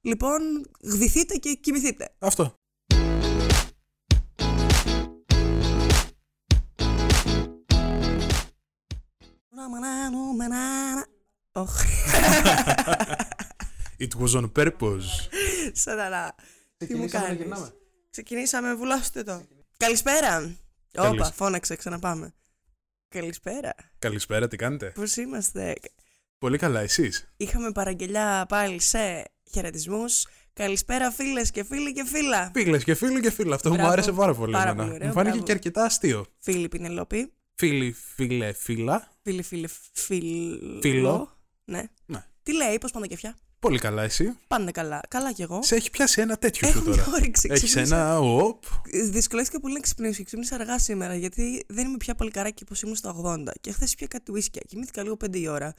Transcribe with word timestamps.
Λοιπόν, 0.00 0.40
γδυθείτε 0.82 1.36
και 1.36 1.54
κοιμηθείτε. 1.54 2.14
Αυτό. 2.18 2.54
Οχ, 11.52 11.82
It 14.04 14.08
was 14.22 14.40
on 14.40 14.52
purpose. 14.56 15.08
σατανά. 15.72 16.34
Τι 16.76 16.94
μου 16.94 17.04
Ξεκινήσαμε 17.06 17.06
να 17.06 17.26
κάνεις; 17.26 17.36
γυρνάμε. 17.36 17.72
Ξεκινήσαμε, 18.10 18.74
βουλώστε 18.74 19.22
το. 19.22 19.42
Καλησπέρα. 19.76 20.36
Όπα, 20.96 21.08
Καλησ- 21.08 21.32
φώναξε, 21.34 21.76
ξαναπάμε. 21.76 22.34
Καλησπέρα. 23.08 23.74
Καλησπέρα, 23.98 24.48
τι 24.48 24.56
κάνετε; 24.56 24.90
Πώς 24.94 25.16
είμαστε; 25.16 25.74
Πολύ 26.38 26.58
καλά, 26.58 26.80
εσείς; 26.80 27.32
Είχαμε 27.36 27.72
παραγγελιά 27.72 28.46
πάλι 28.48 28.80
σε 28.80 29.24
χαιρετισμούς. 29.52 30.26
Καλησπέρα 30.52 31.10
φίλες 31.10 31.50
και 31.50 31.64
φίλοι 31.64 31.92
και 31.92 32.04
φίλα. 32.06 32.50
Φίλες 32.54 32.84
και 32.84 32.94
φίλοι 32.94 33.20
και 33.20 33.30
φίλα. 33.30 33.54
Αυτό 33.54 33.68
μου 33.68 33.74
Μπράβο. 33.74 33.90
άρεσε 33.90 34.12
πάρα 34.12 34.34
πολύ. 34.34 34.52
Πάρα 34.52 34.70
εμένα. 34.70 34.82
πολύ 34.84 34.94
ωραίο, 34.94 35.06
Μου 35.08 35.12
φάνηκε 35.12 35.30
μπράβο. 35.30 35.46
και 35.46 35.52
αρκετά 35.52 35.84
αστείο. 35.84 36.26
Φίλοι 36.38 36.68
Πινελόπη. 36.68 37.32
Φίλοι, 37.54 37.92
φίλε, 38.14 38.52
φίλα. 38.52 39.08
Φίλοι, 39.22 39.42
φίλοι, 39.42 39.68
φίλο. 39.92 40.78
Φίλο. 40.80 41.36
Ναι. 41.64 41.82
Ναι. 42.06 42.24
Τι 42.42 42.54
λέει, 42.54 42.78
πώς 42.78 42.90
πάνε 42.90 43.06
τα 43.06 43.10
κεφιά. 43.14 43.36
Πολύ 43.58 43.78
καλά, 43.78 44.02
εσύ. 44.02 44.36
Πάνε 44.48 44.70
καλά. 44.70 45.00
Καλά 45.08 45.32
κι 45.32 45.42
εγώ. 45.42 45.62
Σε 45.62 45.74
έχει 45.74 45.90
πιάσει 45.90 46.20
ένα 46.20 46.36
τέτοιο 46.36 46.68
σου 46.68 46.78
Έχω 46.78 46.84
τώρα. 46.90 47.02
μια 47.02 47.12
όρεξη. 47.16 47.48
Έχεις 47.50 47.64
Ξύπνησα- 47.64 47.96
ένα. 47.96 48.18
Οπ. 48.18 48.64
Δυσκολεύτηκα 49.10 49.60
πολύ 49.60 49.74
να 49.74 49.80
ξυπνήσω 49.80 50.16
και 50.16 50.22
ξύπνησα 50.24 50.54
αργά 50.54 50.78
σήμερα 50.78 51.14
γιατί 51.14 51.64
δεν 51.68 51.86
είμαι 51.86 51.96
πια 51.96 52.14
παλικαράκι 52.14 52.62
όπως 52.62 52.82
ήμουν 52.82 52.96
στα 52.96 53.14
80. 53.24 53.52
Και 53.60 53.72
χθες 53.72 53.94
πια 53.94 54.06
κάτι 54.06 54.32
ουίσκια. 54.32 54.62
Κοιμήθηκα 54.68 55.02
λίγο 55.02 55.16
5 55.24 55.36
η 55.38 55.48
ώρα. 55.48 55.74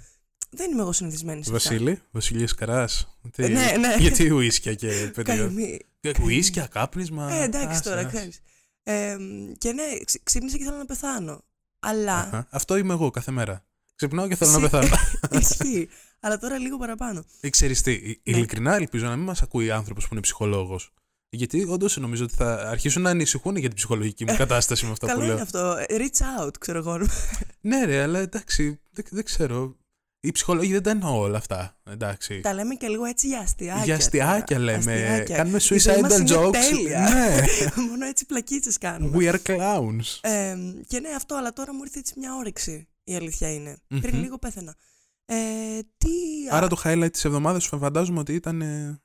Δεν 0.54 0.72
είμαι 0.72 0.82
εγώ 0.82 0.92
συνηθισμένη 0.92 1.44
σε 1.44 1.56
αυτά. 1.56 1.70
Βασίλη, 1.70 2.02
Βασιλεία 2.12 2.48
Καράς. 2.58 3.18
Ε, 3.36 3.48
ναι, 3.48 3.72
ναι. 3.80 3.96
Γιατί 4.00 4.30
ουίσκια 4.30 4.74
και 4.74 4.88
παιδιά. 5.16 5.36
Καημή. 5.36 5.80
Ουίσκια, 6.24 6.68
κάπνισμα. 6.68 7.34
Ε, 7.34 7.44
εντάξει 7.44 7.68
Άσε, 7.68 7.84
τώρα, 7.84 8.00
άσε. 8.00 8.08
ξέρεις. 8.08 8.40
Ε, 8.84 9.18
και 9.58 9.72
ναι, 9.72 9.84
ξυ- 10.06 10.24
ξύπνησα 10.24 10.58
και 10.58 10.64
θέλω 10.64 10.78
να 10.78 10.86
πεθάνω. 10.86 11.44
Αλλά. 11.80 12.18
Αχα. 12.18 12.48
Αυτό 12.52 12.76
είμαι 12.78 12.94
εγώ 12.94 13.10
κάθε 13.10 13.32
μέρα. 13.32 13.66
Ξυπνάω 13.96 14.28
και 14.28 14.36
θέλω 14.36 14.52
να 14.52 14.58
Εσύ- 14.58 14.70
πεθάνω. 14.70 14.96
Ισχύει. 15.42 15.90
Αλλά 16.20 16.38
τώρα 16.38 16.58
λίγο 16.58 16.78
παραπάνω. 16.78 17.24
Ε, 17.40 17.50
Ξέρεις 17.50 17.82
τι, 17.82 17.92
Ναι. 17.92 18.14
ειλικρινά 18.24 18.76
ελπίζω 18.76 19.06
να 19.06 19.16
μην 19.16 19.26
μας 19.26 19.42
ακούει 19.42 19.72
άνθρωπος 19.72 20.04
που 20.08 20.10
είναι 20.14 20.22
ψυχολόγος. 20.22 20.94
Γιατί 21.30 21.66
όντως 21.70 21.98
νομίζω 21.98 22.24
ότι 22.24 22.34
θα 22.36 22.54
αρχίσουν 22.70 23.02
να 23.02 23.10
ανησυχούν 23.10 23.56
για 23.56 23.68
την 23.68 23.78
ψυχολογική 23.78 24.26
μου 24.26 24.36
κατάσταση 24.38 24.86
με 24.86 24.92
αυτά 24.92 25.06
που 25.08 25.12
Καλό 25.14 25.24
λέω. 25.26 25.34
είναι 25.34 25.42
αυτό. 25.42 25.76
Ε, 25.88 25.96
Reach 25.98 26.46
out, 26.46 26.52
ξέρω 26.60 26.78
εγώ. 26.78 26.98
Ναι, 27.62 27.86
ρε, 27.86 28.02
αλλά 28.02 28.20
εντάξει, 28.20 28.80
δεν, 28.92 29.06
δεν 29.10 29.24
ξέρω. 29.24 29.76
Οι 30.24 30.32
ψυχολόγοι 30.32 30.72
δεν 30.72 30.84
τα 30.84 30.90
εννοώ 30.90 31.20
όλα 31.20 31.38
αυτά. 31.38 31.78
Εντάξει. 31.90 32.40
Τα 32.40 32.54
λέμε 32.54 32.76
και 32.76 32.88
λίγο 32.88 33.06
έτσι 33.06 33.28
για 33.28 33.40
αστιάκια. 33.40 33.84
για 33.84 33.96
αστιάκια 33.96 34.58
τώρα. 34.58 34.60
λέμε. 34.60 34.94
Αστιάκια. 34.94 35.36
Κάνουμε 35.36 35.58
Η 35.58 35.78
ζωή 35.80 36.02
μας 36.02 36.12
suicidal 36.14 36.20
είναι 36.20 36.36
jokes. 36.36 36.52
τέλεια. 36.52 37.00
Ναι. 37.00 37.46
Μόνο 37.90 38.06
έτσι 38.06 38.26
πλακίτσες 38.26 38.78
κάνουμε. 38.78 39.18
We 39.20 39.34
are 39.34 39.40
clowns. 39.46 40.30
Ε, 40.30 40.56
και 40.88 41.00
ναι, 41.00 41.10
αυτό, 41.16 41.36
αλλά 41.36 41.54
τώρα 41.54 41.74
μου 41.74 41.84
ήρθε 41.84 42.00
έτσι 42.00 42.14
μια 42.18 42.36
όρεξη. 42.36 42.88
Η 43.04 43.16
αλήθεια 43.16 43.54
είναι. 43.54 43.78
Μμμ. 43.88 44.00
Πριν 44.00 44.20
λίγο 44.20 44.38
πέθαινα. 44.38 44.76
Ε, 45.26 45.36
τι. 45.98 46.10
Άρα 46.50 46.68
το 46.68 46.82
highlight 46.84 47.12
της 47.12 47.26
εβδομάδας 47.26 47.64
σου 47.64 47.78
φαντάζομαι 47.78 48.20
ότι 48.20 48.34
ήταν 48.34 48.62
ε, 48.62 49.02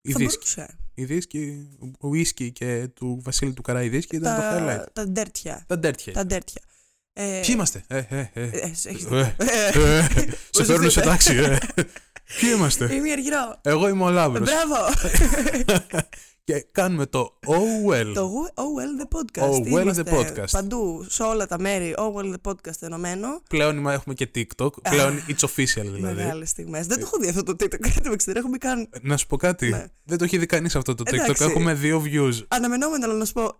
η 0.00 0.12
θα 0.12 0.18
δίσκη. 0.18 0.36
μπορούσε. 0.36 0.78
Η 0.94 1.04
δίσκη, 1.04 1.68
ο 2.00 2.08
whisky 2.08 2.52
και 2.52 2.88
του 2.94 3.20
Βασίλη 3.22 3.52
του 3.52 3.62
Καρά 3.62 3.82
η 3.82 3.88
δίσκη 3.88 4.16
ήταν 4.16 4.36
το 4.36 4.42
highlight. 4.42 4.76
Τα, 4.78 4.90
τα 4.92 5.08
ντέρτια. 5.08 5.64
Τα 5.66 5.78
ντέρτια. 5.78 6.12
Τα 6.12 6.26
ντέρτια. 6.26 6.62
Ε, 7.20 7.40
Ποιοι 7.40 7.50
είμαστε; 7.54 7.84
Ε, 7.86 7.96
ε, 7.96 8.18
ε. 8.18 8.30
ε, 8.32 8.48
έχεις 8.62 8.84
Ε, 8.84 8.90
δίκιο. 8.90 9.16
ε, 9.16 9.34
Ε, 9.38 9.98
ε, 9.98 10.06
Σε 10.50 10.64
φέρνουν 10.64 10.90
σε 10.90 11.00
τάξη, 11.00 11.34
ε. 11.36 11.58
Ποιοι 12.40 12.50
είμαστε; 12.56 12.94
Είμαι 12.94 13.08
η 13.08 13.12
Αργυρό. 13.12 13.58
Εγώ 13.62 13.88
είμαι 13.88 14.04
ο 14.04 14.10
Λάμπρος 14.10 14.48
Μπράβο! 14.48 14.92
και 16.44 16.66
κάνουμε 16.72 17.06
το 17.06 17.38
Oh 17.46 17.90
Well. 17.92 18.12
Το 18.14 18.30
Oh 18.54 18.60
Well 18.60 19.02
the 19.02 19.18
Podcast. 19.18 19.50
Oh 19.50 19.74
Well 19.74 19.80
Είμαστε 19.82 20.02
the 20.06 20.12
Podcast. 20.18 20.50
Παντού, 20.50 21.06
σε 21.08 21.22
όλα 21.22 21.46
τα 21.46 21.58
μέρη, 21.60 21.94
Oh 21.98 22.12
Well 22.14 22.34
the 22.34 22.50
Podcast 22.50 22.80
ενωμένο. 22.80 23.28
Πλέον 23.48 23.76
είμα- 23.76 23.92
έχουμε 23.92 24.14
και 24.14 24.30
TikTok. 24.34 24.82
Πλέον 24.90 25.22
it's 25.28 25.44
official 25.46 25.82
δηλαδή. 25.94 26.00
Μεγάλες 26.00 26.48
στιγμές. 26.48 26.86
Δεν 26.86 26.98
το 26.98 27.04
έχω 27.06 27.18
δει 27.18 27.28
αυτό 27.28 27.42
το 27.42 27.52
TikTok. 27.52 27.80
Δεν 27.80 27.90
ξέρω, 27.92 28.16
δεν 28.24 28.36
έχω 28.36 28.48
μπει 28.48 28.58
καν. 28.58 28.88
Να 29.02 29.16
σου 29.16 29.26
πω 29.26 29.36
κάτι. 29.36 29.68
Ναι. 29.68 29.84
Δεν 30.04 30.18
το 30.18 30.24
έχει 30.24 30.38
δει 30.38 30.46
κανείς 30.46 30.76
αυτό 30.76 30.94
το 30.94 31.02
TikTok. 31.06 31.12
Εντάξει. 31.22 31.44
Έχουμε 31.44 31.74
δύο 31.74 32.02
views. 32.06 32.32
Αναμενόμενο, 32.48 33.04
αλλά 33.04 33.14
να 33.14 33.24
σου 33.24 33.32
πω. 33.32 33.56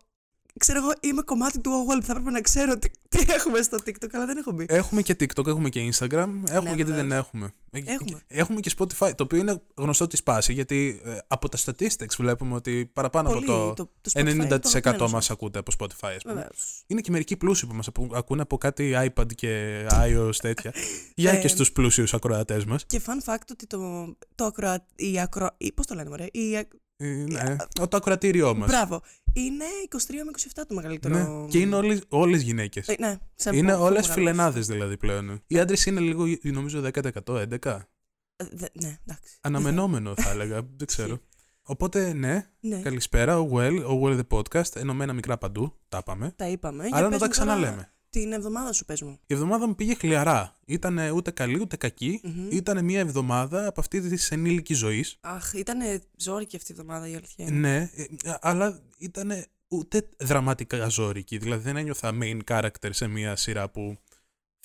Ξέρω 0.59 0.79
εγώ, 0.79 0.93
είμαι 1.01 1.23
κομμάτι 1.23 1.61
του 1.61 1.71
Oh 1.71 1.93
Well 1.93 1.99
που 2.01 2.07
θα 2.07 2.13
έπρεπε 2.13 2.31
να 2.31 2.41
ξέρω 2.41 2.79
τι, 2.79 2.89
τι 3.09 3.25
έχουμε 3.33 3.63
στο 3.63 3.77
TikTok, 3.87 4.09
αλλά 4.13 4.27
δεν 4.27 4.37
έχω 4.37 4.53
μπει. 4.53 4.67
Έχουμε 4.69 5.03
και 5.03 5.17
TikTok, 5.21 5.47
έχουμε 5.47 5.69
και 5.69 5.89
Instagram. 5.93 6.11
Έχουμε 6.11 6.71
Ναι, 6.71 6.75
γιατί 6.75 6.85
βεβαίως. 6.85 6.97
δεν 6.97 7.13
έχουμε. 7.13 7.53
Ε, 7.71 7.81
Έχουμε. 7.85 8.23
Έχουμε 8.27 8.61
και 8.61 8.71
Spotify, 8.79 9.11
το 9.17 9.23
οποίο 9.25 9.39
είναι 9.39 9.63
γνωστό 9.75 10.07
τη 10.07 10.23
πάση. 10.25 10.53
Γιατί 10.53 11.01
ε, 11.05 11.19
από 11.29 11.49
τα 11.49 11.59
statistics 11.65 12.15
βλέπουμε 12.19 12.55
ότι 12.55 12.91
παραπάνω 12.93 13.29
Πολύ, 13.29 13.45
από 13.51 13.73
το, 13.77 13.85
το 14.01 14.11
Spotify 14.13 14.19
είναι 14.21 14.47
το 14.47 14.55
90% 14.55 14.61
αγαπημένο 14.75 15.03
μας 15.11 15.25
σας. 15.25 15.31
ακούτε 15.31 15.59
από 15.59 15.73
Spotify, 15.79 16.13
ας 16.17 16.23
πούμε. 16.23 16.35
Βεβαίως. 16.35 16.83
Είναι 16.87 17.01
και 17.01 17.11
μερικοί 17.11 17.37
πλούσιοι 17.37 17.67
που 17.67 17.75
μας 17.75 17.89
ακούνε 18.15 18.43
από 18.43 18.59
κάτι 18.59 18.93
iPad 19.15 19.35
και 19.35 19.85
iOS 19.91 20.37
τέτοια. 20.41 20.73
Για 21.15 21.31
Ε, 21.33 21.37
και 21.37 21.49
στους 21.49 21.73
πλούσιους 21.73 22.15
ακροατές 22.15 22.65
μας. 22.65 22.85
Και 22.87 23.01
fun 23.07 23.33
fact 23.33 23.47
ότι 23.51 23.67
το, 23.67 23.79
το 24.35 24.45
ακροα... 24.45 24.87
η 24.97 25.21
ακρο... 25.21 25.51
η- 25.57 25.73
πώς 25.73 25.87
το 25.87 25.95
λένε, 25.95 26.09
μωρέ, 26.09 26.25
η... 26.33 26.69
ακ- 27.03 27.31
ναι, 27.79 27.87
το 27.89 27.97
ακροατήριό 27.97 28.55
μας. 28.55 28.69
Μπράβο. 28.69 29.03
Είναι 29.33 29.65
23 29.89 29.97
με 30.25 30.31
27 30.31 30.65
το 30.69 30.75
μεγαλύτερο. 30.75 31.15
Ναι. 31.43 31.49
Και 31.49 31.59
είναι 31.59 31.75
όλες, 31.75 32.01
όλες 32.09 32.43
γυναίκες. 32.43 32.89
Ε, 32.89 32.95
ναι, 32.99 33.17
σε 33.35 33.51
Είναι 33.57 33.73
πολύ 33.73 33.83
όλες 33.83 34.01
μεγάλο. 34.01 34.13
φιλενάδες 34.13 34.67
δηλαδή 34.67 34.97
πλέον. 34.97 35.43
Οι 35.47 35.59
άντρες 35.59 35.87
είναι 35.87 36.01
λίγο, 36.01 36.25
νομίζω 36.43 36.81
10%, 36.81 37.39
11%. 37.39 37.89
Ε, 38.37 38.45
δε- 38.53 38.67
ναι, 38.73 38.99
εντάξει. 39.07 39.39
Αναμενόμενο 39.41 40.15
θα 40.17 40.31
έλεγα, 40.31 40.61
δεν 40.79 40.87
ξέρω. 40.87 41.19
Οπότε 41.63 42.13
ναι, 42.13 42.47
Ναι, 42.61 42.81
καλησπέρα, 42.81 43.39
ο 43.41 43.49
Well, 43.53 43.83
ο 43.87 44.01
Well 44.05 44.21
the 44.21 44.39
podcast, 44.39 44.77
ενωμένα 44.77 45.13
μικρά 45.13 45.39
παντού, 45.39 45.75
τα 45.89 45.99
είπαμε. 45.99 46.33
τα 46.37 46.49
είπαμε. 46.49 46.87
Για 46.87 46.97
Αλλά 46.97 47.09
να 47.09 47.11
πες 47.11 47.19
τα 47.21 47.27
μου 47.27 47.33
τώρα 47.33 47.47
ξαναλέμε. 47.55 47.93
Την 48.11 48.33
εβδομάδα 48.33 48.73
σου 48.73 48.85
πες 48.85 49.03
μου. 49.03 49.19
Η 49.27 49.35
εβδομάδα 49.35 49.67
μου 49.67 49.75
πήγε 49.75 49.95
χλιαρά. 49.95 50.57
Ήταν 50.67 50.99
ούτε 51.15 51.31
καλή 51.31 51.61
ούτε 51.61 51.77
κακή. 51.77 52.21
Μμμ. 52.25 52.49
Ήταν 52.51 52.85
μια 52.85 53.01
εβδομάδα 53.01 53.67
από 53.67 53.81
αυτή 53.81 54.01
της 54.01 54.31
ενήλικης 54.31 54.79
ζωής. 54.79 55.17
Αχ, 55.21 55.53
ήταν 55.53 56.03
ζόρικη 56.17 56.57
αυτή 56.57 56.73
η 56.73 56.75
εβδομάδα 56.79 57.09
η 57.09 57.15
αλήθεια. 57.15 57.45
είναι. 57.47 57.59
Ναι, 57.59 57.91
ε, 57.95 58.35
αλλά 58.41 58.81
ήταν 58.99 59.31
ούτε 59.69 60.09
δραματικά 60.19 60.89
ζώρικη. 60.89 61.39
Δηλαδή 61.39 61.63
δεν 61.63 61.77
ένιωθα 61.77 62.13
main 62.23 62.39
character 62.51 62.89
σε 62.91 63.07
μια 63.07 63.37
σειρά 63.37 63.71
που 63.71 63.99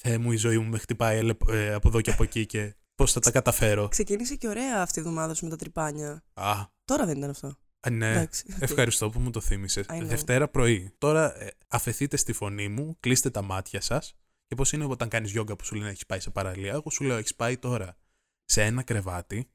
Θεέ 0.02 0.18
μου 0.18 0.32
η 0.32 0.36
ζωή 0.36 0.58
μου 0.58 0.70
με 0.70 0.78
χτυπάει 0.78 1.18
ελε- 1.18 1.50
ε, 1.50 1.74
από 1.74 1.88
εδώ 1.88 2.02
και 2.02 2.12
από 2.12 2.24
εκεί 2.24 2.46
και 2.46 2.76
πώς 2.96 3.12
θα 3.12 3.20
τα 3.20 3.32
καταφέρω. 3.32 3.88
Ξεκίνησε 3.88 4.36
και 4.36 4.48
ωραία 4.48 4.82
αυτή 4.82 5.00
η 5.00 5.02
εβδομάδα 5.02 5.34
σου 5.34 5.44
με 5.44 5.50
τα 5.50 5.56
τρυπάνια. 5.56 6.24
Α, 6.34 6.54
Τώρα 6.86 7.06
δεν 7.06 7.18
ήταν 7.18 7.30
αυτό. 7.30 7.58
Α, 7.88 7.90
ναι. 7.90 8.12
Εντάξει. 8.12 8.44
Ευχαριστώ 8.60 9.10
που 9.10 9.20
μου 9.20 9.30
το 9.30 9.42
θύμισες. 9.42 9.86
I 9.90 10.02
know. 10.02 10.06
Δευτέρα 10.06 10.48
πρωί. 10.48 10.94
Τώρα 10.98 11.42
ε, 11.42 11.52
αφαιθείτε 11.68 12.18
στη 12.18 12.34
φωνή 12.34 12.68
μου, 12.68 12.98
κλείστε 13.00 13.30
τα 13.30 13.42
μάτια 13.42 13.82
σας 13.82 14.16
και 14.48 14.56
πώς 14.56 14.72
είναι 14.72 14.86
όταν 14.86 15.10
κάνεις 15.10 15.32
γιόγκα 15.32 15.56
που 15.56 15.66
σου 15.66 15.76
λένε 15.76 15.90
έχεις 15.90 16.06
πάει 16.06 16.20
σε 16.20 16.30
παραλία. 16.30 16.72
Εγώ 16.72 16.90
σου 16.90 17.04
λέω 17.04 17.18
έχεις 17.18 17.36
πάει 17.36 17.58
τώρα 17.58 17.98
σε 18.46 18.64
ένα 18.64 18.84
κρεβάτι, 18.84 19.50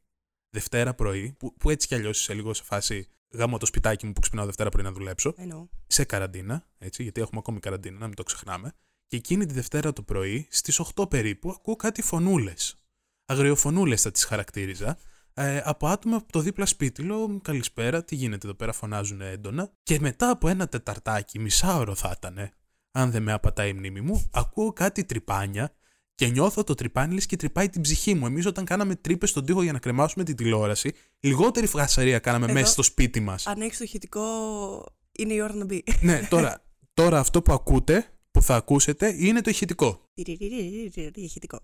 Δευτέρα 0.51 0.95
πρωί, 0.95 1.33
που, 1.39 1.55
που 1.55 1.71
έτσι 1.71 1.87
κι 1.87 1.95
αλλιώς 1.95 2.21
είσαι 2.21 2.35
λίγο 2.35 2.55
σε 2.55 2.63
φάση 2.63 3.09
γάμω 3.31 3.59
το 3.59 3.67
σπιτάκι 3.67 4.07
μου 4.07 4.13
που 4.13 4.21
ξυπνάω 4.21 4.45
Δευτέρα 4.45 4.71
πρωί 4.71 4.85
να 4.85 4.93
δουλέψω. 4.93 5.35
I 5.39 5.53
know. 5.53 5.69
σε 5.87 6.05
καραντίνα, 6.05 6.67
έτσι, 6.79 7.03
γιατί 7.03 7.21
έχουμε 7.21 7.39
ακόμη 7.39 7.61
καραντίνα, 7.61 7.99
να 7.99 8.07
μην 8.07 8.15
το 8.17 8.23
ξεχνάμε. 8.23 8.73
Και 9.07 9.17
εκείνη 9.17 9.47
τη 9.47 9.55
Δευτέρα 9.55 9.93
το 9.93 10.03
πρωί, 10.03 10.47
στις 10.51 10.81
8 10.95 11.11
περίπου, 11.11 11.51
ακούω 11.51 11.77
κάτι 11.77 12.03
φωνούλες. 12.03 12.77
Αγριοφωνούλες 13.25 14.03
θα 14.03 14.11
τις 14.11 14.25
χαρακτήριζα. 14.25 14.99
Ε, 15.41 15.63
από 15.65 15.87
άτομα 15.87 16.17
από 16.17 16.33
το 16.33 16.41
δίπλα 16.41 16.67
σπίτι, 16.67 17.03
λέω 17.03 17.41
καλησπέρα, 17.43 18.05
τι 18.05 18.15
γίνεται 18.15 18.47
εδώ 18.47 18.57
πέρα, 18.57 18.73
φωνάζουν 18.73 19.21
έντονα. 19.21 19.71
Και 19.83 20.01
μετά 20.01 20.31
από 20.31 20.49
ένα 20.49 20.69
τεταρτάκι, 20.69 21.39
μισάωρο 21.39 21.95
θα 21.95 22.15
ήταν, 22.17 22.51
αν 22.91 23.11
δεν 23.11 23.23
με 23.23 23.33
απατάει 23.33 23.69
η 23.69 23.73
μνήμη 23.73 24.01
μου, 24.01 24.29
ακούω 24.33 24.73
κάτι 24.73 25.05
τρυπάνια 25.05 25.73
και 26.15 26.27
νιώθω 26.27 26.65
το 26.65 26.75
τρυπάνι 26.75 27.15
λες 27.15 27.27
και 27.27 27.37
τρυπάει 27.37 27.69
την 27.69 27.83
ψυχή 27.83 28.15
μου. 28.15 28.27
Εμείς 28.27 28.47
όταν 28.47 28.65
κάναμε 28.65 28.95
τρύπες 28.95 29.31
στον 29.31 29.45
τοίχο 29.45 29.63
για 29.63 29.73
να 29.73 29.79
κρεμάσουμε 29.79 30.25
την 30.25 30.37
τηλεόραση, 30.37 30.93
λιγότερη 31.21 31.67
φασαρία 31.67 32.19
κάναμε 32.19 32.45
Εδώ- 32.45 32.55
μέσα 32.55 32.73
στο 32.73 32.83
σπίτι 32.83 33.21
μας. 33.21 33.47
Αν 33.47 33.61
έχεις 33.61 33.79
το 33.79 33.85
ηχητικό, 33.85 34.23
είναι 35.13 35.33
η 35.33 35.41
ώρα 35.41 35.55
να 35.55 35.65
μπει. 35.65 35.85
Ναι, 36.01 36.27
τώρα, 36.31 36.65
τώρα 36.95 37.19
αυτό 37.19 37.43
που 37.43 37.53
ακούτε, 37.53 38.07
που 38.31 38.43
θα 38.43 38.57
ακούσετε, 38.57 39.15
είναι 39.19 39.41
το 39.41 39.51
ηχητικό. 39.51 40.11
Ηχητικό. 41.15 41.59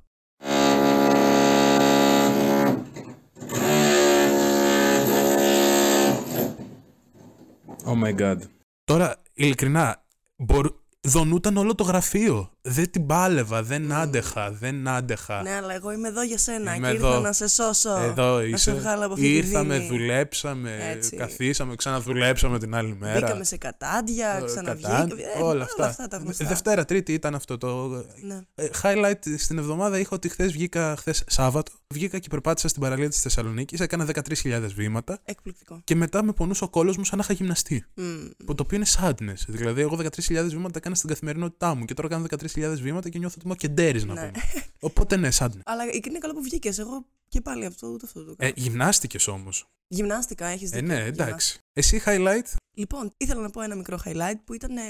Oh 7.86 8.02
my 8.02 8.14
god. 8.20 8.38
Τώρα, 8.84 9.22
ειλικρινά, 9.34 10.04
μπορ... 10.36 10.66
δονούταν 11.00 11.56
όλο 11.56 11.74
το 11.74 11.84
γραφείο. 11.84 12.50
Δεν 12.68 12.90
την 12.90 13.06
πάλευα, 13.06 13.62
δεν 13.62 13.92
άντεχα, 13.92 14.50
δεν 14.50 14.88
άντεχα. 14.88 15.42
Ναι, 15.42 15.50
αλλά 15.50 15.74
εγώ 15.74 15.92
είμαι 15.92 16.08
εδώ 16.08 16.22
για 16.22 16.38
σένα 16.38 16.74
Είμαι 16.74 16.88
και 16.88 16.94
ήρθα 16.94 17.06
εδώ. 17.08 17.20
να 17.20 17.32
σε 17.32 17.48
σώσω. 17.48 17.96
Εδώ 17.96 18.34
να 18.36 18.40
σε 18.40 18.46
είσαι. 18.48 18.72
βγάλω 18.72 19.04
από 19.04 19.12
αυτή 19.12 19.24
τη 19.26 19.36
Ήρθαμε, 19.36 19.76
δίνη. 19.78 19.88
δουλέψαμε, 19.88 20.78
Έτσι. 20.92 21.16
καθίσαμε, 21.16 21.74
ξαναδουλέψαμε 21.76 22.58
την 22.58 22.74
άλλη 22.74 22.96
μέρα. 23.00 23.20
Μπήκαμε 23.20 23.44
σε 23.44 23.56
κατάντια, 23.56 24.38
Ε, 24.42 24.44
ξαναβγήκαμε. 24.44 24.96
κατά- 25.14 25.38
Ε, 25.38 25.42
όλα 25.42 25.64
αυτά. 25.64 26.06
τα 26.08 26.16
γνωστά. 26.16 26.44
Δευτέρα, 26.46 26.84
Τρίτη 26.84 27.12
ήταν 27.12 27.34
αυτό 27.34 27.58
το. 27.58 27.86
Ναι. 28.22 28.40
Ε, 28.54 28.68
highlight 28.82 29.34
στην 29.38 29.58
εβδομάδα 29.58 29.98
είχα 29.98 30.10
ότι 30.12 30.28
χθες 30.28 30.52
βγήκα, 30.52 30.94
χθες 30.98 31.24
Σάββατο, 31.26 31.72
βγήκα 31.94 32.18
και 32.18 32.28
περπάτησα 32.28 32.68
στην 32.68 32.82
παραλία 32.82 33.08
της 33.08 33.20
Θεσσαλονίκης, 33.20 33.80
έκανα 33.80 34.04
13.000 34.04 34.74
βήματα 34.74 35.18
Εκπληκτικό. 35.24 35.80
και 35.84 35.94
μετά 35.94 36.22
με 36.24 36.32
πονούσε 36.32 36.64
ο 36.64 36.68
κόλος 36.68 36.96
μου 36.96 37.04
σαν 37.04 37.18
να 37.18 37.24
είχα 37.24 37.32
γυμναστεί. 37.34 37.84
Μμμ. 37.94 38.28
Που 38.44 38.54
το 38.54 38.62
οποίο 38.62 38.76
είναι 38.76 38.86
sadness. 38.98 39.44
Δηλαδή, 39.48 39.80
εγώ 39.80 39.96
13.000 39.96 40.48
βήματα 40.48 40.72
έκανα 40.78 40.94
στην 40.94 41.08
καθημερινότητά 41.08 41.74
μου 41.74 41.84
και 41.84 41.94
τώρα 41.94 42.08
κάνω 42.08 42.24
13.000 42.30 42.52
βήματα 42.60 43.08
και 43.08 43.18
νιώθω 43.18 43.34
ότι 43.38 43.44
είμαι 43.44 43.54
ο 43.54 43.56
κεντέρη 43.56 44.04
να 44.04 44.14
Ναι. 44.14 44.20
πούμε. 44.30 44.42
Οπότε 44.80 45.16
ναι, 45.16 45.28
sadness. 45.38 45.60
Αλλά 45.64 45.84
είναι 46.06 46.18
καλό 46.18 46.32
που 46.34 46.42
βγήκες. 46.42 46.78
Εγώ 46.78 47.06
και 47.28 47.40
πάλι 47.40 47.64
αυτό, 47.64 47.86
ούτε 47.88 48.06
αυτό 48.06 48.24
το 48.24 48.30
Ε, 48.30 48.34
κάνω. 48.36 48.52
γυμνάστηκες 48.56 49.26
όμως. 49.26 49.66
Γυμνάστηκα, 49.88 50.46
έχεις 50.46 50.70
δίκιο. 50.70 50.84
Ε, 50.84 50.88
ναι, 50.88 50.94
γυμνάστηκα. 50.94 51.24
εντάξει. 51.24 51.58
Εσύ 51.72 52.02
highlight; 52.06 52.54
Λοιπόν, 52.74 53.10
ήθελα 53.16 53.40
να 53.40 53.50
πω 53.50 53.60
ένα 53.60 53.74
μικρό 53.74 53.98
highlight 54.04 54.34
που 54.44 54.54
ήταν. 54.54 54.76
Ε, 54.76 54.82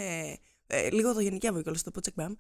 ε, 0.67 0.91
λίγο 0.91 1.13
το 1.15 1.21
γενικεύω 1.21 1.63
κιόλας 1.63 1.83
το 1.83 1.91
πω 1.91 2.01
check 2.05 2.23
bam. 2.23 2.33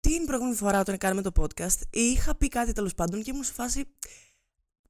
Την 0.00 0.26
προηγούμενη 0.26 0.56
φορά 0.56 0.80
όταν 0.80 0.98
κάναμε 0.98 1.22
το 1.22 1.30
podcast, 1.40 1.80
είχα 1.90 2.34
πει 2.36 2.48
κάτι 2.48 2.72
τέλος 2.72 2.94
πάντων 2.94 3.22
και 3.22 3.30
ήμουν 3.30 3.44
σε 3.44 3.52
φάση. 3.52 3.84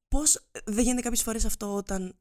Πώς 0.08 0.46
δεν 0.64 0.84
γίνεται 0.84 1.02
κάποιες 1.02 1.22
φορές 1.22 1.44
αυτό 1.44 1.74
όταν. 1.74 2.14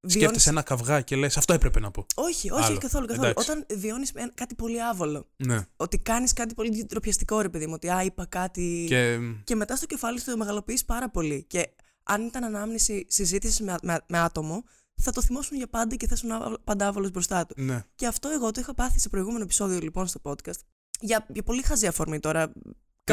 Βιώνεις- 0.00 0.12
Σκέφτεσαι 0.24 0.48
ένα 0.50 0.62
καυγά 0.62 1.00
και 1.00 1.16
λες, 1.16 1.36
αυτό 1.36 1.52
έπρεπε 1.52 1.80
να 1.80 1.90
πω. 1.90 2.06
Όχι, 2.14 2.50
όχι, 2.50 2.64
Άλλο. 2.64 2.78
καθόλου. 2.78 3.06
καθόλου. 3.06 3.28
Εντάξει. 3.28 3.50
Όταν 3.50 3.66
βιώνεις 3.78 4.12
κάτι 4.34 4.54
πολύ 4.54 4.82
άβολο. 4.82 5.26
Ναι. 5.36 5.66
Ότι 5.76 5.98
κάνεις 5.98 6.32
κάτι 6.32 6.54
πολύ 6.54 6.84
ντροπιαστικό, 6.86 7.40
ρε 7.40 7.48
παιδί 7.48 7.66
μου. 7.66 7.72
Ότι 7.74 7.90
α, 7.90 8.02
είπα 8.02 8.26
κάτι. 8.26 8.84
Και, 8.88 9.18
Και 9.44 9.54
μετά 9.54 9.76
στο 9.76 9.86
κεφάλι 9.86 10.18
σου 10.20 10.30
το 10.30 10.36
μεγαλοποιείς 10.36 10.84
πάρα 10.84 11.10
πολύ. 11.10 11.44
Και 11.48 11.70
αν 12.02 12.26
ήταν 12.26 12.44
ανάμνηση 12.44 13.06
συζήτησης 13.08 13.60
με, 13.60 13.74
με, 13.82 13.98
με 14.08 14.18
άτομο, 14.18 14.64
θα 15.02 15.12
το 15.12 15.22
θυμώσουν 15.22 15.56
για 15.56 15.66
πάντα 15.68 15.94
και 15.96 16.06
θα 16.06 16.14
ήσουν 16.16 16.30
άβολο- 16.30 16.58
πάντα 16.64 16.86
άβολος 16.86 17.10
μπροστά 17.10 17.46
του. 17.46 17.54
ναι. 17.62 17.84
Και 17.94 18.06
αυτό 18.06 18.28
εγώ 18.28 18.50
το 18.50 18.60
είχα 18.60 18.74
πάθει 18.74 18.98
σε 19.00 19.08
προηγούμενο 19.08 19.42
επεισόδιο 19.44 19.78
λοιπόν 19.78 20.06
στο 20.06 20.20
podcast. 20.22 20.60
Για, 21.00 21.26
για 21.32 21.42
πολύ 21.42 21.62
χαζή 21.62 21.86
αφορμή 21.86 22.20
τώρα. 22.20 22.52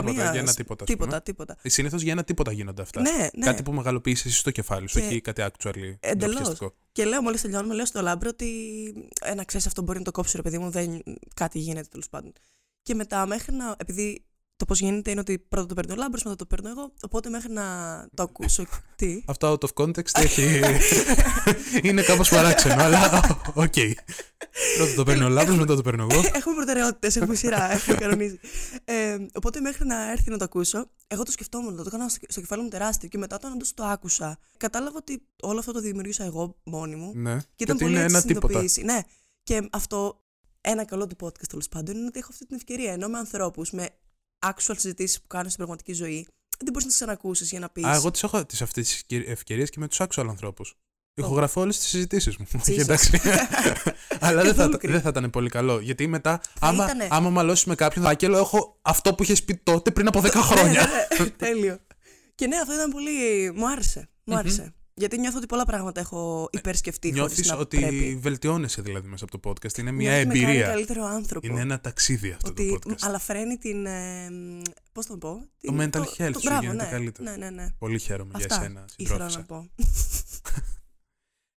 Τίποτα, 0.01 0.31
για 0.31 0.39
ένα 0.39 0.53
τίποτα, 0.53 0.83
ας 0.83 0.89
Τίποτα, 0.89 1.09
πούμε. 1.09 1.21
τίποτα. 1.21 1.57
Συνήθως 1.63 2.01
για 2.01 2.11
ένα 2.11 2.23
τίποτα 2.23 2.51
γίνονται 2.51 2.81
αυτά. 2.81 3.01
Ναι, 3.01 3.27
ναι. 3.35 3.45
Κάτι 3.45 3.63
που 3.63 3.71
μεγαλοποιείς 3.71 4.25
εσύ 4.25 4.35
στο 4.37 4.51
κεφάλι 4.51 4.89
σου, 4.89 4.99
Και- 4.99 5.05
όχι 5.05 5.21
κάτι 5.21 5.43
actually 5.45 5.95
Εντελώς. 5.99 6.35
ντροπιαστικό. 6.35 6.73
Και 6.91 7.05
λέω, 7.05 7.21
μόλις 7.21 7.41
τελειώνουμε, 7.41 7.73
λέω 7.73 7.85
στο 7.85 8.01
λάμπρο 8.01 8.29
ότι. 8.29 8.47
Ε, 9.21 9.33
να 9.33 9.43
ξέρεις, 9.43 9.67
αυτό 9.67 9.81
μπορεί 9.81 9.97
να 9.97 10.03
το 10.03 10.11
κόψει, 10.11 10.35
ρε 10.35 10.41
παιδί 10.41 10.57
μου, 10.57 10.69
δεν, 10.69 11.03
κάτι 11.33 11.59
γίνεται 11.59 11.87
τέλος 11.91 12.09
πάντων. 12.09 12.33
Και 12.81 12.93
μετά, 12.95 13.25
μέχρι 13.25 13.55
να. 13.55 13.75
Επειδή 13.77 14.25
το 14.55 14.65
πώς 14.65 14.79
γίνεται 14.79 15.11
είναι 15.11 15.19
ότι 15.19 15.39
πρώτα 15.39 15.65
το 15.67 15.73
παίρνει 15.73 15.91
ο 15.91 15.95
Λάμπρος, 15.95 16.23
μετά 16.23 16.35
το 16.35 16.45
παίρνω 16.45 16.69
εγώ. 16.69 16.93
Οπότε 17.01 17.29
μέχρι 17.29 17.51
να 17.51 17.63
το 18.15 18.23
ακούσω. 18.23 18.65
Τι. 18.95 19.23
Αυτό 19.25 19.57
out 19.59 19.67
of 19.69 19.83
context 19.85 20.11
έχει. 20.13 20.59
είναι 21.87 22.01
κάπως 22.01 22.29
παράξενο, 22.29 22.81
αλλά 22.83 23.21
οκ. 23.53 23.73
Πρώτα 24.77 24.93
το 24.95 25.03
παίρνει 25.03 25.23
ο 25.23 25.29
Λάμπρος, 25.29 25.55
μετά 25.55 25.75
το 25.75 25.81
παίρνω 25.81 26.07
εγώ. 26.11 26.21
έχουμε 26.39 26.55
προτεραιότητες, 26.55 27.15
έχουμε 27.15 27.35
σειρά, 27.35 27.71
έχουμε 27.75 27.97
κανονίσει. 27.97 28.39
Ε, 28.85 29.17
οπότε 29.33 29.59
μέχρι 29.59 29.85
να 29.85 30.11
έρθει 30.11 30.29
να 30.29 30.37
το 30.37 30.43
ακούσω, 30.43 30.89
εγώ 31.07 31.23
το 31.23 31.31
σκεφτόμουν, 31.31 31.75
το 31.75 31.83
έκανα 31.87 32.09
στο, 32.09 32.19
στο 32.27 32.39
κεφάλι 32.39 32.61
μου 32.61 32.69
τεράστιο 32.69 33.09
και 33.09 33.17
μετά 33.17 33.35
όταν 33.35 33.51
όντως 33.51 33.73
το 33.73 33.83
άκουσα, 33.83 34.37
κατάλαβα 34.57 34.97
ότι 34.97 35.21
όλο 35.41 35.59
αυτό 35.59 35.71
το 35.71 35.79
δημιουργήσα 35.79 36.23
εγώ 36.23 36.55
μόνη 36.63 36.95
μου. 36.95 37.11
Ναι. 37.15 37.37
Και 37.55 37.63
ήταν 37.63 37.75
ότι 37.75 37.83
πολύ 37.83 37.95
είναι 37.95 38.03
έτσι 38.03 38.15
ένα 38.15 38.25
τίποτα. 38.25 38.47
συνειδητοποίηση. 38.47 38.83
Ναι. 38.83 38.99
Και 39.43 39.67
αυτό, 39.71 40.23
ένα 40.61 40.85
καλό 40.85 41.07
του 41.07 41.15
podcast 41.19 41.47
τέλος 41.49 41.67
πάντων, 41.67 41.95
είναι 41.97 42.05
ότι 42.05 42.19
έχω 42.19 42.29
αυτή 42.31 42.45
την 42.45 42.55
ευκαιρία. 42.55 42.91
Ενώ 42.91 43.07
με 43.07 43.17
ανθρώπους, 43.17 43.71
με 43.71 43.89
actual 44.45 44.75
συζητήσεις 44.77 45.21
που 45.21 45.27
κάνω 45.27 45.45
στην 45.45 45.57
πραγματική 45.57 45.93
ζωή, 45.93 46.27
δεν 46.57 46.67
μπορείς 46.71 46.83
να 46.83 46.89
τις 46.89 46.95
ξανακούσεις 46.95 47.49
για 47.49 47.59
να 47.59 47.69
πεις. 47.69 47.83
Α, 47.83 47.93
εγώ 47.93 48.11
τις 48.11 48.23
έχω 48.23 48.45
τις 48.45 48.61
αυτές 48.61 49.03
τις 49.07 49.21
ευκαιρίες 49.27 49.69
και 49.69 49.79
με 49.79 49.87
τους 49.87 49.99
actual 50.01 50.25
ανθρώπους. 50.29 50.75
Ηχογραφώ 51.19 51.61
όλες 51.61 51.77
τις 51.79 51.87
συζητήσεις 51.87 52.37
μου. 52.37 52.45
Όχι, 52.55 52.73
Jesus. 52.75 52.79
εντάξει. 52.79 53.21
Αλλά 54.19 54.41
δεν 54.43 54.53
θα, 54.55 54.63
Καθόλου 54.63 54.91
δεν 54.91 55.01
θα 55.01 55.09
ήταν 55.09 55.29
πολύ 55.29 55.49
καλό. 55.49 55.79
Γιατί 55.79 56.07
μετά, 56.07 56.41
άμα, 56.59 56.83
ήτανε. 56.83 57.07
άμα 57.11 57.29
μαλώσει 57.29 57.69
με 57.69 57.75
κάποιον, 57.75 58.03
θα 58.03 58.09
φάκελο 58.09 58.37
έχω 58.37 58.77
αυτό 58.81 59.13
που 59.13 59.23
είχες 59.23 59.43
πει 59.43 59.55
τότε 59.63 59.91
πριν 59.91 60.07
από 60.07 60.19
10 60.23 60.29
χρόνια. 60.33 60.81
Ναι, 60.81 60.87
ναι, 61.17 61.23
ναι. 61.23 61.29
Τέλειο. 61.47 61.77
Και 62.35 62.47
ναι, 62.47 62.55
αυτό 62.57 62.73
ήταν 62.73 62.91
πολύ. 62.91 63.51
Μου 63.55 63.69
άρεσε. 63.69 64.09
Μου 64.23 64.35
άρεσε. 64.37 64.71
Γιατί 64.93 65.17
νιώθω 65.19 65.37
ότι 65.37 65.45
πολλά 65.45 65.65
πράγματα 65.65 65.99
έχω 65.99 66.49
υπερσκεφτεί. 66.51 67.07
χωρίς 67.07 67.19
Νιώθεις 67.19 67.47
να 67.49 67.55
ότι 67.55 67.79
πρέπει. 67.79 68.17
βελτιώνεσαι 68.21 68.81
δηλαδή 68.81 69.07
μέσα 69.07 69.25
από 69.25 69.39
το 69.39 69.49
podcast. 69.49 69.77
Είναι 69.77 69.91
μια 69.91 70.09
Νιώθω 70.11 70.29
ότι 70.29 70.37
Με 70.37 70.43
κάνει 70.43 70.51
εμπειρία. 70.53 70.67
καλύτερο 70.67 71.05
άνθρωπο. 71.05 71.47
Είναι 71.47 71.61
ένα 71.61 71.79
ταξίδι 71.81 72.31
αυτό 72.31 72.49
ότι, 72.49 72.79
το 72.81 72.91
podcast. 72.91 72.97
Αλλά 73.01 73.19
φρένει 73.19 73.57
την. 73.57 73.85
Ε, 73.85 74.27
Πώς 74.91 75.05
το 75.05 75.17
πω; 75.17 75.29
Το 75.61 75.71
την- 75.75 75.77
mental 75.93 75.99
health 75.99 76.31
σου 76.33 76.41
μπράβο, 76.43 76.61
γίνεται 76.61 76.83
ναι, 76.83 76.89
καλύτερο. 76.89 77.29
Ναι, 77.31 77.37
ναι, 77.37 77.49
ναι. 77.49 77.67
Πολύ 77.79 77.99
χαίρομαι 77.99 78.31
για 78.35 78.45
Αυτά 78.49 78.63
εσένα, 78.63 78.85
ήθελα 78.95 79.29
συντρόφισσα. 79.29 79.39
να 79.39 79.45
πω. 79.45 79.69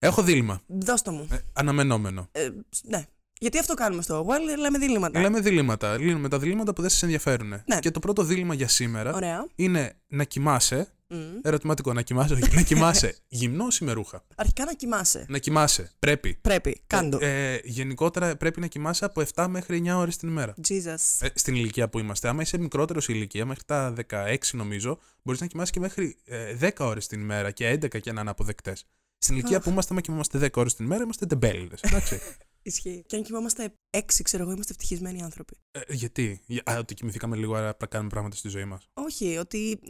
Έχω 0.03 0.23
δίλημα. 0.23 0.61
Δώσ' 0.67 1.03
το 1.03 1.11
μου. 1.11 1.29
Ε, 1.31 1.37
αναμενόμενο. 1.53 2.29
Ε, 2.33 2.49
ναι. 2.83 3.05
Γιατί 3.39 3.59
αυτό 3.59 3.75
κάνουμε 3.75 4.03
στο 4.03 4.27
Well, 4.29 4.59
λέμε 4.59 4.79
διλήμματα. 4.79 5.21
Λέμε 5.21 5.41
διλήμματα. 5.41 5.99
Λύνουμε 5.99 6.29
τα 6.29 6.39
διλήμματα 6.39 6.73
που 6.73 6.81
δεν 6.81 6.91
σας 6.91 7.03
ενδιαφέρουν. 7.03 7.49
Ναι. 7.49 7.79
Και 7.81 7.91
το 7.91 7.99
πρώτο 8.01 8.23
δίλημα 8.23 8.55
για 8.55 8.69
σήμερα 8.69 9.15
Ωραία. 9.15 9.47
είναι 9.55 9.97
να 10.07 10.25
κοιμάσαι. 10.25 10.93
Μμ. 11.13 11.19
Ερωτηματικό, 11.43 11.93
να 11.93 12.03
κοιμάσαι, 12.03 12.35
όχι, 12.35 12.55
να 12.55 12.63
κοιμάσαι 12.63 13.17
γυμνό 13.29 13.67
ή 13.81 13.85
με 13.85 13.93
ρούχα; 13.93 14.25
Αρχικά 14.37 14.65
να 14.65 14.75
κοιμάσαι. 14.75 15.27
Να 15.29 15.39
κοιμάσαι. 15.39 15.91
Πρέπει. 15.99 16.39
Πρέπει. 16.41 16.83
Κάντο. 16.87 17.19
Ε, 17.21 17.53
ε, 17.53 17.61
γενικότερα 17.65 18.37
πρέπει 18.37 18.61
να 18.61 18.67
κοιμάσαι 18.67 19.05
από 19.05 19.23
7 19.35 19.47
μέχρι 19.49 19.83
9 19.87 19.97
ώρες 19.97 20.17
την 20.17 20.29
ημέρα. 20.29 20.55
Jesus. 20.69 21.19
Ε, 21.21 21.29
στην 21.35 21.55
ηλικία 21.55 21.89
που 21.89 21.99
είμαστε. 21.99 22.29
Άμα 22.29 22.43
είσαι 22.43 22.59
μικρότερος 22.59 23.05
σε 23.05 23.13
ηλικία, 23.13 23.47
μέχρι 23.47 23.63
τα 23.67 23.95
16 24.11 24.37
νομίζω, 24.53 24.99
μπορείς 25.23 25.41
να 25.41 25.47
κοιμάσαι 25.47 25.73
και 25.73 25.81
μέχρι 25.81 26.17
ε, 26.25 26.57
10 26.61 26.71
ώρες 26.79 27.07
την 27.07 27.21
ημέρα 27.21 27.51
και 27.51 27.73
11 27.73 28.01
και 28.01 28.13
να 28.13 28.21
είναι 28.21 28.31
αποδεκτές. 28.31 28.87
Στην 29.23 29.35
ηλικία 29.35 29.57
Αχ. 29.57 29.63
που 29.63 29.71
είμαστε, 29.71 29.93
άμα 29.93 30.01
κοιμόμαστε 30.01 30.39
10 30.39 30.49
ώρες 30.61 30.75
την 30.75 30.85
ημέρα, 30.85 31.03
είμαστε 31.03 31.27
τεμπέληδε. 31.27 31.77
Εντάξει. 31.81 32.21
Ισχύει. 32.63 33.05
Και 33.07 33.17
αν 33.17 33.23
κοιμόμαστε 33.23 33.75
έξι, 33.91 34.23
ξέρω 34.23 34.43
εγώ, 34.43 34.53
είμαστε 34.53 34.73
ευτυχισμένοι 34.73 35.23
άνθρωποι. 35.23 35.57
ε, 35.71 35.81
γιατί, 35.89 36.41
Για- 36.47 36.63
α, 36.71 36.77
ότι 36.79 36.95
κοιμηθήκαμε 36.95 37.37
λίγο, 37.37 37.55
άρα 37.55 37.65
πρέπει 37.67 37.83
να 37.83 37.87
κάνουμε 37.87 38.11
πράγματα 38.11 38.37
στη 38.37 38.49
ζωή 38.49 38.65
μας. 38.65 38.89
Όχι, 38.95 39.37
ότι. 39.37 39.81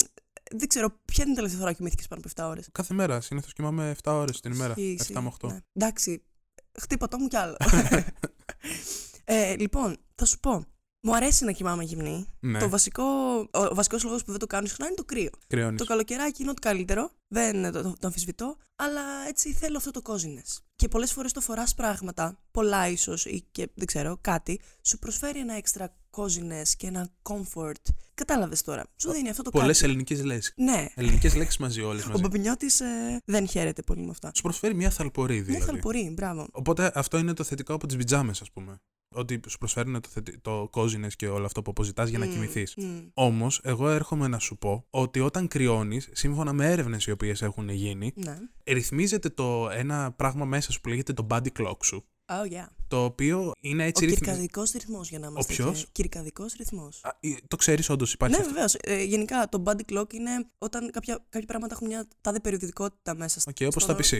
Δεν 0.56 0.68
ξέρω, 0.68 0.90
ποια 1.04 1.22
είναι 1.24 1.32
η 1.32 1.34
τελευταία 1.36 1.58
φορά 1.60 1.70
που 1.70 1.76
κοιμήθηκες 1.76 2.06
πάνω 2.08 2.20
από 2.24 2.42
7 2.42 2.48
ώρες; 2.50 2.68
Κάθε 2.72 2.94
μέρα, 2.94 3.20
συνήθως 3.20 3.52
κοιμάμαι 3.52 3.90
7 4.02 4.12
ώρες 4.12 4.40
την 4.40 4.52
ημέρα. 4.52 4.74
7 4.76 5.20
με 5.20 5.26
8. 5.40 5.48
Ναι. 5.48 5.58
Εντάξει, 5.72 6.22
χτύπα 6.80 7.08
το 7.08 7.18
μου 7.18 7.28
κι 7.28 7.36
άλλο. 7.36 7.56
ε, 9.24 9.56
λοιπόν, 9.56 9.96
θα 10.14 10.24
σου 10.24 10.40
πω. 10.40 10.64
Μου 11.02 11.14
αρέσει 11.16 11.44
να 11.44 11.52
κοιμάμαι 11.52 11.84
γυμνή. 11.84 12.26
Ναι, 12.40 12.58
Το 12.58 12.68
βασικό, 12.68 13.04
ο 13.50 13.74
βασικός 13.74 14.04
λόγος 14.04 14.24
που 14.24 14.30
δεν 14.30 14.40
το 14.40 14.46
κάνω 14.46 14.66
συχνά 14.66 14.86
είναι 14.86 14.94
το 14.94 15.04
κρύο. 15.04 15.30
κρυώνεις. 15.46 15.78
Το 15.80 15.86
καλοκαιράκι 15.86 16.42
είναι 16.42 16.50
ό,τι 16.50 16.60
καλύτερο. 16.60 17.10
Δεν 17.28 17.62
το, 17.72 17.82
το, 17.82 17.90
το 17.98 18.06
αμφισβητώ. 18.06 18.56
Αλλά 18.76 19.00
έτσι 19.28 19.52
θέλω 19.52 19.76
αυτό 19.76 19.90
το 19.90 20.00
coziness. 20.04 20.58
Και 20.76 20.88
πολλές 20.88 21.12
φορές 21.12 21.32
το 21.32 21.40
φοράς 21.40 21.74
πράγματα, 21.74 22.38
πολλά 22.50 22.88
ίσως 22.88 23.24
ή 23.26 23.44
και 23.52 23.68
δεν 23.74 23.86
ξέρω, 23.86 24.18
κάτι, 24.20 24.60
σου 24.82 24.98
προσφέρει 24.98 25.38
ένα 25.38 25.54
έξτρα 25.54 25.94
coziness 26.10 26.68
και 26.76 26.86
ένα 26.86 27.08
comfort. 27.22 27.72
Κατάλαβες 28.14 28.62
τώρα. 28.62 28.84
Σου 28.96 29.10
δίνει 29.12 29.28
αυτό 29.30 29.42
το 29.42 29.50
Πολλές 29.50 29.78
κάτι. 29.78 29.90
ελληνικές 29.90 30.24
λέξεις. 30.24 30.52
Ναι. 30.56 30.86
Ελληνικές 30.94 31.34
λέξεις 31.34 31.56
μαζί, 31.58 31.80
όλες 31.80 32.04
Ο 32.04 32.08
μαζί. 32.08 32.22
Μπαμπινιώτης 32.22 32.80
ε, 32.80 33.20
δεν 33.24 33.48
χαίρεται 33.48 33.82
πολύ 33.82 34.00
με 34.02 34.10
αυτά. 34.10 34.30
Σου 34.34 34.42
προσφέρει 34.42 34.74
μια 34.74 34.90
θαλπορή 34.90 35.34
Μια 35.34 35.42
δηλαδή. 35.44 35.64
θαλπορή, 35.64 36.10
μπράβο. 36.14 36.46
Οπότε 36.50 36.92
αυτό 36.94 37.18
είναι 37.18 37.32
το 37.34 37.44
θετικό 37.44 37.74
από 37.74 37.86
τις 37.86 37.96
πιτζάμε, 37.96 38.30
ας 38.40 38.50
πούμε. 38.50 38.80
Ότι 39.14 39.40
σου 39.48 39.58
προσφέρουν 39.58 40.00
το, 40.00 40.08
θετι... 40.08 40.38
το 40.38 40.70
coziness 40.72 41.12
και 41.16 41.28
όλο 41.28 41.44
αυτό 41.44 41.62
που 41.62 41.70
αποζητάς 41.70 42.08
για 42.08 42.18
να 42.18 42.26
Μμ, 42.26 42.30
κοιμηθείς. 42.30 42.74
μμ. 42.76 42.98
Όμως, 43.14 43.60
εγώ 43.62 43.88
έρχομαι 43.88 44.28
να 44.28 44.38
σου 44.38 44.58
πω 44.58 44.86
ότι 44.90 45.20
όταν 45.20 45.48
κρυώνεις, 45.48 46.08
σύμφωνα 46.12 46.52
με 46.52 46.70
έρευνες 46.70 47.06
οι 47.06 47.10
οποίες 47.10 47.42
έχουν 47.42 47.68
γίνει, 47.68 48.12
Ναι. 48.16 48.38
ρυθμίζεται 48.64 49.28
το 49.28 49.68
ένα 49.70 50.12
πράγμα 50.12 50.44
μέσα 50.44 50.72
σου 50.72 50.80
που 50.80 50.88
λέγεται 50.88 51.12
το 51.12 51.26
body 51.30 51.46
clock 51.58 51.76
σου. 51.84 52.04
Oh, 52.32 52.52
yeah. 52.52 52.66
Το 52.88 53.04
οποίο 53.04 53.52
είναι 53.60 53.82
Ο 53.82 53.86
έτσι 53.86 54.04
ρυθμι... 54.04 54.20
κιρκαδικός 54.20 54.70
ρυθμός 54.70 55.08
για 55.08 55.18
να 55.18 55.26
είμαστε. 55.26 55.52
ποιος; 55.54 55.86
Κιρκαδικός 55.92 56.52
ρυθμός. 56.52 57.00
Α, 57.04 57.16
ε, 57.20 57.34
Το 57.48 57.56
ξέρεις, 57.56 57.88
όντως 57.90 58.12
υπάρχει. 58.12 58.34
Ναι, 58.34 58.40
αυτό; 58.40 58.52
βεβαίως. 58.52 58.74
Ε, 58.80 59.02
γενικά 59.02 59.48
το 59.48 59.62
body 59.66 59.80
clock 59.92 60.12
είναι 60.12 60.30
όταν 60.58 60.90
κάποια, 60.90 61.24
κάποια 61.28 61.46
πράγματα 61.46 61.74
έχουν 61.74 61.86
μια 61.86 62.08
τάδε 62.20 62.40
περιοδικότητα 62.40 63.14
μέσα. 63.16 63.40
Οκ, 63.48 63.56
όπως 63.68 63.82
στο- 63.82 63.94
τα 63.94 63.98
PC. 64.02 64.18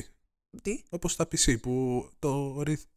Τι; 0.62 0.82
Όπως 0.90 1.16
τα 1.16 1.24
PC 1.24 1.60
που 1.60 2.04
το 2.18 2.62
ρυθ... 2.62 2.82
ο- 2.82 2.88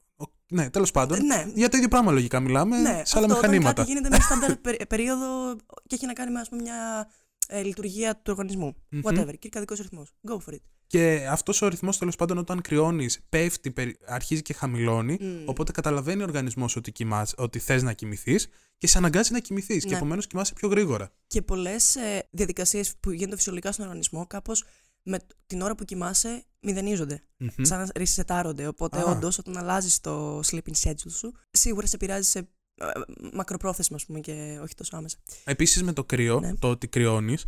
Ναι, 0.54 0.70
τέλος 0.70 0.92
πάντων. 0.92 1.18
Ε, 1.18 1.22
ναι. 1.24 1.52
Για 1.56 1.70
το 1.70 1.78
ίδιο 1.78 1.90
πράγμα 1.90 2.12
λογικά 2.12 2.40
μιλάμε, 2.40 2.78
ναι, 2.78 2.88
σε 2.90 2.92
άλλα 2.94 3.02
αυτό, 3.06 3.20
Όταν 3.20 3.30
μηχανήματα. 3.38 3.74
κάτι 3.74 3.88
γίνεται 3.92 4.10
με 4.10 4.18
στάνταρ 4.26 4.56
περι- 4.58 4.88
περίοδο 4.88 5.56
και 5.88 5.96
έχει 5.96 6.06
να 6.06 6.14
κάνει 6.14 6.32
με 6.32 6.40
ας 6.40 6.50
πούμε, 6.50 6.62
μια 6.62 7.08
ε, 7.48 7.62
λειτουργία 7.62 8.14
του 8.16 8.22
οργανισμού. 8.28 8.76
Μμμ. 8.90 9.02
Whatever. 9.04 9.34
Κυρκαδικό 9.40 9.74
ρυθμός. 9.74 10.14
Go 10.30 10.34
for 10.34 10.54
it. 10.54 10.58
Και 10.88 11.28
αυτός 11.30 11.62
ο 11.62 11.68
ρυθμός 11.68 11.98
τέλος 11.98 12.16
πάντων 12.16 12.38
όταν 12.38 12.62
κρυώνεις, 12.62 13.20
πέφτει, 13.30 13.72
περι- 13.72 13.98
αρχίζει 14.06 14.42
και 14.42 14.54
χαμηλώνει. 14.54 15.18
Μμ. 15.22 15.44
Οπότε 15.50 15.72
καταλαβαίνει 15.72 16.22
ο 16.22 16.26
οργανισμός 16.26 16.76
ότι, 16.76 16.92
κοιμάς, 16.92 17.34
ότι 17.38 17.60
θες 17.60 17.84
να 17.84 17.94
κοιμηθείς 17.94 18.48
και 18.78 18.88
σε 18.88 18.98
αναγκάζει 18.98 19.32
να 19.32 19.40
κοιμηθείς. 19.40 19.84
Και 19.84 19.90
Ναι. 19.90 19.96
επομένως 19.96 20.28
κοιμάσαι 20.28 20.54
πιο 20.54 20.68
γρήγορα. 20.68 21.12
Και 21.28 21.42
πολλές 21.42 21.96
ε, 21.96 22.28
διαδικασίες 22.32 22.94
που 23.00 23.12
γίνονται 23.12 23.36
φυσιολογικά 23.36 23.72
στον 23.72 23.86
οργανισμό, 23.86 24.28
κάπως 24.28 24.64
με 25.04 25.20
την 25.46 25.62
ώρα 25.62 25.76
που 25.76 25.84
κοιμάσαι, 25.86 26.44
μηδενίζονται. 26.64 27.22
Μμμ. 27.38 27.50
Σαν 27.62 27.80
να 27.80 27.88
ρισετάρονται. 27.96 28.68
Οπότε, 28.68 29.00
Α. 29.00 29.04
όντως, 29.04 29.38
όταν 29.38 29.58
αλλάζεις 29.58 30.00
το 30.00 30.40
sleeping 30.40 30.74
schedule 30.84 31.12
σου, 31.12 31.34
σίγουρα 31.52 31.88
σε 31.88 31.96
επηρεάζει 31.96 32.30
σε 32.30 32.40
ε, 32.40 32.86
μακροπρόθεσμα, 33.34 33.96
ας 33.96 34.06
πούμε, 34.06 34.20
και 34.20 34.60
όχι 34.62 34.76
τόσο 34.76 34.96
άμεσα. 34.98 35.18
Επίσης 35.44 35.84
με 35.84 35.94
το 35.94 36.04
κρύο, 36.04 36.40
Ναι. 36.40 36.56
το 36.56 36.70
ότι 36.70 36.88
κρυώνεις, 36.88 37.46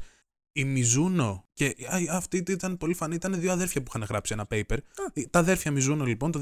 η 0.51 0.63
Μιζούνο 0.65 1.45
και 1.53 1.75
α, 1.87 2.15
αυτή 2.17 2.43
ήταν 2.47 2.77
πολύ 2.77 2.93
φανή, 2.93 3.15
ήταν 3.15 3.39
δύο 3.39 3.51
αδέρφια 3.51 3.81
που 3.83 3.91
είχαν 3.95 4.07
γράψει 4.09 4.33
ένα 4.33 4.47
paper. 4.49 4.77
Τα 5.29 5.39
αδέρφια 5.39 5.71
Μιζούνο 5.71 6.05
λοιπόν 6.05 6.31
το 6.31 6.41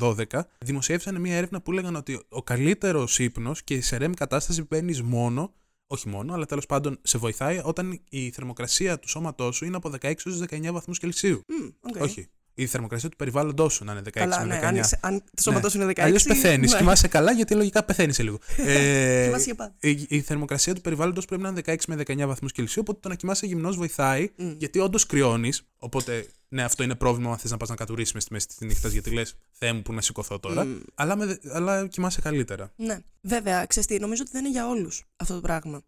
2012 0.00 0.24
δημοσίευσαν 0.58 1.20
μια 1.20 1.36
έρευνα 1.36 1.60
που 1.60 1.72
έλεγαν 1.72 1.96
ότι 1.96 2.24
ο 2.28 2.42
καλύτερος 2.42 3.18
ύπνος 3.18 3.62
και 3.62 3.82
σε 3.82 3.96
REM 4.00 4.12
κατάσταση 4.16 4.64
παίρνει 4.64 5.00
μόνο, 5.02 5.54
όχι 5.86 6.08
μόνο, 6.08 6.34
αλλά 6.34 6.46
τέλος 6.46 6.66
πάντων 6.66 6.98
σε 7.02 7.18
βοηθάει 7.18 7.60
όταν 7.64 8.00
η 8.08 8.30
θερμοκρασία 8.30 8.98
του 8.98 9.08
σώματός 9.08 9.56
σου 9.56 9.64
είναι 9.64 9.76
από 9.76 9.90
16 9.90 10.02
έως 10.02 10.42
19 10.50 10.72
βαθμούς 10.72 10.98
Κελσίου. 10.98 11.40
Μμ, 11.48 11.68
οκ. 11.80 12.02
Όχι. 12.02 12.26
Η 12.58 12.66
θερμοκρασία 12.66 13.08
του 13.08 13.16
περιβάλλοντός 13.16 13.68
σου 13.68 13.84
να 13.84 13.92
είναι 13.92 14.00
16 14.00 14.10
Καλά, 14.10 14.40
με 14.40 14.46
ναι, 14.46 14.60
19. 14.60 14.64
αν, 14.64 14.76
είσαι- 14.76 14.98
αν 15.02 15.22
το 15.34 15.42
σώματός 15.42 15.72
σου 15.72 15.80
είναι 15.80 15.86
16. 15.86 16.00
Αλλιώς 16.04 16.22
πεθαίνεις. 16.22 16.72
ναι. 16.72 16.78
Κοιμάσαι 16.78 17.08
καλά 17.08 17.32
γιατί 17.32 17.54
λογικά 17.54 17.84
πεθαίνεις 17.84 18.14
σε 18.14 18.22
λίγο. 18.22 18.38
ε, 18.66 19.24
Κοιμάσαι 19.24 19.44
για 19.44 19.54
πάντα. 19.54 19.74
η, 19.80 20.06
η 20.08 20.20
θερμοκρασία 20.20 20.74
του 20.74 20.80
περιβάλλοντος 20.80 21.24
πρέπει 21.24 21.42
να 21.42 21.48
είναι 21.48 21.60
16 21.66 21.76
με 21.86 21.96
19 22.06 22.26
βαθμούς 22.26 22.52
Κελσίου. 22.52 22.82
Οπότε 22.86 22.98
το 23.02 23.08
να 23.08 23.14
κοιμάσαι 23.14 23.46
γυμνός 23.46 23.76
βοηθάει, 23.76 24.30
Μμ. 24.36 24.50
γιατί 24.58 24.78
όντως 24.78 25.06
κρυώνεις. 25.06 25.62
Οπότε, 25.78 26.26
ναι, 26.48 26.62
αυτό 26.62 26.82
είναι 26.82 26.94
πρόβλημα 26.94 27.30
αν 27.30 27.38
θες 27.38 27.50
να 27.50 27.56
πας 27.56 27.68
να 27.68 27.74
κατουρήσεις 27.74 28.10
μες 28.14 28.22
στη 28.22 28.32
μέση 28.32 28.46
της 28.46 28.56
νύχτας, 28.60 28.92
γιατί 28.92 29.10
λες, 29.10 29.34
Θεέ 29.50 29.72
μου 29.72 29.82
που 29.82 29.92
να 29.92 30.00
σηκωθώ 30.00 30.38
τώρα. 30.38 30.64
Μμ. 30.64 30.78
Αλλά, 30.94 31.16
με, 31.16 31.38
αλλά 31.52 31.86
κοιμάσαι 31.86 32.20
καλύτερα. 32.20 32.72
Ναι. 32.76 32.98
Βέβαια, 33.20 33.66
ξέρεις 33.66 33.88
τι, 33.88 33.98
νομίζω 33.98 34.22
ότι 34.22 34.30
δεν 34.32 34.44
είναι 34.44 34.50
για 34.52 34.68
όλους 34.68 35.04
αυτό 35.16 35.34
το 35.34 35.40
πράγμα. 35.40 35.82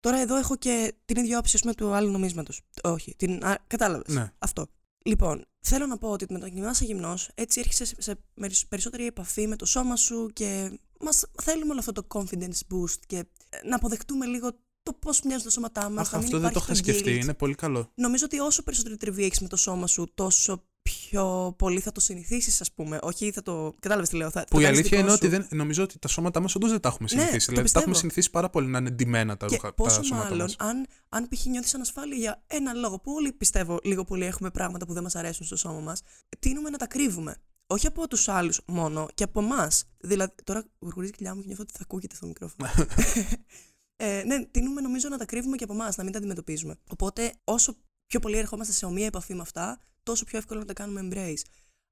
Τώρα 0.00 0.20
εδώ 0.20 0.36
έχω 0.36 0.56
και 0.56 0.94
την 1.04 1.16
ίδια 1.16 1.38
όψη 1.38 1.52
ας 1.56 1.60
πούμε, 1.60 1.74
του 1.74 1.92
άλλου 1.94 2.10
νομίσματος. 2.10 2.60
Όχι, 2.82 3.14
την... 3.16 3.42
κατάλαβες. 3.66 4.14
Ναι. 4.14 4.32
Αυτό. 4.38 4.66
Λοιπόν, 5.04 5.44
θέλω 5.60 5.86
να 5.86 5.98
πω 5.98 6.08
ότι 6.08 6.26
με 6.30 6.38
το 6.38 6.44
να 6.44 6.50
κοιμάσαι 6.50 6.84
γυμνός, 6.84 7.30
έτσι 7.34 7.60
έρχεσαι 7.60 7.84
σε, 7.84 7.94
σε 7.98 8.18
μερι- 8.34 8.66
περισσότερη 8.68 9.06
επαφή 9.06 9.46
με 9.46 9.56
το 9.56 9.66
σώμα 9.66 9.96
σου 9.96 10.30
και 10.32 10.78
μας 11.00 11.24
θέλουμε 11.42 11.70
όλο 11.70 11.78
αυτό 11.78 11.92
το 11.92 12.06
confidence 12.08 12.74
boost 12.74 12.98
και 13.06 13.16
ε, 13.16 13.68
να 13.68 13.76
αποδεχτούμε 13.76 14.26
λίγο 14.26 14.50
το 14.82 14.92
πώς 14.92 15.22
μοιάζουν 15.22 15.44
τα 15.44 15.50
σώματά 15.50 15.90
μας. 15.90 16.08
Αχ, 16.08 16.14
αυτό 16.14 16.38
δεν 16.38 16.52
το 16.52 16.60
είχα 16.62 16.74
σκεφτεί. 16.74 17.14
Είναι 17.14 17.34
πολύ 17.34 17.54
καλό. 17.54 17.90
Νομίζω 17.94 18.24
ότι 18.24 18.38
όσο 18.38 18.62
περισσότερη 18.62 18.96
τριβή 18.96 19.24
έχεις 19.24 19.40
με 19.40 19.48
το 19.48 19.56
σώμα 19.56 19.86
σου, 19.86 20.10
τόσο 20.14 20.64
πιο 20.92 21.54
πολύ 21.58 21.80
θα 21.80 21.92
το 21.92 22.00
συνηθίσεις, 22.00 22.60
ας 22.60 22.72
πούμε. 22.72 22.98
Όχι, 23.02 23.30
θα 23.30 23.42
το. 23.42 23.74
Κατάλαβες 23.80 24.08
τι 24.08 24.16
λέω. 24.16 24.30
Θα, 24.30 24.40
Που 24.40 24.46
το 24.50 24.60
η 24.60 24.62
κάνεις 24.62 24.78
αλήθεια 24.78 24.98
δικό 24.98 25.00
είναι 25.00 25.10
σου. 25.18 25.18
ότι 25.22 25.28
δεν, 25.48 25.58
νομίζω 25.58 25.82
ότι 25.82 25.98
τα 25.98 26.08
σώματά 26.08 26.40
μας 26.40 26.54
όντως 26.54 26.70
δεν 26.70 26.80
τα 26.80 26.88
έχουμε 26.88 27.08
Ναι, 27.12 27.20
συνηθίσει. 27.20 27.46
το 27.46 27.52
δηλαδή, 27.52 27.70
τα 27.72 27.78
έχουμε 27.78 27.92
πιστεύω. 27.92 27.98
συνηθίσει 27.98 28.30
πάρα 28.30 28.50
πολύ 28.50 28.66
να 28.66 28.78
είναι 28.78 28.90
ντυμένα 28.90 29.36
τα, 29.36 29.46
Και 29.46 29.54
ρούχα, 29.54 29.68
τα 29.68 29.74
πόσο 29.74 30.02
σώματα 30.02 30.28
μάλλον 30.28 30.38
μας. 30.42 30.56
αν, 30.58 30.86
αν 31.08 31.28
π.χ. 31.28 31.44
νιώθεις 31.44 31.74
ανασφάλεια 31.74 32.16
για 32.16 32.42
έναν 32.46 32.78
λόγο 32.78 32.98
που 33.00 33.12
όλοι 33.12 33.32
πιστεύω 33.32 33.78
λίγο 33.82 34.04
πολύ 34.04 34.24
έχουμε 34.24 34.50
πράγματα 34.50 34.86
που 34.86 34.92
δεν 34.92 35.02
μας 35.02 35.14
αρέσουν 35.14 35.46
στο 35.46 35.56
σώμα 35.56 35.80
μας, 35.80 36.02
τείνουμε 36.38 36.70
να 36.70 36.78
τα 36.78 36.86
κρύβουμε. 36.86 37.36
Όχι 37.66 37.86
από 37.86 38.08
τους 38.08 38.28
άλλους 38.28 38.60
μόνο 38.66 39.08
και 39.14 39.24
από 39.24 39.40
εμάς. 39.40 39.84
Δηλαδή, 40.00 40.32
τώρα 40.44 40.64
γουργουρίζει 40.80 41.12
η 41.12 41.16
κοιλιά 41.16 41.34
μου 41.34 41.40
και 41.40 41.46
νιώθω 41.46 41.62
ότι 41.62 41.72
θα 41.72 41.78
ακούγεται 41.82 42.14
στο 42.14 42.26
μικρόφωνο. 42.26 42.68
ε, 43.96 44.22
ναι, 44.26 44.44
τείνουμε 44.44 44.80
νομίζω 44.80 45.08
να 45.08 45.18
τα 45.18 45.24
κρύβουμε 45.24 45.56
και 45.56 45.64
από 45.64 45.72
εμάς, 45.72 45.96
να 45.96 46.02
μην 46.04 46.12
τα 46.12 46.18
αντιμετωπίζουμε. 46.18 46.76
Οπότε, 46.90 47.32
όσο 47.44 47.76
πιο 48.06 48.20
πολύ 48.20 48.36
ερχόμαστε 48.36 48.72
σε 48.72 48.86
ομοία 48.86 49.06
επαφή 49.06 49.34
με 49.34 49.40
αυτά, 49.40 49.80
τόσο 50.02 50.24
πιο 50.24 50.38
εύκολο 50.38 50.60
να 50.60 50.66
τα 50.66 50.72
κάνουμε 50.72 51.08
embrace. 51.12 51.42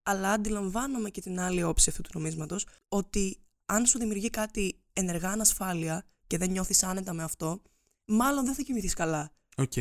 Αλλά 0.03 0.33
αντιλαμβάνομαι 0.33 1.11
και 1.11 1.21
την 1.21 1.41
άλλη 1.41 1.62
όψη 1.62 1.91
αυτού 1.91 2.03
του 2.03 2.11
νομίσματος, 2.15 2.67
ότι 2.88 3.38
αν 3.67 3.87
σου 3.87 3.99
δημιουργεί 3.99 4.31
κάτι 4.31 4.79
ενεργά 4.93 5.31
ανασφάλεια 5.31 6.05
και 6.27 6.38
δεν 6.38 6.50
νιώθεις 6.50 6.83
άνετα 6.83 7.12
με 7.12 7.23
αυτό, 7.23 7.62
μάλλον 8.05 8.45
δεν 8.45 8.55
θα 8.55 8.62
κοιμηθείς 8.62 8.95
καλά. 8.95 9.31
Οκ. 9.57 9.73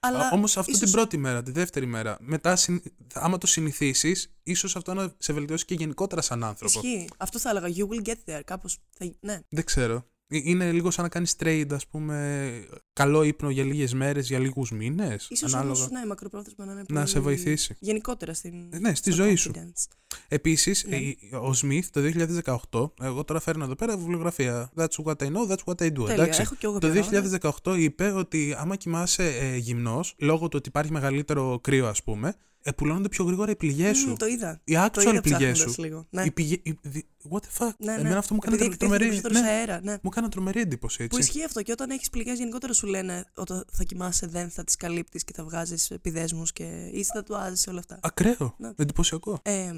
Αλλά 0.00 0.30
Όμως 0.32 0.56
αυτό 0.56 0.70
ίσως- 0.70 0.84
την 0.84 0.92
πρώτη 0.92 1.16
μέρα, 1.16 1.42
τη 1.42 1.50
δεύτερη 1.50 1.86
μέρα. 1.86 2.16
Μετά, 2.20 2.56
συν- 2.56 2.84
άμα 3.12 3.38
το 3.38 3.46
συνηθίσεις, 3.46 4.34
ίσως 4.42 4.76
αυτό 4.76 4.94
να 4.94 5.14
σε 5.18 5.32
βελτιώσει 5.32 5.64
και 5.64 5.74
γενικότερα 5.74 6.20
σαν 6.22 6.44
άνθρωπο. 6.44 6.80
Ισχύει. 6.84 7.08
Αυτό 7.16 7.38
θα 7.38 7.50
έλεγα. 7.50 7.66
You 7.68 7.88
will 7.88 8.06
get 8.08 8.16
there. 8.26 8.40
Κάπως. 8.44 8.78
Θα... 8.90 9.12
Ναι. 9.20 9.40
Δεν 9.48 9.64
ξέρω. 9.64 10.06
Ε, 10.30 10.38
Είναι 10.42 10.72
λίγο 10.72 10.90
σαν 10.90 11.02
να 11.04 11.08
κάνεις 11.10 11.34
trade, 11.40 11.66
ας 11.72 11.86
πούμε, 11.86 12.50
καλό 12.92 13.22
ύπνο 13.22 13.50
για 13.50 13.64
λίγες 13.64 13.94
μέρες, 13.94 14.28
για 14.28 14.38
λίγους 14.38 14.70
μήνες. 14.70 15.26
Ίσως 15.30 15.54
Ανάλογα. 15.54 15.78
όμως, 15.78 15.90
ναι, 15.90 16.06
μακροπρόθεσμα 16.06 16.64
να 16.64 16.72
είναι 16.72 16.82
Να 16.88 16.94
πολύ... 16.94 17.08
σε 17.08 17.20
βοηθήσει. 17.20 17.76
Γενικότερα 17.78 18.34
στην... 18.34 18.54
Ε, 18.72 18.78
ναι, 18.78 18.94
στη 18.94 19.12
στο 19.12 19.22
ζωή 19.22 19.34
σου. 19.34 19.50
confidence. 19.54 19.96
Επίσης, 20.28 20.84
Ναι. 20.88 20.98
ο 21.38 21.52
Σμιθ 21.52 21.88
το 21.90 22.00
2018, 22.70 22.90
εγώ 23.02 23.24
τώρα 23.24 23.40
φέρνω 23.40 23.64
εδώ 23.64 23.74
πέρα 23.74 23.96
βιβλιογραφία. 23.96 24.70
That's 24.76 25.04
what 25.04 25.14
I 25.16 25.26
know, 25.26 25.48
that's 25.50 25.64
what 25.64 25.82
I 25.82 25.86
do. 25.86 25.92
Τέλεια. 25.94 26.12
εντάξει. 26.12 26.40
Έχω 26.40 26.54
και 26.54 26.66
εγώ 26.66 26.78
Το 26.78 26.90
διαβάσει. 26.90 27.38
2018 27.64 27.76
είπε 27.78 28.10
ότι 28.10 28.54
άμα 28.58 28.76
κοιμάσαι 28.76 29.36
ε, 29.38 29.56
γυμνός, 29.56 30.14
λόγω 30.18 30.48
του 30.48 30.54
ότι 30.58 30.68
υπάρχει 30.68 30.92
μεγαλύτερο 30.92 31.58
κρύο, 31.62 31.86
ας 31.86 32.02
πούμε, 32.02 32.28
ε, 32.28 32.34
πουλώνονται 32.76 33.08
πιο 33.08 33.24
γρήγορα 33.24 33.50
οι 33.50 33.56
πληγές 33.56 33.98
σου. 33.98 34.08
Μμ, 34.10 34.14
το 34.14 34.26
είδα. 34.26 34.60
Οι 34.64 34.72
Το 34.74 34.80
actual 34.84 35.02
είδα 35.02 35.20
πληγές 35.20 35.52
ψάχνοντας 35.52 35.72
σου. 35.74 35.82
λίγο. 35.82 36.06
Ναι. 36.10 36.22
Οι 36.22 36.30
πηγε... 36.30 36.58
οι- 36.62 36.78
δι- 36.82 37.06
What 37.30 37.38
the 37.38 37.64
fuck; 37.66 37.70
Ναι, 37.78 37.92
ναι. 37.94 38.00
Εμένα 38.00 38.18
αυτό 38.18 38.34
μου 38.34 38.40
Επειδή 38.42 38.56
έκανε 38.62 38.74
εκτίθεται 38.74 38.76
τρομερή. 38.76 39.04
περισσότερο 39.04 39.34
Ναι, 39.34 39.40
σε 39.40 39.46
αέρα, 39.52 39.80
ναι. 39.82 39.92
μου 39.92 40.10
έκανε 40.12 40.28
τρομερή 40.28 40.60
εντύπωση, 40.60 40.96
Που 40.96 41.16
έτσι. 41.16 41.20
ισχύει 41.20 41.44
αυτό 41.44 41.62
και 41.62 41.72
όταν 41.72 41.90
έχεις 41.90 42.10
πληγές 42.10 42.38
γενικότερα 42.38 42.72
σου 42.72 42.86
λένε 42.86 43.24
όταν 43.34 43.64
θα 43.72 43.84
κοιμάσαι 43.84 44.26
δεν 44.26 44.50
θα 44.50 44.64
τις 44.64 44.76
καλύπτεις 44.76 45.24
και 45.24 45.32
θα 45.36 45.44
βγάζεις 45.44 45.90
επιδέσμους 45.90 46.52
και 46.52 46.90
ή 46.92 47.02
θα 47.04 47.22
του 47.22 47.36
άζεις 47.36 47.66
όλα 47.66 47.78
αυτά. 47.78 47.98
Ακραίο. 48.02 48.54
Ναι. 48.58 48.70
Εντυπωσιακό. 48.76 49.40
Ε, 49.42 49.72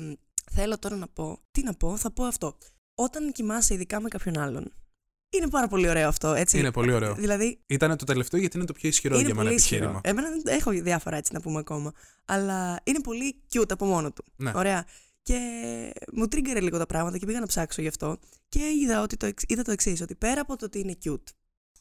θέλω 0.50 0.78
τώρα 0.78 0.96
να 0.96 1.08
πω. 1.08 1.38
Τι 1.50 1.62
να 1.62 1.74
πω, 1.74 1.96
θα 1.96 2.10
πω 2.12 2.24
αυτό. 2.24 2.56
Όταν 2.94 3.32
κοιμάσαι 3.32 3.74
ειδικά 3.74 4.00
με 4.00 4.08
κάποιον 4.08 4.38
άλλον. 4.38 4.72
Είναι 5.30 5.48
πάρα 5.48 5.68
πολύ 5.68 5.88
ωραίο 5.88 6.08
αυτό, 6.08 6.32
έτσι. 6.34 6.58
Είναι 6.58 6.70
πολύ 6.72 6.92
ωραίο. 6.92 7.14
Δηλαδή, 7.14 7.60
Ήταν 7.66 7.96
το 7.96 8.04
τελευταίο 8.04 8.40
γιατί 8.40 8.56
είναι 8.56 8.66
το 8.66 8.72
πιο 8.72 8.88
ισχυρό 8.88 9.14
είναι 9.14 9.24
για 9.24 9.34
μένα 9.34 9.46
πολύ 9.46 9.58
ισχυρό. 9.60 9.84
επιχείρημα. 9.84 10.00
Εμένα 10.04 10.28
δεν 10.42 10.54
έχω 10.58 10.70
διάφορα 10.70 11.16
έτσι 11.16 11.32
να 11.32 11.40
πούμε 11.40 11.58
ακόμα. 11.58 11.92
Αλλά 12.24 12.80
είναι 12.84 13.00
πολύ 13.00 13.36
cute 13.52 13.70
από 13.72 13.84
μόνο 13.84 14.12
του. 14.12 14.24
Ναι. 14.36 14.52
Ωραία. 14.54 14.84
Και 15.22 15.38
μου 16.12 16.26
τρίγκαρε 16.28 16.60
λίγο 16.60 16.78
τα 16.78 16.86
πράγματα 16.86 17.18
και 17.18 17.26
πήγα 17.26 17.40
να 17.40 17.46
ψάξω 17.46 17.82
γι' 17.82 17.88
αυτό. 17.88 18.18
Και 18.48 18.60
είδα, 18.82 19.02
ότι 19.02 19.16
το, 19.16 19.26
εξ- 19.26 19.44
είδα 19.48 19.62
το 19.62 19.70
εξής, 19.72 20.00
ότι 20.00 20.14
πέρα 20.14 20.40
από 20.40 20.56
το 20.56 20.64
ότι 20.64 20.78
είναι 20.78 20.96
cute 21.04 21.22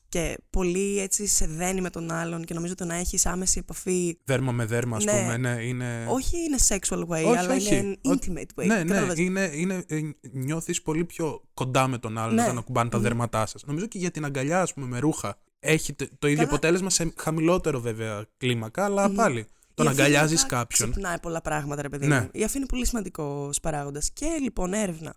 και 0.09 0.37
πολύ 0.49 0.99
έτσι 0.99 1.27
σε 1.27 1.45
δένει 1.47 1.81
με 1.81 1.89
τον 1.89 2.11
άλλον 2.11 2.43
και 2.43 2.53
νομίζω 2.53 2.75
το 2.75 2.85
να 2.85 2.95
έχεις 2.95 3.25
άμεση 3.25 3.59
επαφή. 3.59 4.17
Δέρμα 4.23 4.51
με 4.51 4.65
δέρμα, 4.65 4.97
ας 4.97 5.03
Ναι. 5.05 5.11
πούμε. 5.11 5.37
Ναι, 5.37 5.49
είναι... 5.63 6.05
Όχι 6.09 6.37
είναι 6.37 6.57
sexual 6.67 6.99
way, 6.99 7.25
Όχι, 7.25 7.37
αλλά 7.37 7.53
όχι. 7.53 7.75
είναι 7.75 7.95
Ο- 8.05 8.09
intimate 8.09 8.61
way. 8.61 8.65
Ναι, 8.65 8.75
ναι, 8.75 8.83
Κατάλαβες; 8.83 9.17
είναι, 9.17 9.51
είναι, 9.53 9.83
ε, 9.87 9.99
νιώθεις 10.31 10.81
πολύ 10.81 11.05
πιο 11.05 11.41
κοντά 11.53 11.87
με 11.87 11.97
τον 11.97 12.17
άλλον 12.17 12.35
Ναι. 12.35 12.41
όταν 12.43 12.57
ακουμπάνε 12.57 12.89
τα 12.89 12.97
Μμμ. 12.97 13.03
δέρματά 13.03 13.45
σας. 13.45 13.63
Νομίζω 13.65 13.85
και 13.85 13.97
για 13.97 14.11
την 14.11 14.25
αγκαλιά, 14.25 14.61
ας 14.61 14.73
πούμε, 14.73 14.85
με 14.85 14.99
ρούχα. 14.99 15.37
Έχει 15.59 15.93
το, 15.93 16.05
το 16.19 16.27
ίδιο 16.27 16.39
Καλά. 16.43 16.49
αποτέλεσμα 16.49 16.89
σε 16.89 17.13
χαμηλότερο 17.17 17.79
βέβαια 17.79 18.25
κλίμακα, 18.37 18.85
αλλά 18.85 19.07
Μμμ. 19.07 19.15
πάλι. 19.15 19.45
Τον 19.73 19.85
Η 19.85 19.89
αφή 19.89 19.99
αγκαλιάζεις 20.01 20.37
γενικά 20.37 20.55
κάποιον. 20.57 20.91
Ξυπνάει 20.91 21.19
πολλά 21.19 21.41
πράγματα, 21.41 21.81
ρε 21.81 21.89
παιδί 21.89 22.07
Ναι. 22.07 22.19
μου. 22.19 22.29
Η 22.31 22.43
αφή 22.43 22.57
είναι 22.57 22.65
πολύ 22.65 22.85
σημαντικός 22.85 23.59
παράγοντας. 23.59 24.09
Και 24.13 24.25
λοιπόν, 24.41 24.73
έρευνα 24.73 25.15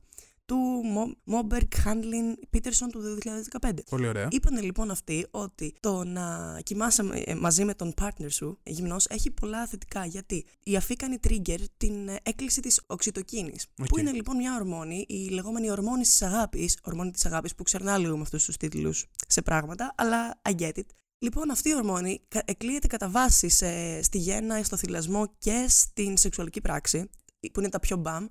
του 0.52 0.82
Μόμπερκ 1.24 1.74
Χάντλιν 1.76 2.36
Πίτερσον 2.50 2.90
του 2.90 3.18
2015. 3.60 3.70
Πολύ 3.90 4.08
ωραία. 4.08 4.28
Είπαν 4.30 4.62
λοιπόν 4.62 4.90
αυτοί 4.90 5.26
ότι 5.30 5.74
το 5.80 6.04
να 6.04 6.58
κοιμάσαι 6.62 7.02
ε, 7.24 7.34
μαζί 7.34 7.64
με 7.64 7.74
τον 7.74 7.94
partner 8.00 8.26
σου 8.28 8.58
γυμνός 8.64 9.06
έχει 9.08 9.30
πολλά 9.30 9.66
θετικά. 9.66 10.04
Γιατί 10.04 10.44
η 10.62 10.76
αφή 10.76 10.96
κάνει 10.96 11.16
trigger 11.28 11.58
την 11.76 12.08
ε, 12.08 12.16
έκκληση 12.22 12.60
της 12.60 12.80
ωκυτοκίνης. 12.86 13.66
Οκ. 13.80 13.86
Που 13.86 13.98
είναι 13.98 14.12
λοιπόν 14.12 14.36
μια 14.36 14.54
ορμόνη, 14.54 15.04
η 15.08 15.28
λεγόμενη 15.28 15.70
ορμόνη 15.70 16.02
της 16.02 16.22
αγάπης, 16.22 16.78
ορμόνη 16.82 17.10
της 17.10 17.26
αγάπης 17.26 17.54
που 17.54 17.62
ξερνάω 17.62 17.98
λίγο 17.98 18.16
με 18.16 18.22
αυτούς 18.22 18.44
τους 18.44 18.56
τίτλους 18.56 19.06
σε 19.28 19.42
πράγματα, 19.42 19.94
αλλά 19.96 20.40
I 20.48 20.54
get 20.60 20.72
it. 20.78 20.86
Λοιπόν, 21.18 21.50
αυτή 21.50 21.68
η 21.68 21.74
ορμόνη 21.74 22.20
κα- 22.28 22.42
εκλύεται 22.44 22.86
κατά 22.86 23.08
βάση 23.08 23.48
σε- 23.48 24.02
στη 24.02 24.18
γέννα, 24.18 24.62
στο 24.62 24.76
θηλασμό 24.76 25.34
και 25.38 25.64
στην 25.68 26.16
σεξουαλική 26.16 26.60
πράξη, 26.60 27.10
που 27.52 27.60
είναι 27.60 27.68
τα 27.68 27.80
πιο 27.80 27.96
μπαμ, 27.96 28.26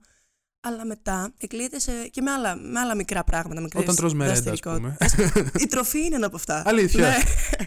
αλλά 0.63 0.85
μετά 0.85 1.33
εκλύεται 1.37 1.79
σε, 1.79 2.07
και 2.07 2.21
με 2.21 2.31
άλλα, 2.31 2.55
με 2.55 2.79
άλλα 2.79 2.95
μικρά 2.95 3.23
πράγματα. 3.23 3.61
Μικρές 3.61 3.83
Όταν 3.83 3.95
τρως 3.95 4.13
μερέντα, 4.13 4.39
ας 4.39 4.59
δραστηριότητες. 4.59 5.31
πούμε. 5.33 5.49
Η 5.63 5.67
τροφή 5.67 6.05
είναι 6.05 6.15
ένα 6.15 6.25
από 6.25 6.35
αυτά. 6.35 6.63
Αλήθεια. 6.65 7.07
Ναι, 7.07 7.17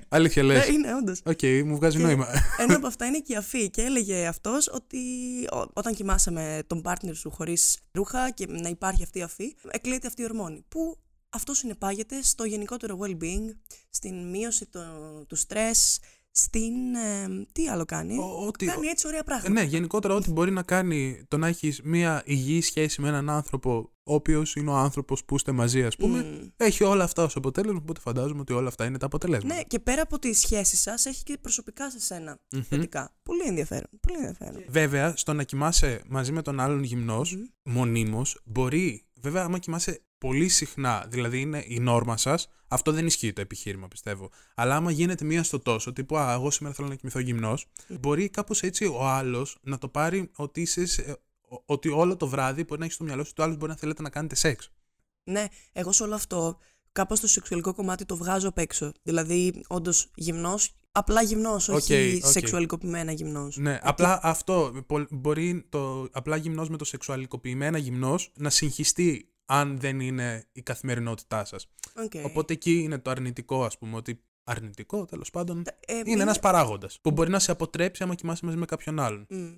Αλήθεια 0.08 0.42
λες. 0.42 0.68
ναι, 0.68 0.72
είναι 0.74 0.94
όντως. 0.94 1.20
Οκ, 1.24 1.42
μου 1.64 1.76
βγάζει 1.76 1.96
Και- 1.96 2.02
νόημα. 2.02 2.26
Ένα 2.58 2.76
από 2.76 2.86
αυτά 2.92 3.06
είναι 3.06 3.18
και 3.18 3.32
η 3.32 3.36
αφή. 3.36 3.70
Και 3.70 3.82
έλεγε 3.82 4.26
αυτός 4.26 4.68
ότι 4.72 4.98
ό- 5.52 5.70
όταν 5.72 5.94
κοιμάσαι 5.94 6.30
με 6.30 6.62
τον 6.66 6.82
partner 6.84 7.12
σου 7.14 7.30
χωρίς 7.30 7.78
ρούχα 7.92 8.30
και 8.30 8.46
να 8.48 8.68
υπάρχει 8.68 9.02
αυτή 9.02 9.18
η 9.18 9.22
αφή, 9.22 9.54
εκλύεται 9.70 10.06
αυτή 10.06 10.22
η 10.22 10.24
ορμόνη. 10.24 10.64
Που 10.68 10.98
αυτό 11.30 11.54
συνεπάγεται 11.54 12.22
στο 12.22 12.44
γενικότερο 12.44 12.98
well-being, 13.02 13.54
στην 13.90 14.28
μείωση 14.28 14.66
το, 14.66 14.80
του 15.28 15.36
στρες, 15.36 15.98
στην. 16.34 16.94
ε, 16.94 17.46
τι 17.52 17.68
άλλο 17.68 17.84
κάνει; 17.84 18.18
Ο- 18.18 18.46
Ότι, 18.46 18.66
Κάνει 18.66 18.86
έτσι 18.86 19.06
ωραία 19.06 19.18
Ε, 19.18 19.22
πράγματα. 19.22 19.50
ναι, 19.50 19.62
γενικότερα 19.62 20.14
ό,τι 20.14 20.30
μπορεί 20.32 20.50
να 20.50 20.62
κάνει 20.62 21.24
το 21.28 21.36
να 21.38 21.46
έχεις 21.46 21.80
μια 21.84 22.22
υγιή 22.24 22.60
σχέση 22.60 23.00
με 23.00 23.08
έναν 23.08 23.30
άνθρωπο, 23.30 23.90
ο 24.06 24.14
οποίος 24.14 24.54
είναι 24.56 24.70
ο 24.70 24.74
άνθρωπος 24.76 25.24
που 25.24 25.34
είστε 25.34 25.52
μαζί, 25.52 25.84
ας 25.84 25.96
πούμε, 25.96 26.22
Μμ. 26.22 26.46
έχει 26.56 26.84
όλα 26.84 27.04
αυτά 27.04 27.22
ως 27.22 27.36
αποτέλεσμα. 27.36 27.78
Οπότε 27.82 28.00
φαντάζομαι 28.00 28.40
ότι 28.40 28.52
όλα 28.52 28.68
αυτά 28.68 28.84
είναι 28.84 28.98
τα 28.98 29.06
αποτελέσματα. 29.06 29.54
Ναι, 29.54 29.62
και 29.62 29.78
πέρα 29.78 30.02
από 30.02 30.18
τη 30.18 30.32
σχέση 30.32 30.76
σας, 30.76 31.06
έχει 31.06 31.22
και 31.22 31.38
προσωπικά 31.40 31.90
σε 31.90 32.00
σένα 32.00 32.38
Μμμ. 32.52 32.62
θετικά. 32.62 33.14
Πολύ 33.22 33.42
ενδιαφέρον. 33.46 33.90
Πολύ 34.00 34.16
ενδιαφέρον. 34.18 34.64
Βέβαια, 34.68 35.16
στο 35.16 35.32
να 35.32 35.42
κοιμάσαι 35.42 36.02
μαζί 36.08 36.32
με 36.32 36.42
τον 36.42 36.60
άλλον 36.60 36.82
γυμνός, 36.82 37.34
Μμμ. 37.34 37.74
μονίμως, 37.74 38.40
μπορεί, 38.44 39.06
βέβαια, 39.20 39.42
άμα 39.42 39.58
κοιμάσαι 39.58 40.02
πολύ 40.28 40.48
συχνά, 40.48 41.06
δηλαδή 41.08 41.40
είναι 41.40 41.64
η 41.66 41.78
νόρμα 41.78 42.16
σας, 42.16 42.48
αυτό 42.68 42.92
δεν 42.92 43.06
ισχύει 43.06 43.32
το 43.32 43.40
επιχείρημα, 43.40 43.88
πιστεύω. 43.88 44.30
Αλλά 44.54 44.76
άμα 44.76 44.90
γίνεται 44.90 45.24
μία 45.24 45.42
στο 45.42 45.58
τόσο, 45.58 45.92
τύπου 45.92 46.16
Α, 46.16 46.32
εγώ 46.32 46.50
σήμερα 46.50 46.74
θέλω 46.74 46.88
να 46.88 46.94
κοιμηθώ 46.94 47.18
γυμνός, 47.18 47.66
μπορεί 48.00 48.28
κάπως 48.28 48.62
έτσι 48.62 48.84
ο 48.84 49.06
άλλος 49.08 49.58
να 49.62 49.78
το 49.78 49.88
πάρει 49.88 50.30
ότι, 50.36 50.60
είσαι, 50.60 50.86
σε- 50.86 51.20
ο- 51.48 51.62
ότι 51.66 51.88
όλο 51.88 52.16
το 52.16 52.26
βράδυ 52.28 52.64
μπορεί 52.64 52.78
να 52.78 52.84
έχεις 52.84 52.96
στο 52.96 53.04
μυαλό 53.04 53.22
σου 53.24 53.28
ότι 53.32 53.40
ο 53.40 53.44
άλλος 53.44 53.56
μπορεί 53.56 53.70
να 53.70 53.76
θέλετε 53.78 54.02
να 54.02 54.10
κάνετε 54.10 54.34
σεξ. 54.34 54.70
Ναι, 55.24 55.44
εγώ 55.72 55.92
σε 55.92 56.02
όλο 56.02 56.14
αυτό 56.14 56.58
κάπως 56.92 57.20
το 57.20 57.26
σεξουαλικό 57.26 57.74
κομμάτι 57.74 58.04
το 58.04 58.16
βγάζω 58.16 58.48
απ' 58.48 58.58
έξω. 58.58 58.92
Δηλαδή, 59.02 59.64
όντως 59.66 60.10
γυμνός, 60.14 60.74
απλά 60.92 61.22
γυμνός, 61.22 61.68
Οκ, 61.68 61.74
όχι 61.74 62.20
οκ. 62.24 62.30
σεξουαλικοποιημένα 62.30 63.12
γυμνός. 63.12 63.56
Ναι, 63.56 63.78
απλά 63.82 64.20
αυτό. 64.22 64.82
πο- 64.86 65.06
Μπορεί 65.10 65.66
το 65.68 66.08
απλά 66.12 66.36
γυμνός 66.36 66.68
με 66.68 66.76
το 66.76 66.84
σεξουαλικοποιημένα 66.84 67.78
γυμνός 67.78 68.32
να 68.36 68.50
συγχυστεί 68.50 69.28
αν 69.44 69.78
δεν 69.78 70.00
είναι 70.00 70.44
η 70.52 70.62
καθημερινότητά 70.62 71.44
σας. 71.44 71.66
Οκ. 71.96 72.12
Οπότε 72.24 72.52
εκεί 72.52 72.78
είναι 72.78 72.98
το 72.98 73.10
αρνητικό, 73.10 73.64
ας 73.64 73.78
πούμε, 73.78 73.96
ότι 73.96 74.22
αρνητικό 74.44 75.04
τέλος 75.04 75.30
πάντων 75.30 75.62
Ε, 75.86 76.00
είναι 76.04 76.22
ένας 76.22 76.38
παράγοντας 76.38 76.98
που 77.00 77.10
μπορεί 77.10 77.30
να 77.30 77.38
σε 77.38 77.50
αποτρέψει 77.50 78.02
άμα 78.02 78.14
κοιμάσαι 78.14 78.44
μαζί 78.44 78.56
με 78.56 78.64
κάποιον 78.66 79.00
άλλον. 79.00 79.26
Μμ. 79.28 79.52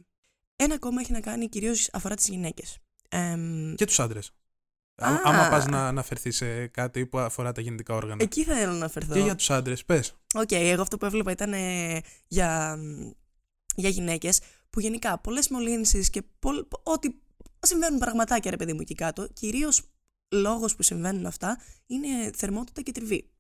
Ένα 0.57 0.75
ακόμα 0.75 1.01
έχει 1.01 1.13
να 1.13 1.21
κάνει 1.21 1.49
κυρίως 1.49 1.89
αφορά 1.93 2.15
τις 2.15 2.29
γυναίκες. 2.29 2.79
Εμ, 3.09 3.75
Και 3.75 3.85
τους 3.85 4.01
άντρες. 4.01 4.33
Α. 5.03 5.09
Α, 5.15 5.21
άμα 5.25 5.49
πας 5.49 5.67
να 5.67 5.87
αναφερθείς 5.89 6.37
σε 6.37 6.67
κάτι 6.67 7.07
που 7.07 7.19
αφορά 7.19 7.53
τα 7.53 7.61
γεννητικά 7.61 7.95
όργανα. 7.95 8.23
Εκεί 8.23 8.45
θα 8.45 8.53
ήθελα 8.53 8.71
να 8.71 8.77
αναφερθώ. 8.77 9.13
Και 9.15 9.21
για 9.21 9.35
τους 9.35 9.51
άντρες, 9.51 9.85
πες. 9.85 10.15
Οκ, 10.35 10.53
εγώ 10.53 10.83
αυτό 10.83 10.97
που 10.99 11.05
έβλεπα 11.05 11.31
ήταν 11.31 11.53
ε, 11.53 12.01
για, 12.27 12.79
για 13.77 13.89
γυναίκες 13.89 14.41
που 14.71 14.81
γενικά 14.81 15.19
πολλές 15.19 15.49
μολύνσεις 15.49 16.11
και 16.11 16.23
πολλ, 16.39 16.65
πο- 16.65 16.81
ότι 16.85 17.21
συμβαίνουν 17.67 17.99
πραγματάκια 17.99 18.51
ρε 18.51 18.57
παιδί 18.57 18.73
μου 18.73 18.81
εκεί 18.81 18.95
κάτω; 18.95 19.29
Κυρίως 19.33 19.83
λόγος 20.29 20.77
που 20.77 20.83
συμβαίνουν 20.83 21.27
αυτά 21.27 21.59
είναι 21.87 22.31
θερμότητα 22.37 22.83
και 22.83 22.93
τριβή. 22.93 23.31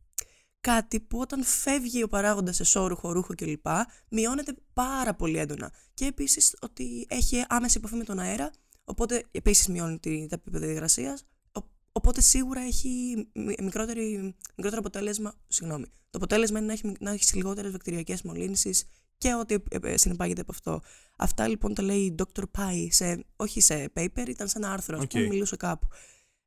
Κάτι 0.60 1.00
που 1.00 1.18
όταν 1.18 1.44
φεύγει 1.44 2.02
ο 2.02 2.08
παράγοντας 2.08 2.56
εσώρουχο, 2.56 3.12
ρούχο 3.12 3.34
κλπ. 3.34 3.66
μειώνεται 4.08 4.54
πάρα 4.72 5.14
πολύ 5.14 5.38
έντονα. 5.38 5.72
Και 5.94 6.04
επίσης 6.04 6.56
ότι 6.60 7.06
έχει 7.08 7.44
άμεση 7.48 7.78
επαφή 7.78 7.94
με 7.94 8.04
τον 8.04 8.18
αέρα, 8.18 8.50
οπότε 8.84 9.24
επίσης 9.30 9.68
μειώνει 9.68 9.98
τη- 9.98 10.26
τα 10.26 10.34
επίπεδα 10.34 10.66
υγρασίας, 10.66 11.24
ο- 11.52 11.60
οπότε 11.92 12.20
σίγουρα 12.20 12.60
έχει 12.60 13.14
μι- 13.34 13.60
μικρότερη, 13.62 14.34
μικρότερο 14.56 14.78
αποτέλεσμα. 14.78 15.34
Συγγνώμη. 15.48 15.84
Το 15.84 16.18
αποτέλεσμα 16.18 16.58
είναι 16.58 16.66
να 16.66 16.72
έχει, 16.72 16.92
να 17.00 17.10
έχεις 17.10 17.34
λιγότερες 17.34 17.70
βακτηριακές 17.72 18.22
μολύνσεις 18.22 18.84
και 19.18 19.34
ό,τι 19.34 19.54
ε, 19.54 19.78
ε, 19.82 19.96
συνεπάγεται 19.96 20.40
από 20.40 20.52
αυτό. 20.52 20.80
Αυτά 21.16 21.48
λοιπόν 21.48 21.74
τα 21.74 21.82
λέει 21.82 21.98
η 21.98 22.14
Dr. 22.18 22.42
Pai, 22.50 22.88
σε, 22.90 23.24
όχι 23.36 23.60
σε 23.60 23.92
paper, 23.96 24.28
ήταν 24.28 24.48
σε 24.48 24.58
ένα 24.58 24.72
άρθρο, 24.72 24.98
Οκ. 25.02 25.08
που 25.08 25.18
μιλούσε 25.18 25.56
κάπου. 25.56 25.88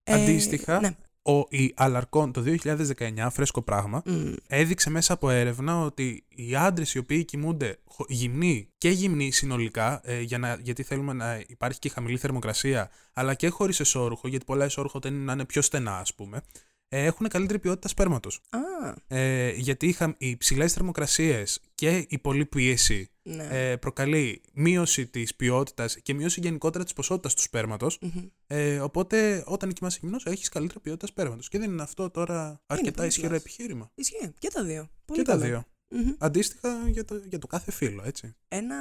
Αντίστοιχα, 0.04 0.80
ναι. 0.80 0.96
Ο, 1.22 1.46
η 1.50 1.74
Αλαρκόν 1.76 2.32
το 2.32 2.44
2019, 2.46 3.28
φρέσκο 3.32 3.62
πράγμα, 3.62 4.02
Μμ, 4.06 4.34
έδειξε 4.48 4.90
μέσα 4.90 5.14
από 5.14 5.30
έρευνα 5.30 5.80
ότι 5.80 6.26
οι 6.30 6.56
άντρες 6.56 6.94
οι 6.94 6.98
οποίοι 6.98 7.26
κοιμούνται 7.26 7.80
χω- 7.86 8.06
γυμνοί 8.10 8.70
και 8.78 8.90
γυμνοί 8.90 9.32
συνολικά, 9.32 10.02
ε, 10.04 10.22
για 10.22 10.38
να, 10.38 10.58
γιατί 10.62 10.84
θέλουμε 10.84 11.14
να 11.14 11.44
υπάρχει 11.48 11.80
και 11.80 11.90
χαμηλή 11.90 12.18
θερμοκρασία, 12.18 12.90
αλλά 13.14 13.34
και 13.34 13.50
χωρίς 13.50 13.80
εσώρουχο, 13.80 14.28
γιατί 14.28 14.46
πολλά 14.46 14.66
εσώρουχα 14.66 15.00
τείνουν 15.00 15.24
να 15.24 15.34
είναι 15.34 15.46
πιο 15.46 15.62
στενά, 15.62 15.98
ας 15.98 16.16
πούμε, 16.16 16.38
ε, 16.38 16.42
έχουν 16.90 17.28
καλύτερη 17.28 17.60
ποιότητα 17.60 17.88
σπέρματος. 17.88 18.42
Α, 18.50 18.60
Ε, 19.08 19.50
γιατί 19.52 19.88
είχα, 19.88 20.16
οι 20.18 20.38
ψηλές 20.38 20.74
θερμοκρασίες 20.74 21.60
και 21.76 22.06
η 22.10 22.18
πολλή 22.20 22.46
πίεση 22.46 23.10
ναι. 23.24 23.48
ε, 23.52 23.76
προκαλεί 23.76 24.42
μείωση 24.54 25.08
της 25.08 25.36
ποιότητας 25.36 25.98
και 26.02 26.14
μείωση 26.14 26.40
γενικότερα 26.40 26.84
της 26.84 26.94
ποσότητας 26.94 27.34
του 27.34 27.42
σπέρματος 27.42 27.98
Μμμ. 28.02 28.26
ε, 28.48 28.80
οπότε 28.80 29.44
όταν 29.46 29.74
κοιμάσαι 29.74 30.00
γυμνός 30.02 30.26
έχεις 30.26 30.50
καλύτερη 30.50 30.80
ποιότητα 30.80 31.08
σπέρματος. 31.08 31.48
Και 31.50 31.60
δεν 31.60 31.72
είναι 31.72 31.82
αυτό 31.82 32.10
τώρα 32.10 32.62
αρκετά 32.66 32.96
πολύ 32.96 33.08
ισχυρό 33.08 33.34
plus. 33.34 33.38
επιχείρημα. 33.38 33.92
Ισχύει. 33.96 34.34
Και 34.40 34.50
τα 34.54 34.64
δύο. 34.64 34.90
Πολύ 35.06 35.20
και 35.20 35.26
τα 35.26 35.32
καλό. 35.32 35.44
δύο. 35.46 35.64
Μμμ. 35.90 36.14
Αντίστοιχα 36.18 36.70
για 36.90 37.06
το, 37.06 37.16
για 37.26 37.40
το 37.40 37.48
κάθε 37.48 37.72
φύλλο, 37.72 38.04
έτσι. 38.06 38.36
Ένα 38.48 38.76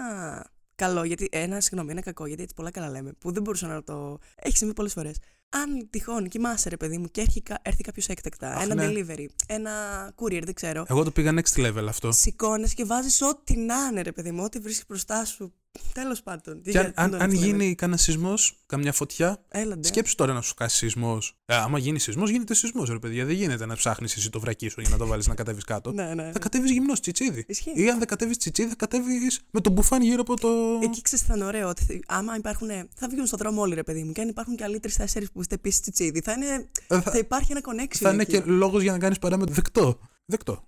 καλό, 0.75 1.05
γιατί, 1.05 1.29
ένα 1.31 1.61
συγγνώμη, 1.61 1.91
ένα 1.91 2.01
κακό, 2.01 2.27
γιατί 2.27 2.43
έτσι 2.43 2.55
πολλά 2.55 2.71
καλά 2.71 2.89
λέμε, 2.91 3.13
που 3.19 3.33
δεν 3.33 3.43
μπορούσα 3.43 3.67
να 3.67 3.83
το. 3.83 4.19
Έχεις 4.37 4.59
συμβεί 4.59 4.75
πολλές 4.75 4.93
φορές. 4.93 5.19
Αν 5.51 5.89
τυχόν 5.91 6.29
κοιμάσαι, 6.29 6.69
ρε 6.69 6.77
παιδί 6.77 6.99
μου, 6.99 7.07
και 7.11 7.21
έρχει, 7.21 7.43
κα- 7.43 7.59
έρθει 7.63 7.83
κάποιος 7.83 8.09
έκτακτα, 8.09 8.53
Αχ, 8.55 8.63
ένα 8.63 8.75
ναι. 8.75 8.89
delivery, 8.91 9.27
ένα 9.47 9.71
courier, 10.17 10.43
δεν 10.45 10.55
ξέρω. 10.55 10.85
Εγώ 10.89 11.05
το 11.05 11.11
πήγα 11.11 11.33
next 11.35 11.61
level 11.67 11.85
αυτό. 11.89 12.13
Σηκώνει 12.13 12.69
και 12.69 12.85
βάζεις 12.85 13.23
ό,τι 13.23 13.57
να 13.57 13.75
είναι, 13.91 14.03
ρε 14.03 14.13
παιδί 14.13 14.31
μου, 14.31 14.43
ό,τι 14.45 14.59
βρίσκεις 14.59 14.85
μπροστά 14.89 15.25
σου. 15.25 15.55
Τέλος 15.93 16.23
πάντων. 16.23 16.63
Τι 16.63 16.71
Και 16.71 16.79
αν, 16.79 16.85
για- 16.85 16.93
αν, 17.05 17.11
το 17.11 17.17
αν 17.17 17.31
next 17.31 17.35
level. 17.35 17.37
γίνει 17.39 17.75
κανένα 17.75 17.99
σεισμός, 17.99 18.59
καμιά 18.67 18.93
φωτιά, 18.93 19.43
Έλαντε. 19.49 19.87
σκέψου 19.89 20.15
τώρα 20.15 20.33
να 20.33 20.41
σου 20.41 20.55
κάσει 20.55 20.77
σεισμός. 20.77 21.37
Ε, 21.47 21.55
άμα 21.55 21.79
γίνει 21.79 21.99
σεισμός, 21.99 22.31
γίνεται 22.31 22.55
σεισμός, 22.55 22.89
ρε 22.89 22.99
παιδιά. 22.99 23.25
Δεν 23.25 23.35
γίνεται 23.35 23.67
να 23.67 23.75
ψάχνεις 23.77 24.17
εσύ 24.17 24.31
το 24.31 24.41
βρακί 24.41 24.69
σου 24.69 24.81
για 24.81 24.91
να 24.91 24.97
το 24.97 25.07
βάλεις 25.07 25.27
να 25.27 25.35
κατέβεις 25.35 25.65
κάτω. 25.65 25.93
Ναι, 25.93 26.15
ναι. 26.15 26.31
Θα 26.33 26.39
κατέβεις 26.39 26.71
γυμνός 26.71 27.01
τσιτσίδι. 27.01 27.45
Ισχύει. 27.49 27.73
Ή 27.75 27.91
αν 27.91 27.99
δεν 27.99 28.07
κατέβεις 28.09 28.37
τσιτσίδι, 28.37 28.69
θα 28.69 28.75
κατέβεις 28.75 29.41
με 29.51 29.61
το 29.61 29.71
μπουφάν 29.71 30.03
γύρω 30.03 30.21
από 30.21 30.37
το. 30.41 30.49
Εκεί 30.83 31.03
ξέρεις 31.03 31.25
θα 31.25 31.35
είναι 31.37 31.45
ωραίο 31.45 31.69
ότι 31.69 31.85
θε- 31.85 32.03
άμα 32.07 32.37
υπάρχουν. 32.37 32.69
Θα 32.95 33.09
βγουν 33.09 33.27
στον 33.27 33.39
δρόμο 33.39 33.61
όλοι, 33.61 33.75
ρε 33.75 33.83
παιδί 33.83 34.03
μου. 34.03 34.13
Και 34.13 34.21
αν 34.21 34.29
υπάρχουν 34.29 34.57
και 34.57 34.65
άλλοι 34.65 34.81
τρεις-τέσσερις 34.81 35.27
που 35.33 35.41
είστε 35.41 35.55
επίσης 35.55 35.81
τσιτσίδι, 35.81 36.21
θα, 36.21 36.33
είναι, 36.33 36.47
Ε, 36.47 37.01
θα 37.01 37.01
θα, 37.03 37.19
υπάρχει 37.19 37.53
ένα 37.53 37.61
connection. 37.65 37.97
θα 37.99 38.13
είναι 38.13 38.23
εκεί. 38.23 38.33
και 38.33 38.43
λόγος 38.47 38.83
για 38.83 38.93
να 38.93 38.99
κάνεις 38.99 39.19
παράμετρο. 39.19 39.55
Δεκτό. 39.55 39.99
Δεκτό. 40.27 40.68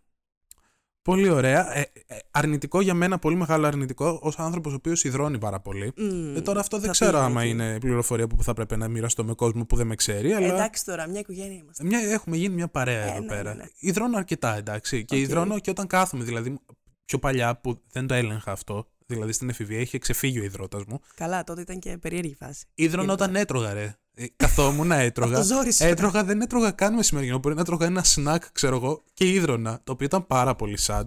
Πολύ 1.02 1.28
ωραία. 1.28 1.76
Ε, 1.76 1.80
ε, 2.06 2.16
αρνητικό 2.30 2.80
για 2.80 2.94
μένα, 2.94 3.18
πολύ 3.18 3.36
μεγάλο 3.36 3.66
αρνητικό, 3.66 4.18
ως 4.22 4.38
άνθρωπος 4.38 4.72
ο 4.72 4.74
οποίος 4.74 5.04
ιδρώνει 5.05 5.38
πάρα 5.38 5.60
πολύ. 5.60 5.92
Μμμ, 5.96 6.36
Ε, 6.36 6.40
τώρα 6.40 6.60
αυτό 6.60 6.76
δεν 6.76 6.86
θα 6.86 6.92
ξέρω 6.92 7.10
πήγα 7.10 7.24
άμα 7.24 7.42
εκεί. 7.42 7.50
είναι 7.50 7.78
πληροφορία 7.78 8.26
που 8.26 8.42
θα 8.42 8.54
πρέπει 8.54 8.76
να 8.76 8.88
μοιραστώ 8.88 9.24
με 9.24 9.34
κόσμο 9.34 9.64
που 9.66 9.76
δεν 9.76 9.86
με 9.86 9.94
ξέρει, 9.94 10.32
αλλά. 10.32 10.46
Εντάξει 10.46 10.84
τώρα, 10.84 11.06
μια 11.08 11.20
οικογένεια 11.20 11.56
είμαστε. 11.56 11.84
Μια, 11.84 11.98
έχουμε 11.98 12.36
γίνει 12.36 12.54
μια 12.54 12.68
παρέα 12.68 13.04
Ε, 13.06 13.10
εδώ 13.10 13.20
ναι, 13.20 13.26
πέρα. 13.26 13.54
ναι, 13.54 13.62
ναι. 13.62 13.68
Ιδρώνω 13.79 14.16
αρκετά, 14.16 14.56
εντάξει. 14.56 15.04
Και 15.04 15.14
Οκ. 15.14 15.20
ιδρώνω 15.20 15.59
και 15.58 15.70
όταν 15.70 15.86
κάθομαι, 15.86 16.24
δηλαδή 16.24 16.58
πιο 17.04 17.18
παλιά 17.18 17.56
που 17.60 17.80
δεν 17.92 18.06
το 18.06 18.14
έλεγχα 18.14 18.52
αυτό. 18.52 18.86
Δηλαδή 19.14 19.33
στην 19.33 19.49
εφηβεία 19.49 19.79
είχε 19.81 19.99
ξεφύγει 19.99 20.40
ο 20.40 20.44
υδρότας 20.44 20.85
μου. 20.85 21.01
Καλά, 21.14 21.44
τότε 21.44 21.61
ήταν 21.61 21.79
και 21.79 21.99
περίεργη 21.99 22.35
φάση. 22.35 22.64
Ήδρωνα 22.75 23.12
όταν 23.12 23.37
έτρωγα, 23.37 23.73
ρε. 23.73 23.94
Ε, 24.14 24.25
Καθόμουν, 24.37 24.90
έτρωγα. 25.09 25.38
Αυτό 25.38 25.55
ζόρι 25.55 25.73
σου. 25.73 25.85
έτρωγα, 25.85 26.25
δεν 26.25 26.40
έτρωγα 26.40 26.70
καν 26.70 26.94
μεσημεριανό. 26.94 27.38
Μπορεί 27.38 27.55
να 27.55 27.61
έτρωγα 27.61 27.87
ένα 27.87 28.05
σνακ, 28.05 28.53
ξέρω 28.53 28.77
εγώ, 28.77 29.03
και 29.14 29.29
ίδρωνα. 29.33 29.81
Το 29.85 29.92
οποίο 29.92 30.07
ήταν 30.07 30.27
πάρα 30.27 30.55
πολύ 30.55 30.79
sad. 30.87 31.07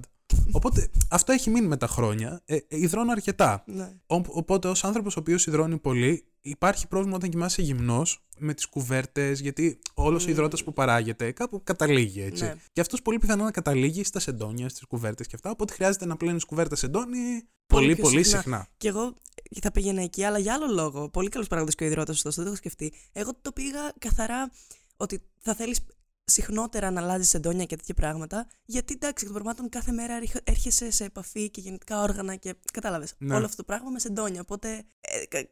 Οπότε 0.52 0.90
αυτό 1.10 1.32
έχει 1.32 1.50
μείνει 1.50 1.68
με 1.68 1.78
τα 1.78 1.88
χρόνια. 1.88 2.42
Ε, 2.46 2.56
ε, 2.56 2.62
υδρώνω 2.68 3.12
αρκετά. 3.12 3.64
Ναι. 3.68 3.84
Ο- 4.08 4.22
οπότε, 4.28 4.68
ως 4.68 4.84
άνθρωπος 4.84 5.16
ο 5.16 5.20
οποίος 5.20 5.46
υδρώνει 5.46 5.78
πολύ, 5.78 6.26
υπάρχει 6.42 6.88
πρόβλημα 6.88 7.16
όταν 7.16 7.30
κοιμάσαι 7.30 7.62
γυμνός 7.62 8.26
με 8.38 8.54
τις 8.54 8.66
κουβέρτες, 8.66 9.40
γιατί 9.40 9.80
όλος 9.94 10.26
ο 10.28 10.30
υδρότας 10.30 10.64
που 10.64 10.74
παράγεται 10.74 11.32
κάπου 11.32 11.62
καταλήγει 11.64 12.22
έτσι. 12.22 12.44
Ναι. 12.44 12.56
Και 12.72 12.82
αυτός 12.82 13.02
πολύ 13.02 13.18
πιθανό 13.20 13.44
να 13.44 13.52
καταλήγει 13.52 14.04
στα 14.04 14.20
σεντόνια, 14.20 14.70
στις 14.70 14.84
κουβέρτες 14.86 15.28
και 15.28 15.36
αυτά. 15.36 15.50
Οπότε 15.50 15.74
χρειάζεται 15.74 16.06
να 16.06 16.16
πλένεις 16.18 16.44
κουβέρτα 16.46 16.76
σεντόνι 16.76 17.20
πολύ, 17.68 17.94
πιο 17.94 18.04
πολύ 18.04 18.24
συχνά. 18.24 18.40
συχνά. 18.42 18.68
Και 18.78 18.88
εγώ 18.88 19.14
θα 19.62 19.72
πήγαινα 19.72 20.02
εκεί, 20.02 20.24
αλλά 20.24 20.38
για 20.38 20.54
άλλο 20.54 20.68
λόγο. 20.68 21.10
Πολύ 21.10 21.30
καλός 21.30 21.48
παράγοντας 21.48 21.76
και 21.76 21.84
ο 21.84 21.88
υδρότας, 21.88 22.16
ωστόσο, 22.16 22.36
δεν 22.36 22.46
το 22.46 22.50
έχω 22.50 22.58
σκεφτεί. 22.58 22.94
Εγώ 23.12 23.32
το 23.42 23.52
πήγα 23.52 23.92
καθαρά 24.00 24.52
ότι 24.98 25.22
θα 25.40 25.56
θέλεις 25.56 25.80
συχνότερα 26.26 26.92
να 26.92 27.02
αλλάζεις 27.02 27.34
εντόνια 27.34 27.66
και 27.66 27.76
τέτοια 27.76 27.94
πράγματα. 27.94 28.48
Γιατί 28.66 28.94
εντάξει, 28.94 29.26
εκ 29.26 29.32
των 29.34 29.42
πραγμάτων 29.42 29.70
κάθε 29.70 29.92
μέρα 29.92 30.14
έρχε- 30.16 30.50
έρχεσαι 30.50 30.92
σε 30.92 31.04
επαφή 31.04 31.50
και 31.50 31.62
γεννητικά 31.62 32.02
όργανα 32.02 32.36
και 32.36 32.56
κατάλαβες. 32.74 33.14
Ναι. 33.18 33.36
Όλο 33.36 33.46
αυτό 33.46 33.58
το 33.58 33.64
πράγμα 33.64 33.90
με 33.90 34.00
σεντόνια. 34.00 34.42
Οπότε. 34.42 34.68
ε, 35.02 35.26
κα- 35.28 35.50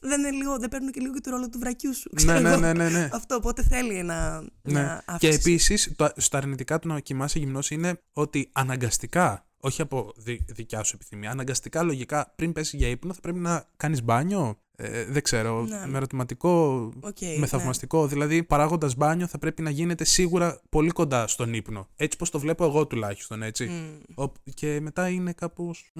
δεν, 0.00 0.20
είναι 0.20 0.30
λίγο, 0.30 0.58
δεν 0.58 0.68
παίρνουν 0.68 0.90
και 0.92 1.00
λίγο 1.00 1.12
και 1.14 1.20
το 1.20 1.30
ρόλο 1.30 1.48
του 1.48 1.58
βρακιού 1.58 1.94
σου. 1.94 2.10
Ναι, 2.14 2.16
ξέρω 2.24 2.40
ναι, 2.40 2.48
εγώ. 2.50 2.58
ναι, 2.60 2.72
ναι, 2.72 2.88
ναι. 2.88 3.08
Αυτό 3.12 3.34
οπότε 3.34 3.62
θέλει 3.62 3.94
ένα, 3.98 4.40
Ναι. 4.40 4.72
μια 4.72 5.02
Και 5.06 5.12
αύξηση. 5.12 5.34
επίσης, 5.36 5.94
στα 6.16 6.38
αρνητικά 6.38 6.78
του 6.78 6.88
να 6.88 7.00
κοιμάσαι 7.00 7.38
γυμνός 7.38 7.70
είναι 7.70 8.02
ότι 8.12 8.50
αναγκαστικά, 8.52 9.45
όχι 9.60 9.82
από 9.82 10.12
δι- 10.16 10.52
δικιά 10.52 10.82
σου 10.82 10.92
επιθυμία, 10.94 11.30
αναγκαστικά 11.30 11.82
λογικά 11.82 12.32
πριν 12.36 12.52
πέσει 12.52 12.76
για 12.76 12.88
ύπνο 12.88 13.12
θα 13.12 13.20
πρέπει 13.20 13.38
να 13.38 13.64
κάνεις 13.76 14.02
μπάνιο. 14.02 14.58
Ε, 14.78 15.04
δεν 15.04 15.22
ξέρω, 15.22 15.62
Ναι. 15.62 15.86
με 15.86 15.96
ερωτηματικό, 15.96 16.74
Οκ, 17.00 17.20
με 17.20 17.36
ναι. 17.38 17.46
θαυμαστικό. 17.46 18.06
Δηλαδή, 18.06 18.42
παράγοντας 18.42 18.94
μπάνιο 18.94 19.26
θα 19.26 19.38
πρέπει 19.38 19.62
να 19.62 19.70
γίνεται 19.70 20.04
σίγουρα 20.04 20.60
πολύ 20.68 20.90
κοντά 20.90 21.26
στον 21.26 21.54
ύπνο. 21.54 21.88
Έτσι 21.96 22.16
πώς 22.18 22.30
το 22.30 22.38
βλέπω 22.38 22.64
εγώ 22.64 22.86
τουλάχιστον, 22.86 23.42
έτσι. 23.42 23.66
Μμ. 23.66 24.22
Ο- 24.22 24.32
και 24.54 24.80
μετά 24.80 25.08
είναι 25.08 25.32
κάπως. 25.32 25.92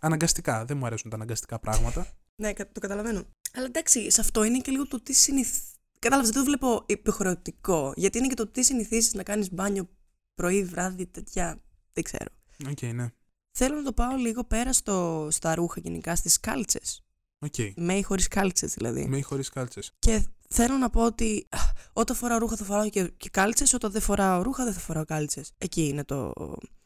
Αναγκαστικά. 0.00 0.64
Δεν 0.64 0.76
μου 0.76 0.86
αρέσουν 0.86 1.10
τα 1.10 1.16
αναγκαστικά 1.16 1.58
πράγματα. 1.58 2.06
Ναι, 2.36 2.52
κα- 2.52 2.68
το 2.72 2.80
καταλαβαίνω. 2.80 3.22
Αλλά 3.54 3.66
εντάξει, 3.66 4.10
σε 4.10 4.20
αυτό 4.20 4.44
είναι 4.44 4.58
και 4.58 4.70
λίγο 4.70 4.86
το 4.86 5.00
τι 5.02 5.12
συνηθ... 5.12 5.58
Κατάλαβες, 5.98 6.30
δεν 6.30 6.40
το 6.42 6.46
βλέπω 6.48 6.82
υποχρεωτικό. 6.86 7.92
Γιατί 7.96 8.18
είναι 8.18 8.26
και 8.26 8.34
το 8.34 8.46
τι 8.46 8.62
συνηθίσεις 8.64 9.16
να 9.16 9.22
κάνεις 9.22 9.52
μπάνιο 9.52 9.88
πρωί, 10.34 10.64
βράδυ, 10.64 11.06
τέτοια. 11.06 11.60
Δεν 11.92 12.04
ξέρω. 12.04 12.26
Οκ, 12.70 12.82
ναι. 12.82 13.12
Θέλω 13.52 13.76
να 13.76 13.82
το 13.82 13.92
πάω 13.92 14.16
λίγο 14.16 14.44
πέρα 14.44 14.72
στο, 14.72 15.28
στα 15.30 15.54
ρούχα 15.54 15.80
γενικά, 15.80 16.16
στις 16.16 16.40
κάλτσες. 16.40 17.02
Οκ. 17.38 17.54
Με 17.76 17.94
ή 17.94 18.02
χωρίς 18.02 18.28
κάλτσες 18.28 18.74
δηλαδή. 18.74 19.06
Με 19.08 19.16
ή 19.18 19.22
χωρίς 19.22 19.48
κάλτσες. 19.48 19.92
Και 19.98 20.24
θέλω 20.48 20.76
να 20.76 20.90
πω 20.90 21.04
ότι 21.04 21.46
α, 21.48 21.58
όταν 21.92 22.16
φοράω 22.16 22.38
ρούχα 22.38 22.56
θα 22.56 22.64
φοράω 22.64 22.88
και, 22.88 23.12
και 23.16 23.28
κάλτσες, 23.30 23.72
όταν 23.72 23.90
δεν 23.90 24.00
φοράω 24.00 24.42
ρούχα 24.42 24.64
δεν 24.64 24.72
θα 24.72 24.80
φοράω 24.80 25.04
κάλτσες. 25.04 25.52
Εκεί 25.58 25.86
είναι 25.88 26.04
το. 26.04 26.32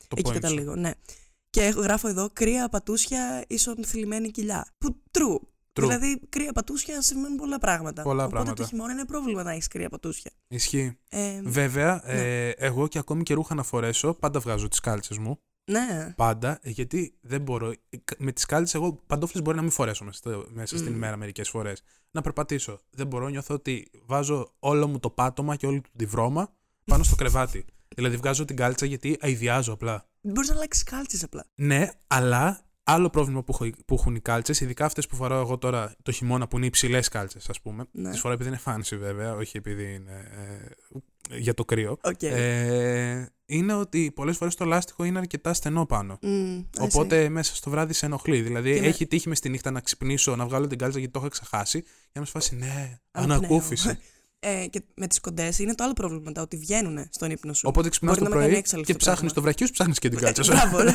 Το 0.09 0.17
εκεί 0.17 0.23
point 0.31 0.35
σου. 0.35 0.41
καταλήγω, 0.41 0.75
ναι. 0.77 0.91
Και 1.51 1.63
έχω- 1.65 1.81
γράφω 1.81 2.09
εδώ 2.09 2.31
κρύα 2.33 2.69
πατούσια 2.69 3.45
ίσον 3.49 3.85
θλιμμένη 3.85 4.31
κοιλιά. 4.31 4.75
Που 4.79 5.03
true. 5.11 5.35
True. 5.73 5.83
Δηλαδή, 5.87 6.21
κρύα 6.29 6.53
πατούσια 6.53 7.03
σημαίνουν 7.03 7.37
πολλά 7.37 7.59
πράγματα. 7.59 8.03
Πολλά 8.03 8.23
Οπότε 8.25 8.35
πράγματα. 8.35 8.63
το 8.63 8.69
χειμώνα 8.69 8.93
είναι 8.93 9.05
πρόβλημα 9.05 9.43
να 9.43 9.51
έχεις 9.53 9.67
κρύα 9.69 9.89
πατούσια. 9.89 10.31
Ισχύει. 10.49 10.99
Ε, 11.09 11.41
Βέβαια, 11.43 12.03
ναι. 12.07 12.13
ε, 12.13 12.49
εγώ 12.51 12.89
και 12.89 12.99
ακόμη 12.99 13.23
και 13.23 13.35
ρούχα 13.35 13.55
να 13.55 13.63
φορέσω, 13.63 14.15
πάντα 14.15 14.41
βγάζω 14.41 14.69
τις 14.69 14.81
κάλτσες 14.81 15.19
μου. 15.19 15.39
Ναι. 15.69 16.13
Πάντα, 16.17 16.59
ε, 16.63 16.71
γιατί 16.71 17.15
δεν 17.21 17.41
μπορώ. 17.41 17.73
Με 18.19 18.33
τις 18.33 18.45
κάλτσε, 18.45 18.77
εγώ 18.77 19.03
παντόφλες 19.07 19.43
μπορεί 19.43 19.57
να 19.57 19.63
μην 19.63 19.71
φορέσω 19.71 20.05
μέσα, 20.05 20.19
στο- 20.19 20.47
μέσα 20.53 20.77
στην 20.79 20.91
Μμ. 20.93 20.97
ημέρα 20.97 21.17
μερικές 21.17 21.49
φορές. 21.49 21.83
Να 22.11 22.21
περπατήσω. 22.21 22.81
Δεν 22.91 23.07
μπορώ, 23.07 23.29
νιώθω 23.29 23.55
ότι 23.55 23.91
βάζω 24.07 24.55
όλο 24.59 24.89
μου 24.89 24.99
το 24.99 25.11
πάτωμα 25.11 25.57
και 25.57 25.67
όλη 25.67 25.81
του 25.81 25.91
τη 25.97 26.05
βρώμα 26.07 26.53
πάνω 26.85 27.03
στο 27.03 27.15
κρεβάτι. 27.17 27.65
δηλαδή 27.97 28.17
βγάζω 28.17 28.45
την 28.45 28.57
κάλτσα 28.57 28.87
γιατί 28.87 29.17
αειδιάζω 29.21 29.73
απλά. 29.73 30.09
Μπορείς 30.21 30.49
να 30.49 30.55
αλλάξεις 30.55 30.83
κάλτσες 30.83 31.23
απλά. 31.23 31.45
Ναι, 31.55 31.89
αλλά 32.07 32.61
άλλο 32.83 33.11
πρόβλημα 33.11 33.43
που, 33.43 33.53
έχω- 33.53 33.77
που 33.87 33.95
έχουν 33.95 34.15
οι 34.15 34.21
κάλτσες, 34.21 34.61
ειδικά 34.61 34.85
αυτές 34.85 35.07
που 35.07 35.17
φοράω 35.17 35.41
εγώ 35.41 35.59
τώρα 35.59 35.95
το 36.03 36.13
χειμώνα 36.13 36.49
που 36.49 36.57
είναι 36.57 36.67
υψηλές 36.67 37.09
κάλτσες, 37.09 37.49
ας 37.49 37.61
πούμε. 37.61 37.85
Ναι. 37.93 38.11
Τις 38.11 38.21
φοράω 38.21 38.37
επειδή 38.37 38.49
είναι 38.51 38.61
fancy 38.65 38.97
βέβαια, 38.99 39.35
όχι 39.35 39.57
επειδή 39.57 39.95
είναι 39.95 40.31
ε, 40.33 40.69
για 41.31 41.55
το 41.55 41.65
κρύο. 41.65 41.99
Οκ. 42.03 42.23
Ε, 42.23 43.27
είναι 43.47 43.75
ότι 43.75 44.13
πολλές 44.15 44.37
φορές 44.37 44.55
το 44.55 44.65
λάστιχο 44.65 45.05
είναι 45.05 45.19
αρκετά 45.19 45.55
στενό 45.55 45.87
πάνω. 45.87 46.19
Μμ, 46.23 46.61
I 46.79 46.81
see. 46.81 46.85
Οπότε 46.85 47.29
μέσα 47.29 47.55
στο 47.55 47.71
βράδυ 47.71 47.93
σε 47.93 48.07
ενοχλεί. 48.07 48.41
Δηλαδή 48.41 48.75
Και 48.75 48.81
με- 48.81 48.87
έχει 48.87 49.07
τύχει 49.07 49.29
μες 49.29 49.39
στη 49.39 49.49
νύχτα 49.49 49.71
να 49.71 49.81
ξυπνήσω, 49.81 50.37
να 50.37 50.47
βγάλω 50.47 50.67
την 50.67 50.79
κάλτσα 50.79 50.99
γιατί 50.99 51.13
το 51.15 51.19
είχα 51.21 51.29
ξεχάσει. 51.29 51.79
Για 51.81 52.11
να 52.13 52.21
μη 52.21 52.27
σε 52.27 52.33
σφάξει, 52.33 52.57
ναι, 52.57 52.99
Αναπνέω. 53.11 53.39
ανακούφιση. 53.39 53.99
Ε, 54.41 54.67
και 54.67 54.83
με 54.95 55.07
τις 55.07 55.21
κοντές 55.21 55.59
είναι 55.59 55.75
το 55.75 55.85
άλλο 55.85 55.93
πρόβλημα 55.93 56.23
μετά, 56.25 56.43
ότι 56.43 56.57
βγαίνουν 56.57 57.07
στον 57.11 57.31
ύπνο 57.31 57.53
σου. 57.53 57.63
Οπότε 57.69 57.89
ξυπνάς 57.89 58.19
Μπορεί 58.19 58.25
το 58.31 58.35
να 58.35 58.35
με 58.37 58.41
κάνει 58.41 58.51
πρωί 58.53 58.61
έξαλλο 58.63 58.83
και 58.83 58.93
αυτό 58.93 59.05
το 59.05 59.11
ψάχνεις 59.11 59.33
πράγμα. 59.33 59.35
το 59.35 59.41
βρακί 59.43 59.67
σου, 59.67 59.73
ψάχνεις 59.73 59.99
και 59.99 60.09
την 60.09 60.19
κάλτσα 60.19 60.43
σου. 60.43 60.53
Ε, 60.53 60.55
Μπράβο, 60.55 60.83
ναι. 60.83 60.93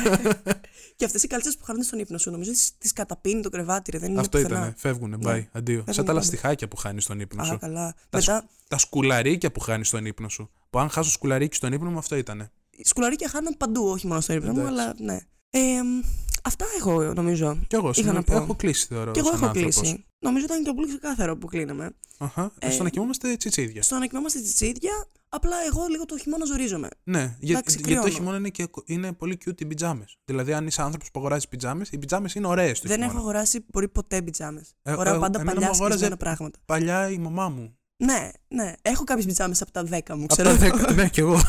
και 0.96 1.04
αυτές 1.04 1.22
οι 1.22 1.26
κάλτσες 1.26 1.56
που 1.56 1.64
χάνουν 1.64 1.82
στον 1.82 1.98
ύπνο 1.98 2.18
σου, 2.18 2.30
νομίζω 2.30 2.50
τις 2.78 2.92
καταπίνει 2.92 3.42
το 3.42 3.50
κρεβάτι, 3.50 3.90
ρε. 3.90 3.98
Δεν 3.98 4.10
είναι 4.10 4.20
Αυτό 4.20 4.38
πουθενά. 4.38 4.58
ήταν. 4.58 4.74
Φεύγουνε, 4.76 5.16
Ναι. 5.16 5.32
bye, 5.38 5.44
αντίο. 5.52 5.78
Σαν 5.86 5.94
τα 5.94 6.02
πάντα. 6.02 6.12
λαστιχάκια 6.12 6.68
που 6.68 6.76
χάνεις 6.76 7.04
στον 7.04 7.20
ύπνο 7.20 7.42
Α, 7.42 7.44
σου. 7.44 7.58
καλά. 7.58 7.94
Τα 8.10 8.18
Μετά, 8.18 8.48
Τα 8.68 8.78
σκουλαρίκια 8.78 9.52
που 9.52 9.60
χάνεις 9.60 9.88
στον 9.88 10.04
ύπνο 10.06 10.28
σου. 10.28 10.50
Που 10.70 10.78
αν 10.78 10.88
χάσω 10.88 11.10
σκουλαρίκι 11.10 11.56
στον 11.56 11.72
ύπνο 11.72 11.90
μου, 11.90 11.98
αυτό 11.98 12.16
ήταν. 12.16 12.50
σκουλαρίκια 12.84 13.28
χάνω 13.28 13.50
παντού, 13.58 13.84
όχι 13.88 14.06
μόνο 14.06 14.20
στον 14.20 14.36
ύπνο 14.36 14.52
μου, 14.52 14.58
Εντάξει. 14.60 14.80
αλλά 14.80 14.94
ναι. 14.98 15.18
Ε, 15.50 15.82
μ, 15.82 16.00
αυτά 16.44 16.64
εγώ 16.78 17.12
νομίζω. 17.14 17.58
Κι 17.66 17.74
εγώ 17.74 17.84
Είχα 17.84 17.94
σήμερα 17.94 18.14
να 18.18 18.22
πω. 18.22 18.36
έχω 18.36 18.54
κλείσει 18.56 18.86
θεωρώ. 18.86 19.10
Και 19.12 19.18
εγώ 19.18 19.28
σαν 19.28 19.36
έχω 19.36 19.46
άνθρωπος. 19.46 19.76
κλείσει. 19.76 20.04
Νομίζω 20.18 20.44
ήταν 20.44 20.64
και 20.64 20.72
πολύ 20.72 20.88
ξεκάθαρο 20.88 21.36
που 21.36 21.46
κλείναμε. 21.46 21.90
Αχα. 22.18 22.52
Ε, 22.58 22.70
Στο 22.70 22.82
να 22.82 22.88
κοιμόμαστε 22.88 23.36
τσιτσίδια. 23.36 23.82
Στο 23.82 23.98
να 23.98 24.06
κοιμόμαστε 24.06 24.40
τσιτσίδια, 24.40 25.06
απλά 25.28 25.56
εγώ 25.72 25.86
λίγο 25.90 26.04
το 26.04 26.18
χειμώνα 26.18 26.44
ζορίζομαι. 26.44 26.88
Ναι, 27.04 27.36
για, 27.38 27.58
Εντάξει, 27.58 27.76
γιατί 27.76 27.82
το 27.94 28.00
κρυώνω. 28.00 28.08
χειμώνα 28.08 28.36
είναι, 28.36 28.48
και, 28.48 28.66
είναι 28.84 29.12
πολύ 29.12 29.38
cute 29.46 29.60
οι 29.60 29.64
πιτζάμες. 29.66 30.16
Δηλαδή, 30.24 30.52
αν 30.52 30.66
είσαι 30.66 30.82
άνθρωπος 30.82 31.10
που 31.10 31.18
αγοράζεις 31.18 31.48
πιτζάμες, 31.48 31.88
οι 31.90 31.98
πιτζάμες 31.98 32.34
είναι 32.34 32.46
ωραίες 32.46 32.80
το 32.80 32.88
Δεν 32.88 32.96
χειμώνα. 32.96 33.12
έχω 33.12 33.20
αγοράσει 33.22 33.64
μπορεί 33.72 33.88
ποτέ 33.88 34.22
πιτζάμες. 34.22 34.74
Ε, 34.82 34.92
Φοράω 34.94 35.14
ε, 35.14 35.18
πάντα 35.18 35.40
εμένα 35.40 35.54
μου 35.54 35.60
παλιά 35.60 35.74
αγόραζε- 35.74 35.98
σκισμένα 36.04 36.16
πράγματα. 36.16 36.58
Παλιά 36.64 37.08
η 37.10 37.18
μαμά 37.18 37.48
μου. 37.48 37.76
Ναι, 37.96 38.30
ναι. 38.48 38.72
Έχω 38.82 39.04
κάποιες 39.04 39.26
πιτζάμες 39.26 39.62
από 39.62 39.70
τα 39.72 39.82
10 39.84 40.14
μου, 40.16 40.24
Από 40.24 40.34
ξέρω. 40.34 40.56
τα 40.56 40.88
10. 40.88 40.94
ναι, 40.94 41.08
κι 41.08 41.20
εγώ. 41.20 41.40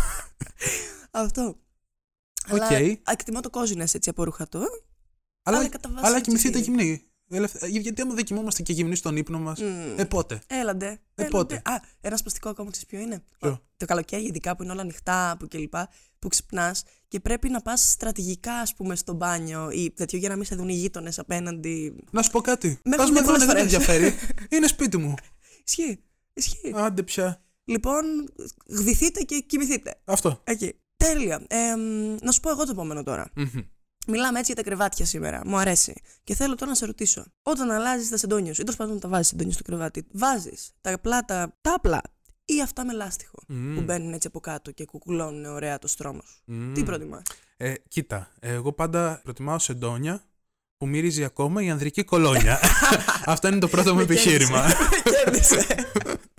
Αυτό. 1.12 1.55
Οκ. 2.51 2.62
Αλλά 2.62 2.77
εκτιμώ 3.12 3.39
το 3.39 3.49
κόζινε 3.49 3.84
έτσι 3.93 4.10
από 4.10 4.23
ρούχα 4.23 4.47
του. 4.47 4.60
αλλά 5.43 5.58
αλλά 5.58 5.67
κατά 5.69 5.89
βάση 5.89 6.05
αλλά 6.05 6.17
έτσι 6.17 6.29
κοιμηθείτε 6.29 6.58
είναι. 6.58 6.65
γυμνοί. 6.67 7.01
Ελευθε- 7.29 7.65
Γιατί 7.69 8.01
άμα 8.01 8.13
δεν 8.13 8.23
κοιμόμαστε 8.23 8.62
και 8.62 8.73
γυμνοί 8.73 8.95
στον 8.95 9.15
ύπνο 9.17 9.39
μας. 9.39 9.60
Μμ. 9.62 9.99
Ε, 9.99 10.05
πότε; 10.05 10.41
Έλαντε. 10.47 10.86
Ε, 10.86 10.97
έλαντε. 11.15 11.38
πότε; 11.38 11.55
Α, 11.55 11.71
ένας 12.01 12.19
σπαστικό 12.19 12.49
ακόμα 12.49 12.71
ξέρει 12.71 12.86
ποιο 12.86 12.99
είναι. 12.99 13.23
Ποιο; 13.39 13.62
Το 13.77 13.86
καλοκαίρι, 13.86 14.23
ειδικά 14.25 14.55
που 14.55 14.63
είναι 14.63 14.71
όλα 14.71 14.81
ανοιχτά 14.81 15.36
που 15.39 15.47
κλπ. 15.47 15.73
Που 16.19 16.27
ξυπνάς 16.27 16.84
και 17.08 17.19
πρέπει 17.19 17.49
να 17.49 17.62
πας 17.62 17.89
στρατηγικά, 17.91 18.53
ας 18.53 18.73
πούμε, 18.73 18.95
στο 18.95 19.13
μπάνιο 19.13 19.69
ή 19.71 19.91
τέτοιο 19.91 20.17
για 20.19 20.29
να 20.29 20.36
μην 20.36 20.45
σε 20.45 20.55
δουν 20.55 20.69
οι 20.69 20.73
γείτονες 20.73 21.19
απέναντι. 21.19 21.95
Να 22.12 22.21
σου 22.21 22.31
πω 22.31 22.41
κάτι. 22.41 22.79
Με 22.84 22.95
Πας 22.95 22.99
έχουν 23.10 23.13
με 23.13 23.19
δει 23.19 23.25
δούνε, 23.25 23.38
πολλές 23.45 23.45
δεν 23.55 23.65
με 23.65 23.71
φορές. 23.71 23.93
ενδιαφέρει. 24.03 24.36
είναι 24.49 24.67
σπίτι 24.67 24.97
μου. 24.97 25.13
Ισχύει. 25.65 26.03
Ισχύει. 26.34 26.71
Άντε 26.75 27.03
πια. 27.03 27.41
Λοιπόν, 27.65 28.03
γδυθείτε 28.67 29.21
και 29.21 29.39
κοιμηθείτε. 29.39 29.95
Αυτό. 30.05 30.41
Εκεί. 30.43 30.73
Τέλεια. 31.13 31.41
Ε, 31.48 31.76
μ, 31.76 32.15
να 32.22 32.32
σου 32.32 32.39
πω 32.39 32.50
εγώ 32.50 32.63
το 32.63 32.72
επόμενο 32.72 33.04
τώρα. 33.04 33.32
Μμμ. 33.36 33.48
Μιλάμε 34.08 34.39
έτσι 34.39 34.52
για 34.54 34.63
τα 34.63 34.70
κρεβάτια 34.70 35.06
σήμερα. 35.06 35.41
Μου 35.46 35.58
αρέσει. 35.58 36.02
Και 36.24 36.36
θέλω 36.36 36.56
τώρα 36.56 36.72
να 36.72 36.78
σε 36.78 36.86
ρωτήσω. 36.86 37.26
Όταν 37.41 37.72
αλλάζεις 37.72 38.10
τα 38.10 38.18
σεντόνια 38.18 38.54
σου, 38.54 38.62
ή 38.62 38.63
τέλος 38.63 38.80
πάντων 38.80 39.00
τα 39.00 39.08
βάζεις 39.08 39.28
σεντόνια 39.28 39.54
στο 39.54 39.63
κρεβάτι, 39.63 40.08
βάζεις 40.12 40.72
τα 40.82 40.94
απλά, 40.94 41.26
τα, 41.26 41.58
τα 41.62 41.74
απλά 41.74 42.02
ή 42.46 42.62
αυτά 42.62 42.86
με 42.86 42.94
λάστιχο 42.94 43.39
Μμ. 43.48 43.76
που 43.76 43.82
μπαίνουν 43.82 44.13
έτσι 44.13 44.28
από 44.28 44.39
κάτω 44.39 44.72
και 44.72 44.86
κουκουλώνουν 44.86 45.46
ωραία 45.46 45.80
το 45.80 45.88
στρώμα 45.88 46.22
σου; 46.26 46.41
Μμ. 46.46 46.74
Τι 46.74 46.84
προτιμάς; 46.84 47.22
Ε, 47.58 47.74
κοίτα, 47.88 48.32
εγώ 48.39 48.74
πάντα 48.74 49.20
προτιμάω 49.24 49.60
σεντόνια 49.60 50.24
που 50.78 50.88
μυρίζει 50.88 51.24
ακόμα 51.24 51.62
η 51.63 51.70
ανδρική 51.70 52.04
κολόνια. 52.04 52.60
Αυτό 53.26 53.48
είναι 53.48 53.60
το 53.60 53.68
πρώτο 53.68 53.94
μου 53.94 54.00
επιχείρημα. 54.00 54.65
Κέρδισε. 55.04 55.65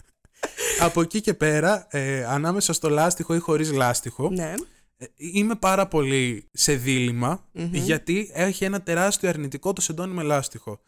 Από 0.81 1.01
εκεί 1.01 1.21
και 1.21 1.35
πέρα, 1.35 1.87
ε, 1.91 2.25
ανάμεσα 2.25 2.73
στο 2.73 2.89
λάστιχο 2.89 3.35
ή 3.35 3.39
χωρίς 3.39 3.73
λάστιχο, 3.73 4.31
ναι. 4.31 4.55
ε, 4.97 5.07
είμαι 5.17 5.55
πάρα 5.55 5.87
πολύ 5.89 6.49
σε 6.53 6.75
διλημα 6.75 7.49
Μμμ. 7.53 7.75
γιατί 7.75 8.31
έχει 8.35 8.65
ένα 8.65 8.83
τεράστιο 8.83 9.29
αρνητικό 9.29 9.73
το 9.73 9.81
σεντόνι 9.81 10.15
με 10.15 10.23
λάστιχο. 10.23 10.81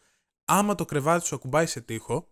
Άμα 0.44 0.74
το 0.74 0.84
κρεβάτι 0.84 1.26
σου 1.26 1.34
ακουμπάει 1.34 1.66
σε 1.66 1.80
τοίχο, 1.80 2.28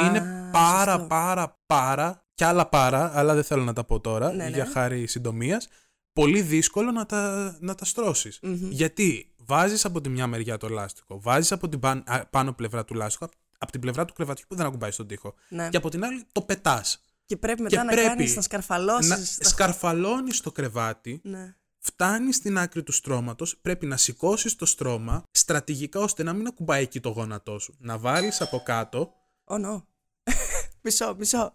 είναι 0.00 0.18
Α, 0.18 0.50
πάρα 0.52 0.92
σωστό. 0.92 1.06
πάρα 1.06 1.60
πάρα 1.66 2.22
και 2.34 2.44
άλλα 2.44 2.66
πάρα, 2.68 3.10
αλλά 3.18 3.34
δεν 3.34 3.44
θέλω 3.44 3.62
να 3.64 3.72
τα 3.72 3.84
πω 3.84 4.00
τώρα 4.00 4.32
Ναι, 4.32 4.44
ναι. 4.44 4.50
για 4.50 4.66
χάρη 4.66 5.06
συντομίας, 5.06 5.68
πολύ 6.12 6.42
δύσκολο 6.42 6.90
να 6.90 7.06
τα, 7.06 7.56
να 7.60 7.74
τα 7.74 7.84
στρώσεις. 7.84 8.38
Μμμ. 8.42 8.70
Γιατί 8.70 9.34
βάζεις 9.36 9.84
από 9.84 10.00
τη 10.00 10.08
μια 10.08 10.26
μεριά 10.26 10.56
το 10.56 10.68
λάστιχο, 10.68 11.20
βάζεις 11.20 11.52
από 11.52 11.68
την 11.68 11.80
πάν- 11.80 12.02
α, 12.10 12.26
πάνω 12.26 12.52
πλευρά 12.52 12.84
του 12.84 12.94
λάστιχου, 12.94 13.24
απ- 13.24 13.32
από 13.58 13.72
την 13.72 13.80
πλευρά 13.80 14.04
του 14.04 14.12
κρεβατιού 14.12 14.44
που 14.48 14.54
δεν 14.54 14.66
ακουμπάει 14.66 14.90
στον 14.90 15.06
τοίχο. 15.06 15.34
Ναι. 15.48 15.68
Και 15.68 15.76
από 15.76 15.88
την 15.88 16.04
άλλη 16.04 16.24
το 16.32 16.42
πετάς. 16.42 17.02
Και 17.26 17.36
πρέπει 17.36 17.62
μετά 17.62 17.76
και 17.76 17.82
να 17.82 17.92
πρέπει 17.92 18.06
κάνεις 18.06 18.36
να 18.36 18.42
σκαρφαλώσεις. 18.42 19.38
Να 19.38 19.48
σκαρφαλώνεις 19.48 20.40
το 20.40 20.52
κρεβάτι, 20.52 21.20
Ναι. 21.24 21.54
φτάνεις 21.78 22.36
στην 22.36 22.58
άκρη 22.58 22.82
του 22.82 22.92
στρώματος, 22.92 23.56
πρέπει 23.56 23.86
να 23.86 23.96
σηκώσεις 23.96 24.56
το 24.56 24.66
στρώμα 24.66 25.22
στρατηγικά 25.30 26.00
ώστε 26.00 26.22
να 26.22 26.32
μην 26.32 26.46
ακουμπάει 26.46 26.82
εκεί 26.82 27.00
το 27.00 27.08
γόνατό 27.08 27.58
σου. 27.58 27.76
Να 27.78 27.98
βάλεις 27.98 28.40
από 28.40 28.62
κάτω 28.62 29.12
Oh 29.50 29.64
no. 29.64 29.82
μισό, 30.82 31.14
μισό. 31.18 31.52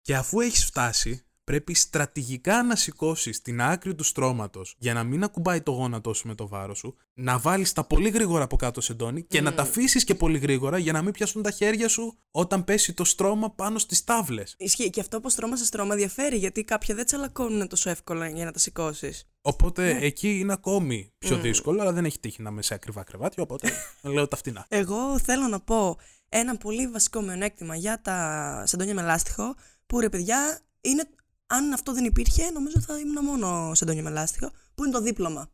Και 0.00 0.16
αφού 0.16 0.40
έχεις 0.40 0.64
φτάσει, 0.64 1.25
πρέπει 1.46 1.74
στρατηγικά 1.74 2.62
να 2.62 2.76
σηκώσεις 2.76 3.42
την 3.42 3.60
άκρη 3.62 3.94
του 3.94 4.04
στρώματος 4.04 4.74
για 4.78 4.94
να 4.94 5.04
μην 5.04 5.22
ακουμπάει 5.22 5.60
το 5.60 5.70
γόνατό 5.70 6.14
σου 6.14 6.26
με 6.26 6.34
το 6.34 6.48
βάρος 6.48 6.78
σου, 6.78 6.96
να 7.14 7.38
βάλεις 7.38 7.72
τα 7.72 7.84
πολύ 7.84 8.08
γρήγορα 8.08 8.44
από 8.44 8.56
κάτω 8.56 8.80
σεντόνι 8.80 9.22
και 9.22 9.40
να 9.40 9.54
τα 9.54 9.62
αφήσεις 9.62 10.04
και 10.04 10.14
πολύ 10.14 10.38
γρήγορα 10.38 10.78
για 10.78 10.92
να 10.92 11.02
μην 11.02 11.12
πιάσουν 11.12 11.42
τα 11.42 11.50
χέρια 11.50 11.88
σου 11.88 12.18
όταν 12.30 12.64
πέσει 12.64 12.92
το 12.92 13.04
στρώμα 13.04 13.50
πάνω 13.50 13.78
στις 13.78 14.04
τάβλες. 14.04 14.54
Ισχύει. 14.58 14.90
Και 14.90 15.00
αυτό 15.00 15.20
που 15.20 15.30
στρώμα 15.30 15.56
σε 15.56 15.64
στρώμα 15.64 15.94
διαφέρει 15.94 16.36
γιατί 16.36 16.64
κάποια 16.64 16.94
δεν 16.94 17.04
τσαλακώνουν 17.06 17.68
τόσο 17.68 17.90
εύκολα 17.90 18.28
για 18.28 18.44
να 18.44 18.52
τα 18.52 18.58
σηκώσεις. 18.58 19.24
Οπότε 19.40 19.92
Ναι. 19.92 19.98
εκεί 20.04 20.38
είναι 20.38 20.52
ακόμη 20.52 21.12
πιο 21.18 21.36
δύσκολο, 21.38 21.80
αλλά 21.80 21.92
δεν 21.92 22.04
έχει 22.04 22.18
τύχει 22.20 22.42
να 22.42 22.50
είμαι 22.50 22.62
σε 22.62 22.74
ακριβά 22.74 23.02
κρεβάτια, 23.02 23.42
οπότε 23.42 23.70
λέω 24.14 24.28
τα 24.28 24.36
φτηνά. 24.36 24.66
Εγώ 24.68 25.18
θέλω 25.18 25.46
να 25.48 25.60
πω 25.60 25.96
ένα 26.28 26.56
πολύ 26.56 26.86
βασικό 26.88 27.20
μειονέκτημα 27.20 27.76
για 27.76 28.00
τα 28.02 28.62
σεντόνια 28.66 28.94
με 28.94 29.02
λάστιχο 29.02 29.54
που 29.86 30.00
ρε 30.00 30.08
παιδιά 30.08 30.60
είναι, 30.80 31.08
αν 31.46 31.72
αυτό 31.72 31.92
δεν 31.92 32.04
υπήρχε 32.04 32.50
νομίζω 32.50 32.80
θα 32.80 32.98
ήμουν 32.98 33.24
μόνο 33.24 33.74
σεντόνια 33.74 34.02
με 34.02 34.10
λάστιχο 34.10 34.50
που 34.74 34.84
είναι 34.84 34.92
το 34.92 35.00
δίπλωμα. 35.00 35.50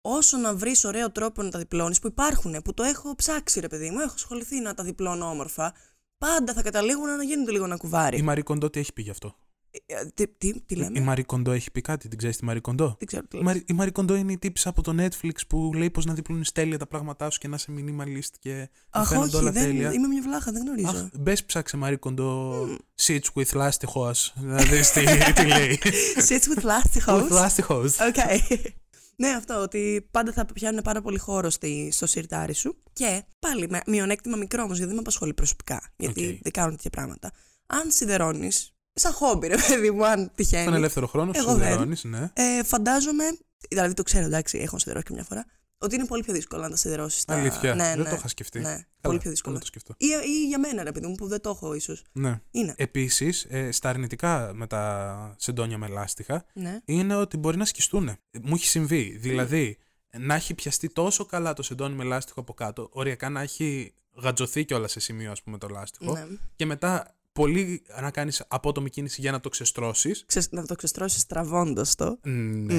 Όσο 0.00 0.36
να 0.36 0.54
βρεις 0.54 0.84
ωραίο 0.84 1.10
τρόπο 1.10 1.42
να 1.42 1.50
τα 1.50 1.58
διπλώνεις, 1.58 1.98
που 1.98 2.06
υπάρχουν, 2.06 2.62
που 2.64 2.74
το 2.74 2.82
έχω 2.82 3.14
ψάξει 3.14 3.60
ρε 3.60 3.68
παιδί 3.68 3.90
μου, 3.90 3.98
έχω 3.98 4.12
ασχοληθεί 4.14 4.60
να 4.60 4.74
τα 4.74 4.82
διπλώνω 4.82 5.30
όμορφα, 5.30 5.74
πάντα 6.18 6.52
θα 6.52 6.62
καταλήγουν 6.62 7.16
να 7.16 7.22
γίνονται 7.22 7.50
λίγο 7.50 7.64
ένα 7.64 7.76
κουβάρι. 7.76 8.18
Η 8.18 8.22
Μαρή 8.22 8.42
Κοντό 8.42 8.70
τι 8.70 8.80
έχει 8.80 8.92
πει 8.92 9.02
γι' 9.02 9.10
αυτό. 9.10 9.36
Ε, 9.86 10.04
Τι, 10.14 10.28
τι, 10.28 10.60
τι 10.60 10.74
λέμε, 10.76 10.98
Η 10.98 11.02
Μαρή 11.02 11.24
Κοντό 11.24 11.50
έχει 11.52 11.70
πει 11.70 11.80
κάτι, 11.80 12.08
την 12.08 12.18
ξέρεις 12.18 12.36
τη 12.36 12.44
Μαρή 12.44 12.60
Κοντό. 12.60 12.94
δεν 12.98 13.06
ξέρω 13.06 13.22
τι 13.26 13.36
Η 13.36 13.38
λέμε. 13.40 13.44
Μαρή, 13.52 13.64
η 13.66 13.72
Μαρή 13.72 13.90
Κοντό 13.92 14.14
είναι 14.14 14.32
η 14.32 14.38
τύψη 14.38 14.68
από 14.68 14.82
το 14.82 14.94
Netflix 14.98 15.32
που 15.48 15.70
λέει 15.74 15.90
πώ 15.90 16.00
να 16.00 16.14
διπλώνει 16.14 16.42
τέλεια 16.54 16.78
τα 16.78 16.86
πράγματά 16.86 17.30
σου 17.30 17.38
και 17.38 17.48
να 17.48 17.56
είσαι 17.56 17.72
minimalist 17.76 18.34
και 18.38 18.54
να 18.94 19.00
Αχ, 19.00 19.08
φαίνονται 19.08 19.26
όχι, 19.26 19.36
όλα 19.36 19.50
δεν, 19.52 19.62
τέλεια. 19.62 19.92
είμαι 19.92 20.06
μια 20.06 20.22
βλάχα, 20.22 20.52
δεν 20.52 20.62
γνωρίζω. 20.62 20.88
Αχ, 20.88 21.06
μπες 21.20 21.44
ψάξε 21.44 21.76
Μαρή 21.76 21.96
Κοντό 21.96 22.66
Sits 23.02 23.32
with 23.34 23.52
λάστιχος 23.54 24.32
Να 24.36 24.56
δεις 24.62 24.90
τι, 24.90 25.04
τι 25.34 25.46
λέει 25.46 25.78
Sits 26.28 26.58
with 26.58 26.62
lásticos. 26.64 27.22
With 27.22 27.28
λάστιχος 27.30 27.96
Οκ. 28.00 28.16
ναι, 29.16 29.28
αυτό 29.28 29.60
ότι 29.62 30.08
πάντα 30.10 30.32
θα 30.32 30.44
πιάνουν 30.46 30.82
πάρα 30.82 31.02
πολύ 31.02 31.18
χώρο 31.18 31.50
στη, 31.50 31.88
στο 31.92 32.06
σιρτάρι 32.06 32.54
σου. 32.54 32.76
Και 32.92 33.22
πάλι 33.38 33.68
με 33.68 33.80
μειονέκτημα 33.86 34.36
μικρό 34.36 34.62
όμως, 34.62 34.72
γιατί 34.76 34.86
δεν 34.86 34.94
με 34.94 35.00
απασχολεί 35.00 35.34
προσωπικά. 35.34 35.92
Γιατί 35.96 36.26
Οκ. 36.28 36.38
δεν 36.42 36.52
κάνω 36.52 36.70
τέτοια 36.70 36.90
πράγματα. 36.90 37.30
Αν 37.66 37.90
σιδερώνεις, 37.90 38.74
σαν 38.92 39.12
χόμπι, 39.12 39.46
ρε 39.46 39.56
παιδί 39.68 39.90
μου, 39.90 40.06
αν 40.06 40.30
τυχαίνει. 40.34 40.62
Στον 40.62 40.74
ελεύθερο 40.74 41.06
χρόνο 41.06 41.32
σου 41.32 41.40
Εγώ 41.40 41.54
δεν. 41.54 41.62
σιδερώνεις 41.66 42.04
ναι. 42.04 42.30
Ε, 42.32 42.62
φαντάζομαι, 42.64 43.24
δηλαδή 43.68 43.94
το 43.94 44.02
ξέρω, 44.02 44.24
εντάξει, 44.24 44.58
έχω 44.58 44.78
σιδερώσει 44.78 45.04
και 45.06 45.12
μια 45.12 45.24
φορά, 45.24 45.44
ότι 45.78 45.94
είναι 45.94 46.06
πολύ 46.06 46.22
πιο 46.22 46.32
δύσκολο 46.32 46.62
να 46.62 46.70
τα 46.70 46.76
σιδερώσεις. 46.76 47.24
Αλήθεια, 47.26 47.74
ναι, 47.74 47.88
δεν 47.88 47.98
ναι, 47.98 48.08
το 48.08 48.14
είχα 48.14 48.28
σκεφτεί 48.28 48.58
Ναι, 48.58 48.64
Καλά, 48.64 48.84
πολύ 49.00 49.14
πιο 49.16 49.24
θα 49.24 49.30
δύσκολο. 49.30 49.58
το 49.58 49.66
σκεφτώ 49.66 49.94
Ή, 49.96 50.06
ή 50.26 50.46
για 50.46 50.58
μένα, 50.58 50.82
ρε 50.82 50.92
παιδί 50.92 51.06
μου, 51.06 51.14
που 51.14 51.26
δεν 51.26 51.40
το 51.40 51.50
έχω 51.50 51.74
ίσως. 51.74 52.04
ναι. 52.12 52.40
Είναι. 52.50 52.74
Επίσης, 52.76 53.46
ε, 53.48 53.72
στα 53.72 53.88
αρνητικά 53.88 54.50
με 54.54 54.66
τα 54.66 55.34
σεντόνια 55.38 55.78
με 55.78 55.88
λάστιχα 55.88 56.44
Ναι. 56.52 56.80
είναι 56.84 57.14
ότι 57.14 57.36
μπορεί 57.36 57.56
να 57.56 57.64
σκιστούν. 57.64 58.08
Ε, 58.08 58.18
Μου 58.42 58.54
έχει 58.54 58.66
συμβεί. 58.66 59.16
Δηλαδή, 59.20 59.78
να 60.18 60.34
έχει 60.34 60.54
πιαστεί 60.54 60.88
τόσο 60.88 61.24
καλά 61.26 61.52
το 61.52 61.62
σεντόνι 61.62 61.94
με 61.94 62.04
λάστιχο 62.04 62.40
από 62.40 62.54
κάτω, 62.54 62.88
οριακά 62.92 63.28
να 63.28 63.40
έχει 63.40 63.94
γατζωθεί 64.16 64.64
κιόλας 64.64 64.90
σε 64.92 65.00
σημείο, 65.00 65.30
ας 65.30 65.42
πούμε, 65.42 65.58
το 65.58 65.68
λάστιχο. 65.68 66.12
ναι. 66.12 66.26
Και 66.56 66.66
μετά 66.66 67.14
πολύ 67.32 67.82
να 68.00 68.10
κάνεις 68.10 68.44
απότομη 68.48 68.90
κίνηση 68.90 69.20
για 69.20 69.30
να 69.32 69.40
το 69.40 69.48
ξεστρώσεις. 69.48 70.24
Ξε- 70.26 70.52
να 70.52 70.66
το 70.66 70.74
ξεστρώσεις 70.74 71.26
τραβώντας 71.26 71.94
το. 71.94 72.18
Ναι, 72.22 72.74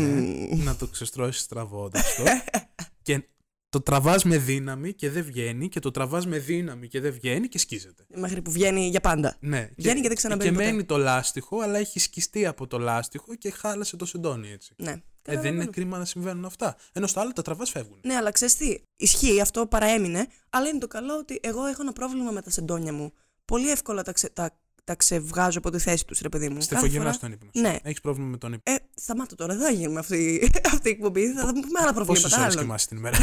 να 0.64 0.76
το 0.76 0.88
ξεστρώσεις 0.88 1.46
τραβώντας 1.48 2.16
το. 2.16 2.24
και 3.02 3.24
Το 3.70 3.82
τραβάς 3.82 4.24
με 4.24 4.38
δύναμη 4.38 4.94
και 4.94 5.10
δεν 5.10 5.24
βγαίνει 5.24 5.70
και 5.70 5.80
το 5.80 5.92
τραβάς 5.92 6.26
με 6.28 6.38
δύναμη 6.40 6.88
και 6.88 7.00
δεν 7.00 7.12
βγαίνει 7.14 7.48
και 7.48 7.58
σκίζεται. 7.58 8.06
Μέχρι 8.16 8.42
που 8.42 8.52
βγαίνει 8.52 8.88
για 8.88 9.02
πάντα. 9.02 9.38
Ναι. 9.40 9.70
Βγαίνει 9.78 10.02
και 10.02 10.08
δεν 10.08 10.18
ξαναμπαίνει 10.18 10.50
Και 10.50 10.56
ποτέ. 10.56 10.66
μένει 10.72 10.84
το 10.84 10.98
λάστιχο, 10.98 11.60
αλλά 11.60 11.78
έχει 11.78 12.00
σκιστεί 12.00 12.46
από 12.46 12.68
το 12.68 12.78
λάστιχο 12.80 13.36
και 13.36 13.52
χάλασε 13.52 13.96
το 13.96 14.06
σεντόνι 14.06 14.52
έτσι. 14.52 14.74
Ναι. 14.78 14.92
Ε, 14.92 14.94
δεν 14.94 15.36
Καταλαβαίνω. 15.36 15.62
είναι 15.62 15.72
κρίμα 15.72 15.98
να 15.98 16.06
συμβαίνουν 16.06 16.46
αυτά. 16.46 16.76
Ενώ 16.94 17.08
στο 17.08 17.20
άλλο 17.20 17.32
τα 17.34 17.42
τραβάς 17.42 17.70
φεύγουν. 17.70 18.00
Ναι, 18.06 18.14
αλλά 18.16 18.32
ξέρεις 18.32 18.56
τι. 18.56 18.78
Ισχύει, 18.96 19.42
αυτό 19.42 19.68
παραέμεινε. 19.68 20.28
Αλλά 20.50 20.68
είναι 20.68 20.80
το 20.80 20.88
καλό 20.88 21.18
ότι 21.18 21.40
εγώ 21.44 21.66
έχω 21.66 21.82
ένα 21.82 21.94
πρόβλημα 21.94 22.32
με 22.32 22.42
τα 22.42 22.50
σεντόνια 22.50 22.94
μου. 22.94 23.14
Πολύ 23.52 23.70
εύκολα 23.72 24.04
τα, 24.04 24.12
ξε, 24.12 24.30
τα, 24.30 24.58
τα 24.84 24.96
ξεβγάζω 24.96 25.58
από 25.58 25.70
τη 25.72 25.80
θέση 25.80 26.06
τους, 26.06 26.20
ρε 26.20 26.30
παιδί 26.30 26.46
μου. 26.48 26.54
Κάθε 26.54 26.66
Στεφογενά 26.66 27.00
φορά- 27.04 27.14
στον 27.14 27.32
ύπνο. 27.32 27.50
σου. 27.54 27.62
Ναι. 27.62 27.78
Έχεις 27.84 28.02
πρόβλημα 28.02 28.28
με 28.30 28.38
τον 28.38 28.54
ύπνο. 28.54 28.76
Ε, 28.76 28.80
σταμάτω 28.96 29.36
τώρα, 29.36 29.56
δεν 29.56 29.64
θα 29.66 29.72
γίνουμε 29.72 30.00
αυτή, 30.00 30.50
αυτή 30.74 30.90
η 30.90 30.92
εκπομπή. 30.92 31.34
Θα, 31.34 31.42
θα 31.46 31.52
πούμε 31.54 31.80
άλλα 31.82 31.94
Πόσε 31.94 32.06
προβλήματα. 32.06 32.36
ώρες 32.42 32.52
άλλων. 32.54 32.64
κοιμάσαι 32.64 32.88
την 32.88 32.98
ημέρα. 32.98 33.18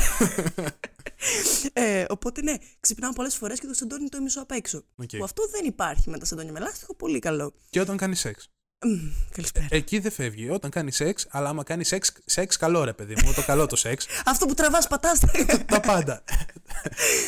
Ε, 1.73 2.05
οπότε 2.09 2.43
ναι, 2.43 2.55
ξυπνάω 2.81 3.13
πολλές 3.13 3.35
φορές 3.37 3.61
και 3.61 3.67
το 3.67 3.75
σεντόνι 3.75 4.01
είναι 4.01 4.11
το 4.11 4.21
μισό 4.23 4.41
απ' 4.41 4.51
έξω. 4.51 4.83
Οκ. 4.97 5.09
Που 5.19 5.25
αυτό 5.25 5.43
δεν 5.51 5.65
υπάρχει 5.65 6.11
με 6.11 6.19
τα 6.19 6.25
σεντόνια 6.25 6.53
με 6.53 6.59
λάστιχο, 6.61 6.95
πολύ 6.95 7.19
καλό. 7.19 7.53
και 7.71 7.81
όταν 7.81 7.97
κάνεις 7.97 8.21
σεξ. 8.21 8.49
Μμμ, 8.87 9.11
καλησπέρα. 9.33 9.67
Εκεί 9.71 9.99
δεν 9.99 10.11
φεύγει. 10.13 10.51
Όταν 10.51 10.71
κάνεις 10.71 10.97
σεξ, 10.97 11.27
αλλά 11.31 11.49
άμα 11.49 11.63
κάνεις 11.63 11.89
σεξ, 11.89 12.13
σεξ 12.25 12.57
καλό 12.57 12.85
ρε 12.85 12.93
παιδί 12.93 13.15
μου, 13.25 13.33
το 13.33 13.43
καλό 13.43 13.67
το 13.67 13.77
σεξ. 13.77 14.07
Αυτό 14.33 14.47
που 14.47 14.55
τραβάς, 14.55 14.87
πατάς. 14.89 15.19
τα 15.73 15.81
πάντα. 15.81 16.23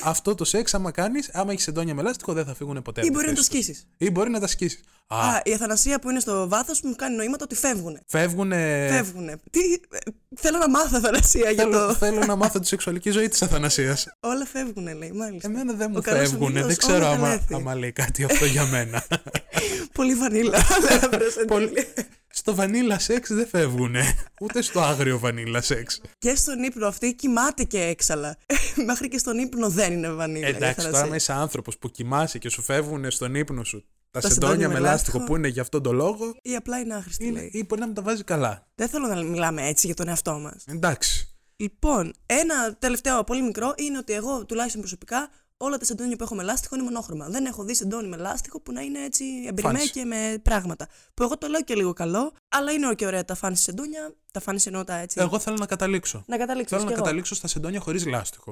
Αυτό 0.05 0.35
το 0.35 0.45
σεξ, 0.45 0.75
άμα 0.75 0.91
κάνεις, 0.91 1.31
άμα 1.33 1.53
έχεις 1.53 1.67
σεντόνια 1.67 1.95
με 1.95 2.03
λάστιχο, 2.03 2.33
δεν 2.33 2.45
θα 2.45 2.55
φύγουν 2.55 2.83
ποτέ. 2.83 3.01
ή 3.01 3.09
από 3.09 3.13
τη 3.13 3.13
μπορεί 3.13 3.27
να 3.27 3.35
το 3.35 3.43
θέση 3.43 3.51
τους. 3.51 3.67
σκίσεις. 3.67 3.87
Ή 3.97 4.11
μπορεί 4.11 4.31
να 4.31 4.41
τα 4.41 4.47
σκίσεις. 4.47 4.81
Α, 5.07 5.17
Α, 5.29 5.41
η 5.45 5.53
Αθανασία 5.53 5.99
που 5.99 6.11
είναι 6.11 6.21
στο 6.21 6.49
βάθος 6.49 6.81
μου 6.83 6.95
κάνει 6.97 7.17
νοήματα 7.17 7.45
ότι 7.45 7.55
φεύγουν. 7.55 7.99
φεύγουν. 8.07 8.51
Φεύγουν. 8.91 9.27
Τι, 9.51 9.61
ε, 9.73 9.99
θέλω 10.37 10.59
να 10.59 10.69
μάθω 10.71 10.97
αθανασία 10.97 11.51
για 11.51 11.63
Θέλω, 11.65 11.87
το. 11.87 11.95
θέλω 11.95 12.25
να 12.27 12.37
μάθω 12.37 12.59
τη 12.61 12.67
σεξουαλική 12.67 13.11
ζωή 13.11 13.29
της 13.29 13.43
Αθανασίας. 13.43 14.07
Όλα 14.21 14.45
φεύγουν, 14.47 14.97
λέει, 14.99 15.11
μάλιστα. 15.13 15.49
Εμένα 15.49 15.73
δεν 15.73 15.87
μου 15.91 15.97
Ο 15.99 16.03
καλός 16.03 16.29
φεύγουν. 16.29 16.51
ήλιος 16.51 16.67
Δεν 16.67 16.77
ξέρω 16.77 16.97
όλα 16.97 17.09
άμα, 17.11 17.27
καλέθη. 17.29 17.55
άμα 17.55 17.75
λέει 17.75 17.93
κάτι 17.93 18.25
αυτό 18.25 18.45
για 18.45 18.65
μένα. 18.67 19.05
Πολύ 19.93 20.15
βανίλα. 20.15 20.59
Πολύ- 21.47 21.87
στο 22.33 22.55
βανίλα 22.55 22.99
σεξ 22.99 23.33
δεν 23.33 23.47
φεύγουν. 23.49 23.95
Ούτε 24.41 24.63
στο 24.63 24.81
άγριο 24.81 25.19
βανίλα 25.19 25.61
σεξ. 25.61 26.01
και 26.19 26.35
στον 26.35 26.63
ύπνο 26.63 26.87
αυτή 26.87 27.15
κοιμάται 27.15 27.65
και 27.65 27.81
έξαλα. 27.83 28.37
Μέχρι 28.87 29.09
και 29.09 29.19
στον 29.19 29.39
ύπνο 29.39 29.69
δεν 29.69 29.93
είναι 29.93 30.11
βανίλα. 30.11 30.47
η 30.47 30.51
Εντάξει, 30.51 30.75
τώρα 30.77 30.89
αθανασία. 30.89 31.05
άμα 31.07 31.17
είσαι 31.17 31.33
άνθρωπος 31.33 31.79
που 31.79 31.89
κοιμάσαι 31.91 32.39
και 32.39 32.49
σου 32.49 32.63
φεύγουν 32.63 33.11
στον 33.11 33.35
ύπνο 33.35 33.65
σου 33.65 33.85
τα, 34.11 34.21
Τα 34.21 34.29
σεντόνια 34.29 34.51
σεντόνια 34.51 34.69
με 34.69 34.75
με 34.75 34.81
λάστιχο 34.81 35.19
λάστιχο. 35.19 35.25
που 35.25 35.37
είναι 35.37 35.49
για 35.49 35.63
αυτόν 35.63 35.83
τον 35.83 35.95
λόγο, 35.95 36.35
Ή 36.43 36.55
απλά 36.57 36.79
είναι 36.79 36.95
άχρηστη, 36.95 37.27
είναι, 37.27 37.39
λέει. 37.39 37.51
ή 37.53 37.65
μπορεί 37.69 37.81
να 37.81 37.87
μην 37.87 37.95
τα 37.95 38.03
βάζει 38.03 38.25
καλά. 38.25 38.67
Δεν 38.75 38.89
θέλω 38.89 39.07
να 39.07 39.23
μιλάμε 39.23 39.67
έτσι 39.69 39.87
για 39.87 39.95
τον 39.95 40.09
εαυτό 40.09 40.33
μας. 40.39 40.65
Εντάξει. 40.67 41.25
Λοιπόν, 41.57 42.13
ένα 42.27 42.75
τελευταίο 42.79 43.25
πολύ 43.25 43.43
μικρό 43.43 43.75
είναι 43.77 43.99
ότι 43.99 44.13
εγώ 44.13 44.45
τουλάχιστον 44.47 44.81
προσωπικά 44.81 45.29
όλα 45.63 45.77
τα 45.79 45.85
σεντόνια 45.85 46.17
που 46.17 46.23
έχω 46.25 46.35
με 46.35 46.43
λάστιχο 46.43 46.75
είναι 46.75 46.85
μονόχρωμα. 46.85 47.29
Δεν 47.29 47.45
έχω 47.45 47.65
δει 47.65 47.75
σεντόνι 47.75 48.09
με 48.09 48.17
λάστιχο 48.17 48.61
που 48.61 48.73
να 48.73 48.81
είναι 48.81 49.05
έτσι 49.05 49.25
εμπειρημέ 49.49 49.79
Fancy. 49.83 49.89
και 49.93 50.05
με 50.05 50.39
πράγματα. 50.43 50.89
Που 51.15 51.23
εγώ 51.23 51.39
το 51.39 51.47
λέω 51.47 51.63
και 51.63 51.75
λίγο 51.75 51.93
καλό, 51.93 52.33
αλλά 52.49 52.73
είναι 52.73 52.95
και 52.95 53.07
ωραία 53.07 53.25
τα 53.25 53.35
φάνη 53.35 53.57
σεντόνια. 53.57 54.15
Τα 54.33 54.41
φάνη 54.41 54.61
εννοώ 54.65 54.85
τα 54.85 54.95
έτσι. 54.95 55.21
Εγώ 55.21 55.39
θέλω 55.39 55.57
να 55.57 55.67
καταλήξω. 55.67 56.25
Να 56.27 56.37
καταλήξω. 56.37 56.77
Θέλω 56.77 56.91
να 56.91 56.97
καταλήξω 56.97 57.35
στα 57.35 57.47
σεντόνια 57.49 57.81
χωρίς 57.81 58.07
λάστιχο. 58.07 58.51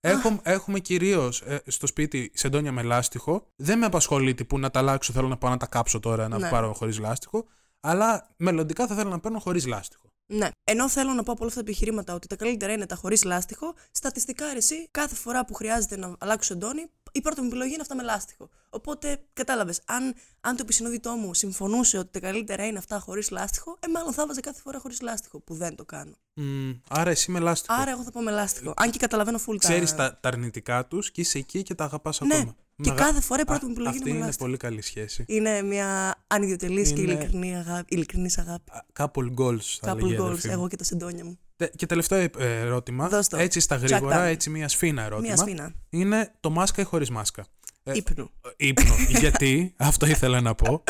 Έχω, 0.00 0.40
έχουμε 0.42 0.78
κυρίως 0.78 1.42
στο 1.66 1.86
σπίτι 1.86 2.30
σεντόνια 2.34 2.72
με 2.72 2.82
λάστιχο. 2.82 3.46
Δεν 3.56 3.78
με 3.78 3.86
απασχολεί 3.86 4.34
τύπου 4.34 4.58
να 4.58 4.70
τα 4.70 4.78
αλλάξω. 4.78 5.12
Θέλω 5.12 5.28
να 5.28 5.36
πάω 5.36 5.50
να 5.50 5.56
τα 5.56 5.66
κάψω 5.66 6.00
τώρα 6.00 6.28
να 6.28 6.38
Ναι. 6.38 6.48
πάρω 6.50 6.72
χωρίς 6.74 6.98
λάστιχο. 6.98 7.46
Αλλά 7.80 8.28
μελλοντικά 8.36 8.86
θα 8.86 8.94
θέλω 8.94 9.10
να 9.10 9.20
παίρνω 9.20 9.38
χωρίς 9.38 9.66
λάστιχο. 9.66 10.09
Ναι. 10.32 10.48
Ενώ 10.64 10.88
θέλω 10.88 11.12
να 11.12 11.22
πω 11.22 11.32
από 11.32 11.40
όλα 11.40 11.50
αυτά 11.50 11.62
τα 11.62 11.70
επιχειρήματα 11.70 12.14
ότι 12.14 12.26
τα 12.26 12.36
καλύτερα 12.36 12.72
είναι 12.72 12.86
τα 12.86 12.94
χωρίς 12.94 13.24
λάστιχο, 13.24 13.74
στατιστικά 13.90 14.52
ρε, 14.52 14.56
εσύ 14.56 14.88
κάθε 14.90 15.14
φορά 15.14 15.44
που 15.44 15.54
χρειάζεται 15.54 15.96
να 15.96 16.14
αλλάξω 16.18 16.52
σεντόνι, 16.52 16.86
η 17.12 17.20
πρώτη 17.20 17.40
μου 17.40 17.46
επιλογή 17.46 17.72
είναι 17.72 17.82
αυτά 17.82 17.94
με 17.94 18.02
λάστιχο. 18.02 18.48
Οπότε 18.70 19.22
κατάλαβες, 19.32 19.80
αν, 19.84 20.14
αν 20.40 20.56
το 20.56 20.62
επισυνόδητό 20.62 21.12
μου 21.12 21.34
συμφωνούσε 21.34 21.98
ότι 21.98 22.10
τα 22.10 22.20
καλύτερα 22.20 22.66
είναι 22.66 22.78
αυτά 22.78 22.98
χωρίς 22.98 23.30
λάστιχο, 23.30 23.76
ε, 23.80 23.88
μάλλον 23.88 24.12
θα 24.12 24.26
βάζα 24.26 24.40
κάθε 24.40 24.60
φορά 24.60 24.78
χωρίς 24.78 25.00
λάστιχο, 25.00 25.40
που 25.40 25.54
δεν 25.54 25.74
το 25.74 25.84
κάνω. 25.84 26.12
Μμ, 26.34 26.70
άρα 26.88 27.10
εσύ 27.10 27.30
με 27.30 27.38
λάστιχο. 27.38 27.80
Άρα 27.80 27.90
εγώ 27.90 28.02
θα 28.02 28.10
πω 28.10 28.20
με 28.20 28.30
λάστιχο. 28.30 28.74
Αν 28.76 28.90
και 28.90 28.98
καταλαβαίνω 28.98 29.38
full 29.38 29.56
τα. 29.60 29.68
Ξέρει 29.68 29.86
τα, 29.86 30.18
τα 30.20 30.28
αρνητικά 30.28 30.86
τους 30.86 31.10
και 31.10 31.20
είσαι 31.20 31.38
εκεί 31.38 31.62
και 31.62 31.74
τα 31.74 31.84
αγαπάς 31.84 32.20
Ναι. 32.20 32.34
ακόμα. 32.34 32.56
Και 32.80 32.90
Με 32.90 32.96
κάθε 32.96 33.20
φορά 33.20 33.40
η 33.40 33.44
πρώτη 33.44 33.64
Α, 33.64 33.66
μου 33.66 33.72
επιλογή 33.72 33.96
Αυτή 33.96 34.00
είναι 34.02 34.10
με 34.10 34.16
είναι 34.16 34.26
λάστιχο. 34.26 34.44
πολύ 34.44 34.56
καλή 34.56 34.82
σχέση. 34.82 35.24
Είναι 35.28 35.62
μια 35.62 36.14
ανιδιοτελής 36.26 36.92
και 36.92 37.00
Είναι- 37.00 37.12
ειλικρινή 37.12 37.56
αγάπη. 37.56 37.94
Ειλικρινής 37.94 38.38
αγάπη. 38.38 38.70
Α, 38.72 38.84
Couple 38.98 39.34
goals 39.38 39.62
θα 39.80 39.92
Couple 39.92 40.00
λέγει 40.00 40.12
η 40.14 40.16
goals, 40.20 40.24
αδερφή 40.24 40.46
μου. 40.46 40.52
εγώ 40.52 40.68
και 40.68 40.76
τα 40.76 40.84
σεντόνια 40.84 41.24
μου. 41.24 41.38
Τε- 41.56 41.76
Και 41.76 41.86
τελευταίο 41.86 42.18
ε, 42.18 42.30
ερώτημα. 42.38 43.08
Δώσ' 43.08 43.28
το. 43.28 43.36
Έτσι 43.36 43.60
στα 43.60 43.76
Jack 43.76 43.80
γρήγορα, 43.80 44.24
down. 44.24 44.28
έτσι 44.28 44.50
μια 44.50 44.68
σφίνα 44.68 45.02
ερώτημα. 45.02 45.26
Μια 45.34 45.36
σφίνα. 45.36 45.72
Είναι 45.90 46.32
το 46.40 46.50
μάσκα 46.50 46.82
ή 46.82 46.84
χωρίς 46.84 47.10
μάσκα; 47.10 47.44
Ε, 47.82 47.92
Ύπνου. 47.96 48.30
Ύπνο. 48.56 48.94
Γιατί, 49.08 49.74
αυτό 49.76 50.06
ήθελα 50.06 50.40
να 50.40 50.54
πω. 50.54 50.82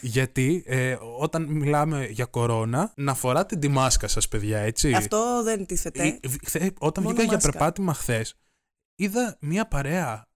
Γιατί 0.00 0.62
ε, 0.66 0.96
όταν 1.18 1.42
μιλάμε 1.44 2.06
για 2.06 2.24
κορώνα, 2.24 2.92
να 2.96 3.14
φοράτε 3.14 3.56
τη 3.56 3.68
μάσκα 3.68 4.08
σας, 4.08 4.28
παιδιά, 4.28 4.58
έτσι. 4.58 4.92
Αυτό 4.92 5.42
δεν 5.42 5.66
τίθεται. 5.66 6.02
Ε, 6.06 6.28
β- 6.28 6.44
χθε- 6.46 6.76
όταν 6.78 7.02
Μόνο 7.02 7.14
βγήκα 7.14 7.28
για 7.28 7.34
μάσκα. 7.36 7.50
περπάτημα 7.50 7.94
χθες, 7.94 8.34
είδα 8.94 9.36
μια 9.40 9.66
παρέα 9.68 10.06
α, 10.08 10.26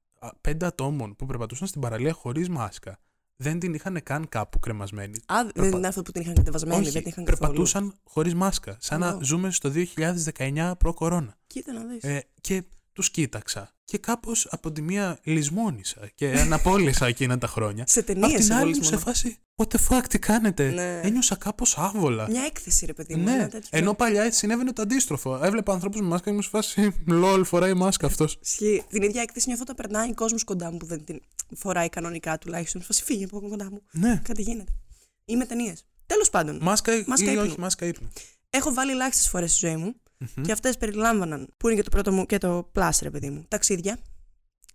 πέντε 0.40 0.66
ατόμων 0.66 1.16
που 1.16 1.26
περπατούσαν 1.26 1.66
στην 1.68 1.80
παραλία 1.80 2.12
χωρίς 2.12 2.48
μάσκα. 2.48 2.98
Δεν 3.36 3.58
την 3.58 3.74
είχαν 3.74 4.00
καν 4.02 4.28
κάπου 4.28 4.58
κρεμασμένη. 4.58 5.18
Α, 5.26 5.36
δεν 5.42 5.52
περπα- 5.54 5.78
είναι 5.78 5.86
αυτό 5.86 6.02
που 6.02 6.12
την 6.12 6.22
είχαν 6.22 6.34
κατεβασμένη, 6.34 6.80
Όχι, 6.80 6.90
δεν 6.90 7.02
την 7.02 7.10
είχαν 7.10 7.24
καθόλου. 7.24 7.46
περπατούσαν 7.48 7.94
χωρίς 8.04 8.34
μάσκα. 8.34 8.76
Σαν 8.80 9.00
να 9.00 9.08
Ω. 9.10 9.18
ζούμε 9.22 9.50
στο 9.50 9.70
2019 9.70 10.74
προ-κορώνα. 10.78 11.36
Κοίτα 11.46 11.72
να 11.72 11.84
δεις. 11.84 12.02
Ε, 12.02 12.24
και 12.40 12.62
τους 12.92 13.10
κοίταξα. 13.10 13.70
Και 13.84 13.98
κάπως 13.98 14.46
από 14.50 14.72
τη 14.72 14.82
μία 14.82 15.18
λησμόνησα 15.22 16.08
και 16.14 16.32
αναπόλυσα 16.40 17.06
εκείνα 17.12 17.38
τα 17.38 17.46
χρόνια. 17.46 17.84
σε 17.86 18.00
Απ' 18.00 18.06
ταινίες 18.06 18.44
την 18.44 18.52
άλλη 18.54 18.76
μου 18.76 18.82
σε 18.82 18.96
φάση, 18.96 19.36
what 19.56 19.66
the 19.76 19.78
fuck, 19.88 20.02
τι 20.08 20.18
κάνετε; 20.18 20.70
Ναι. 20.70 21.00
Ένιωσα 21.02 21.34
κάπως 21.36 21.78
άβολα. 21.78 22.28
Μια 22.30 22.42
έκθεση, 22.44 22.86
ρε 22.86 22.92
παιδί 22.92 23.14
μου. 23.14 23.22
Ναι, 23.22 23.32
ένα 23.32 23.48
τέτοιο. 23.48 23.68
ενώ 23.72 23.94
παλιά 23.94 24.22
έτσι 24.22 24.38
συνέβαινε 24.38 24.72
το 24.72 24.82
αντίστροφο. 24.82 25.44
Έβλεπα 25.44 25.72
ανθρώπους 25.72 26.00
με 26.00 26.06
μάσκα 26.06 26.30
και 26.30 26.36
μου 26.36 26.42
σε 26.42 26.48
φάση, 26.48 26.94
λol, 27.22 27.40
φοράει 27.44 27.74
μάσκα 27.74 28.06
αυτός. 28.06 28.38
Ισχύει. 28.42 28.84
Την 28.88 29.02
ίδια 29.02 29.22
έκθεση 29.22 29.46
νιώθω 29.46 29.62
όταν 29.62 29.76
περνάει 29.76 30.14
κόσμος 30.14 30.44
κοντά 30.44 30.70
μου 30.70 30.76
που 30.76 30.86
δεν 30.86 31.04
την 31.04 31.20
φοράει 31.56 31.88
κανονικά 31.88 32.38
τουλάχιστον. 32.38 32.82
Φάση 32.82 33.02
φύγει 33.04 33.24
από 33.24 33.40
κοντά 33.48 33.70
μου. 33.70 33.82
Ναι. 33.92 34.20
Κάτι 34.24 34.42
γίνεται. 34.42 34.72
Ή 35.24 35.36
με 35.36 35.44
ταινίες. 35.46 35.84
Τέλος 36.06 36.30
πάντων, 36.30 36.58
Μάσκα, 36.62 37.04
Μάσκα 37.06 37.30
ή 37.30 37.32
ύπνου. 37.32 37.46
όχι 37.46 37.60
μάσκα 37.60 37.86
ύπνου. 37.86 38.08
έχω 38.50 38.72
βάλει 38.72 38.90
ελάχιστες 38.90 39.28
φορές 39.28 39.50
στη 39.54 39.66
ζωή 39.66 39.76
μου 39.76 39.94
και 40.42 40.52
αυτές 40.52 40.76
περιλάμβαναν, 40.76 41.48
που 41.56 41.66
είναι 41.68 41.76
και 41.76 41.82
το 41.82 41.90
πρώτο 41.90 42.12
μου 42.12 42.26
και 42.26 42.38
το 42.38 42.70
plus, 42.74 42.90
ρε 43.02 43.10
παιδί 43.10 43.30
μου, 43.30 43.44
ταξίδια. 43.48 43.98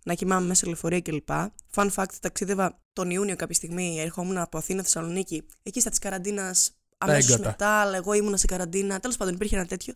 Να 0.04 0.14
κοιμάμαι 0.14 0.46
μέσα 0.46 0.60
σε 0.60 0.66
λεωφορεία 0.66 1.00
κλπ. 1.00 1.28
Fun 1.74 1.90
fact, 1.94 2.12
ταξίδευα 2.20 2.80
τον 2.92 3.10
Ιούνιο 3.10 3.36
κάποια 3.36 3.54
στιγμή, 3.54 4.00
ερχόμουν 4.00 4.36
από 4.38 4.58
Αθήνα 4.58 4.82
Θεσσαλονίκη, 4.82 5.46
εκεί 5.62 5.80
στα 5.80 5.90
της 5.90 5.98
καραντίνας 5.98 6.70
αμέσως 6.98 7.30
έγκατα. 7.30 7.48
μετά, 7.48 7.68
αλλά 7.68 7.96
εγώ 7.96 8.12
ήμουνα 8.12 8.36
σε 8.36 8.46
καραντίνα. 8.46 9.00
Τέλος 9.00 9.16
πάντων, 9.16 9.34
υπήρχε 9.34 9.56
ένα 9.56 9.66
τέτοιο. 9.66 9.94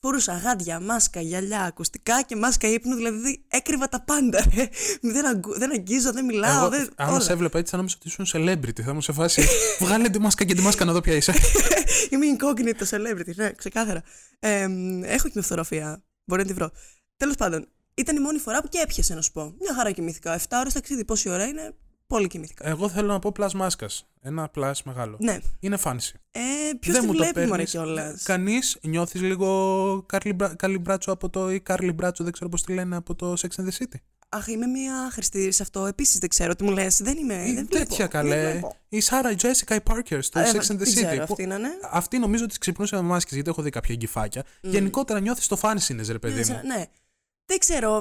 Φορούσα 0.00 0.36
γάντια, 0.36 0.80
μάσκα, 0.80 1.20
γυαλιά, 1.20 1.62
ακουστικά 1.62 2.22
και 2.22 2.36
μάσκα 2.36 2.68
ύπνου, 2.68 2.94
δηλαδή 2.94 3.44
έκρυβα 3.48 3.88
τα 3.88 4.02
πάντα. 4.02 4.44
Ρε. 4.54 4.68
Δεν, 5.12 5.26
αγκου- 5.26 5.58
δεν 5.58 5.72
αγγίζω, 5.72 6.12
δεν 6.12 6.24
μιλάω. 6.24 6.60
Εγώ, 6.60 6.68
δεν, 6.68 6.90
άμα 6.96 7.12
όλα. 7.12 7.20
σε 7.20 7.32
έβλεπα 7.32 7.58
έτσι, 7.58 7.70
θα 7.70 7.76
νόμιζα 7.76 7.96
ότι 7.98 8.08
ήσουν 8.08 8.26
celebrity. 8.32 8.80
Θα 8.82 8.94
μου 8.94 9.00
σε 9.00 9.12
φάση, 9.12 9.42
βγάλε 9.80 10.08
τη 10.08 10.18
μάσκα 10.18 10.44
και 10.44 10.54
τη 10.54 10.60
μάσκα 10.60 10.84
να 10.84 10.92
δω 10.92 11.00
ποια 11.00 11.14
είσαι. 11.14 11.32
Είμαι 12.10 12.26
incognito 12.38 12.88
celebrity, 12.96 13.34
ναι, 13.34 13.50
ξεκάθαρα. 13.52 14.02
Ε, 14.38 14.66
μ, 14.68 15.02
έχω 15.04 15.22
και 15.26 15.32
μια 15.34 15.42
φωτογραφία. 15.42 16.02
Μπορεί 16.24 16.40
να 16.42 16.46
τη 16.48 16.54
βρω. 16.54 16.70
Τέλος 17.16 17.34
πάντων, 17.36 17.68
ήταν 17.96 18.16
η 18.16 18.20
μόνη 18.20 18.38
φορά 18.38 18.60
που 18.62 18.68
και 18.68 18.78
έπιασε 18.82 19.14
να 19.14 19.20
σου 19.20 19.32
πω. 19.32 19.54
Μια 19.60 19.74
χαρά 19.74 19.90
κοιμήθηκα. 19.90 20.34
7 20.34 20.40
ώρες 20.60 20.72
ταξίδι, 20.72 21.04
πόση 21.04 21.28
ώρα 21.28 21.44
είναι. 21.46 21.74
Πολύ 22.06 22.26
κοιμήθηκα. 22.26 22.68
Εγώ 22.68 22.88
θέλω 22.88 23.06
να 23.12 23.18
πω 23.18 23.32
plus 23.38 23.52
μάσκας. 23.52 24.06
Ένα 24.22 24.50
plus 24.56 24.72
μεγάλο. 24.84 25.16
Ναι. 25.20 25.38
Είναι 25.60 25.78
fancy. 25.84 26.10
Ε, 26.30 26.40
Ποιος 26.80 26.94
Δεν 26.94 27.00
τη 27.00 27.06
μου 27.06 27.12
το 27.14 27.18
βλέπει, 27.22 27.38
μωρέ 27.38 27.48
παίρνεις. 27.50 27.70
κιόλας; 27.70 28.22
Κανείς 28.22 28.78
νιώθεις 28.82 29.20
λίγο 29.20 30.02
Κάρλι 30.56 30.78
Μπράτσο 30.78 31.12
από 31.12 31.28
το. 31.30 31.50
ή 31.50 31.60
Κάρλι 31.60 31.92
Μπράτσο, 31.92 32.24
δεν 32.24 32.32
ξέρω 32.32 32.50
πώς 32.50 32.62
τη 32.62 32.72
λένε, 32.72 32.96
από 32.96 33.14
το 33.14 33.32
Sex 33.32 33.60
and 33.62 33.64
the 33.64 33.82
City. 33.82 33.96
Αχ, 34.28 34.46
είμαι 34.46 34.66
μια 34.66 34.94
άχρηστη 35.06 35.50
σε 35.52 35.62
αυτό. 35.62 35.86
Επίσης 35.86 36.18
δεν 36.18 36.28
ξέρω 36.28 36.54
τι 36.54 36.64
μου 36.64 36.70
λες. 36.70 37.00
Δεν 37.02 37.16
είμαι. 37.18 37.34
Ή 37.34 37.36
Ε, 37.38 37.42
δεν 37.42 37.54
βλέπω. 37.54 37.68
τέτοια 37.70 37.96
Δεν 37.96 38.08
καλέ. 38.08 38.50
βλέπω. 38.50 38.76
Η 38.88 39.00
Σάρα 39.00 39.30
Jessica 39.38 39.74
η 39.74 39.80
Parker 39.90 40.18
στο 40.20 40.38
Ε, 40.38 40.50
Sex 40.52 40.56
and 40.56 40.58
the 40.58 40.76
δεν 40.76 40.78
City. 40.78 40.92
ξέρω, 40.94 41.16
που- 41.16 41.22
αυτή 41.22 41.46
να 41.46 41.54
είναι. 41.54 41.68
Αυτή 41.90 42.18
νομίζω 42.18 42.44
ότι 42.44 42.58
ξυπνούσε 42.58 42.96
με 42.96 43.02
μάσκες 43.02 43.34
γιατί 43.34 43.48
έχω 43.50 43.62
δει 43.62 43.70
κάποια 43.70 43.94
εγκυφάκια. 43.94 44.44
Γενικότερα 44.60 45.20
νιώθεις 45.20 45.46
το 45.46 45.58
fanciness, 45.62 46.06
ρε 46.08 46.18
παιδί 46.18 46.44
Ναι, 46.48 46.54
μου. 46.54 46.60
ναι. 46.66 46.84
Δεν 47.46 47.58
ξέρω. 47.58 48.00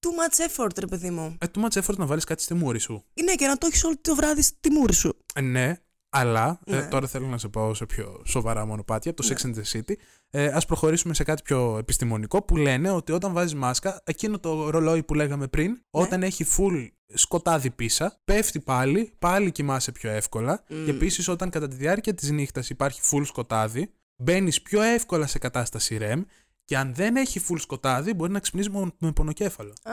Too 0.00 0.08
much 0.20 0.48
effort, 0.64 0.78
ρε 0.78 0.86
παιδί 0.86 1.10
μου. 1.10 1.36
Ε, 1.40 1.46
too 1.54 1.60
much 1.68 1.82
effort 1.82 1.96
να 1.96 2.06
βάλεις 2.06 2.24
κάτι 2.24 2.42
στη 2.42 2.54
μούρη 2.54 2.78
σου. 2.78 3.04
Ναι, 3.24 3.34
και 3.34 3.46
να 3.46 3.56
το 3.58 3.66
έχεις 3.66 3.84
όλο 3.84 3.94
το 4.00 4.14
βράδυ 4.14 4.42
στη 4.42 4.70
μούρη 4.70 4.94
σου. 4.94 5.16
Ε, 5.34 5.40
ναι, 5.40 5.76
αλλά 6.08 6.60
ε, 6.66 6.74
Ναι. 6.76 6.88
τώρα 6.88 7.06
θέλω 7.06 7.26
να 7.26 7.38
σε 7.38 7.48
πάω 7.48 7.74
σε 7.74 7.86
πιο 7.86 8.22
σοβαρά 8.24 8.66
μονοπάτια 8.66 9.10
από 9.10 9.22
το 9.22 9.28
Sex 9.34 9.46
and 9.46 9.54
the 9.54 9.78
City. 9.78 9.94
Ε, 10.30 10.46
ας 10.46 10.64
προχωρήσουμε 10.66 11.14
σε 11.14 11.24
κάτι 11.24 11.42
πιο 11.42 11.76
επιστημονικό 11.78 12.42
που 12.42 12.56
λένε 12.56 12.90
ότι 12.90 13.12
όταν 13.12 13.32
βάζεις 13.32 13.54
μάσκα, 13.54 14.00
εκείνο 14.04 14.38
το 14.38 14.70
ρολόι 14.70 15.02
που 15.02 15.14
λέγαμε 15.14 15.46
πριν, 15.48 15.70
Ναι. 15.70 15.78
όταν 15.90 16.22
έχει 16.22 16.46
full 16.56 16.88
σκοτάδι 17.14 17.70
πίσα, 17.70 18.20
πέφτει 18.24 18.60
πάλι, 18.60 19.12
πάλι 19.18 19.50
κοιμάσαι 19.52 19.92
πιο 19.92 20.10
εύκολα 20.10 20.64
και 20.68 20.90
επίσης 20.90 21.28
όταν 21.28 21.50
κατά 21.50 21.68
τη 21.68 21.76
διάρκεια 21.76 22.14
της 22.14 22.30
νύχτας 22.30 22.70
υπάρχει 22.70 23.00
full 23.10 23.22
σκοτάδι, 23.26 23.90
μπαίνεις 24.16 24.62
πιο 24.62 24.82
εύκολα 24.82 25.26
σε 25.26 25.38
κατάσταση 25.38 25.98
REM 26.00 26.22
Και 26.66 26.76
αν 26.76 26.94
δεν 26.94 27.16
έχει 27.16 27.40
full 27.48 27.56
σκοτάδι, 27.60 28.14
μπορεί 28.14 28.32
να 28.32 28.40
ξυπνήσει 28.40 28.70
μόνο 28.70 28.94
με 28.98 29.12
πονοκέφαλο. 29.12 29.72
Α, 29.82 29.92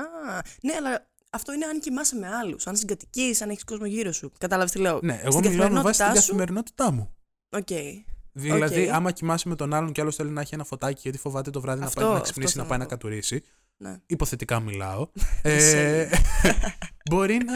ναι, 0.61 0.73
αλλά 0.77 1.07
αυτό 1.29 1.53
είναι 1.53 1.65
αν 1.65 1.79
κοιμάσαι 1.79 2.15
με 2.15 2.27
άλλους. 2.27 2.67
Αν 2.67 2.75
συγκατοικείς, 2.75 3.41
αν 3.41 3.49
έχεις 3.49 3.63
κόσμο 3.63 3.85
γύρω 3.85 4.11
σου. 4.11 4.31
Κατάλαβες 4.37 4.71
τι 4.71 4.79
λέω. 4.79 4.99
Ναι, 5.03 5.19
εγώ 5.23 5.37
Στην 5.37 5.51
μιλάω 5.51 5.69
με 5.69 5.81
βάση 5.81 5.97
την 6.03 6.13
καθημερινότητά 6.13 6.21
σου- 6.21 6.27
καθημερινότητά 6.27 6.91
μου. 6.91 7.13
Οκ. 7.49 7.67
Δηλαδή, 8.35 8.83
Οκ. 8.87 8.93
άμα 8.93 9.11
κοιμάσαι 9.11 9.49
με 9.49 9.55
τον 9.55 9.73
άλλον 9.73 9.91
και 9.91 10.01
άλλος 10.01 10.15
θέλει 10.15 10.29
να 10.29 10.41
έχει 10.41 10.53
ένα 10.53 10.63
φωτάκι 10.63 10.99
γιατί 11.03 11.17
φοβάται 11.17 11.49
το 11.49 11.61
βράδυ 11.61 11.83
Αυτό- 11.83 11.99
να 11.99 12.05
πάει 12.05 12.13
να 12.15 12.19
αυτό 12.21 12.31
ξυπνήσει 12.31 12.57
να 12.57 12.63
θέλω 12.63 12.75
πάει 12.77 12.87
να 12.87 12.91
να 12.93 12.97
πω. 12.97 13.03
κατουρήσει. 13.07 13.43
Ναι. 13.77 13.97
Υποθετικά 14.05 14.59
μιλάω. 14.59 15.07
ε, 15.41 16.09
μπορεί 17.09 17.37
να 17.43 17.53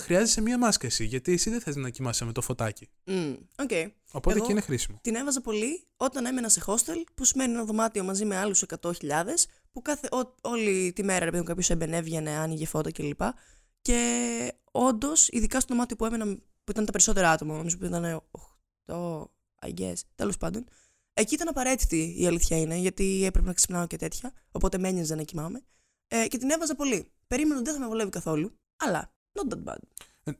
χρειάζεσαι 0.00 0.40
μία 0.40 0.58
μάσκα 0.58 0.86
εσύ, 0.86 1.04
γιατί 1.04 1.32
εσύ 1.32 1.50
δεν 1.50 1.60
θες 1.60 1.76
να 1.76 1.90
κοιμάσαι 1.90 2.24
με 2.24 2.32
το 2.32 2.40
φωτάκι. 2.40 2.88
Μμ, 3.04 3.32
Οκ. 3.58 3.70
Οπότε 4.12 4.36
Εγώ- 4.36 4.46
και 4.46 4.52
είναι 4.52 4.60
χρήσιμο. 4.60 4.98
Την 5.02 5.14
έβαζα 5.14 5.40
πολύ 5.40 5.86
όταν 5.96 6.26
έμενα 6.26 6.48
σε 6.48 6.62
hostel, 6.66 7.02
που 7.14 7.24
σημαίνει 7.24 7.52
ένα 7.52 7.64
δωμάτιο 7.64 8.04
μαζί 8.04 8.24
με 8.24 8.36
άλλους 8.36 8.62
100.000, 8.62 9.48
που 9.72 9.82
κάθε, 9.82 10.08
ό, 10.10 10.34
όλη 10.42 10.92
τη 10.92 11.02
μέρα, 11.02 11.18
ρε 11.18 11.30
παιδί 11.30 11.38
μου, 11.42 11.48
κάποιος 11.48 11.70
έμπαινε, 11.70 11.96
έβγαινε, 11.96 12.30
άνοιγε 12.30 12.66
φώτα 12.66 12.92
κλπ. 12.92 13.20
Και 13.82 14.52
όντως, 14.72 15.28
ειδικά 15.28 15.60
στο 15.60 15.74
δωμάτιο 15.74 15.96
που 15.96 16.04
έμενα, 16.04 16.24
που 16.64 16.70
ήταν 16.70 16.84
τα 16.84 16.92
περισσότερα 16.92 17.30
άτομα, 17.30 17.56
νομίζω 17.56 17.78
που 17.78 17.84
ήταν 17.84 18.22
8, 18.86 19.30
I 19.66 19.74
guess, 19.80 19.94
τέλος 20.14 20.36
πάντων. 20.36 20.64
Εκεί 21.14 21.34
ήταν 21.34 21.48
απαραίτητη 21.48 22.14
η 22.18 22.26
αλήθεια 22.26 22.56
είναι, 22.58 22.76
γιατί 22.76 23.24
έπρεπε 23.24 23.46
να 23.46 23.52
ξυπνάω 23.54 23.86
και 23.86 23.96
τέτοια. 23.96 24.32
Οπότε 24.50 24.78
με 24.78 24.88
ένοιαζε 24.88 25.14
να 25.14 25.22
κοιμάμαι. 25.22 25.62
Ε, 26.08 26.26
και 26.26 26.38
την 26.38 26.50
έβαζα 26.50 26.74
πολύ. 26.74 27.12
Περίμενα 27.26 27.54
ότι 27.56 27.64
δεν 27.64 27.74
θα 27.74 27.80
με 27.80 27.86
βολεύει 27.86 28.10
καθόλου, 28.10 28.58
αλλά 28.86 29.12
not 29.32 29.52
that 29.54 29.72
bad. 29.72 29.76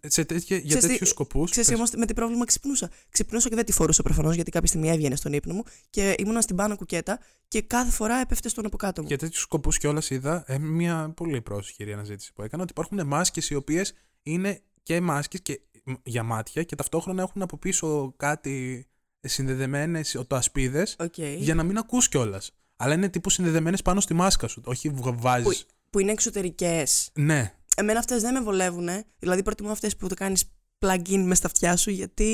Ε, 0.00 0.09
Σε 0.09 0.24
τέτοια, 0.24 0.57
για 0.57 0.66
Ξέρεις 0.66 0.85
τι- 0.85 0.90
τέτοιους 0.90 1.09
σκοπούς. 1.09 1.50
Ξέρεις 1.50 1.70
όμως 1.74 1.90
με 1.90 2.07
τι 2.07 2.14
πρόβλημα 2.14 2.44
ξυπνούσα. 2.44 2.90
Ξυπνούσα 3.11 3.48
και 3.48 3.55
δεν 3.55 3.64
τη 3.64 3.72
φορούσα 3.72 4.02
προφανώς 4.02 4.35
γιατί 4.35 4.50
κάποια 4.50 4.68
στιγμή 4.68 4.88
έβγαινε 4.88 5.16
στον 5.16 5.33
ύπνο 5.33 5.55
μου 5.55 5.62
και 5.90 6.14
ήμουνα 6.18 6.40
στην 6.40 6.57
πάνω 6.57 6.76
κουκέτα 6.76 7.18
και 7.48 7.62
κάθε 7.62 7.90
φορά 7.90 8.16
έπεφτε 8.16 8.48
στον 8.48 8.66
από 8.66 8.76
κάτω 8.76 9.00
μου. 9.02 9.09
Για 9.09 9.18
τέτοιους 9.18 9.40
σκοπούς 9.42 9.78
κιόλας 9.78 10.11
είδα 10.11 10.44
ε, 10.46 10.59
μια 10.59 11.12
πολύ 11.16 11.40
πρόσχερη 11.42 11.92
αναζήτηση 11.92 12.33
που 12.33 12.42
έκανα 12.42 12.62
ότι 12.62 12.72
υπάρχουν 12.72 13.07
μάσκες 13.07 13.50
οι 13.50 13.55
οποίες 13.55 13.92
είναι 14.22 14.61
και 14.83 15.00
μάσκες 15.00 15.40
και, 15.42 15.61
μ, 15.85 15.92
για 16.02 16.22
μάτια 16.22 16.62
και 16.62 16.74
ταυτόχρονα 16.76 17.22
έχουν 17.22 17.42
από 17.42 17.57
πίσω 17.57 18.14
κάτι 18.16 18.87
συνδεδεμένες 19.20 20.14
οτοασπίδες 20.14 20.96
Οκ. 20.98 21.18
για 21.18 21.55
να 21.55 21.62
μην 21.62 21.78
ακούς 21.78 22.09
κιόλας. 22.09 22.50
Αλλά 22.76 22.94
είναι 22.94 23.09
τύπου 23.09 23.31
συνδεδεμένες 23.31 23.83
πάνω 23.83 24.00
στη 24.00 24.14
μάσκα 24.14 24.48
σου. 24.48 24.62
Όχι 24.64 24.90
βάζεις. 24.94 25.64
Που, 25.64 25.72
που 25.90 25.98
είναι 25.98 26.12
εξωτερικές. 26.12 27.11
Ναι. 27.14 27.55
Εμένα 27.76 27.98
αυτές 27.98 28.22
δεν 28.22 28.32
με 28.35 28.40
βολεύουν. 28.40 28.88
Δηλαδή 29.18 29.42
προτιμώ 29.42 29.70
αυτές 29.70 29.96
που 29.96 30.08
το 30.08 30.14
κάνεις 30.14 30.44
plug-in 30.78 31.22
μες 31.24 31.38
στα 31.38 31.46
αυτιά 31.46 31.76
σου 31.76 31.90
γιατί 31.90 32.26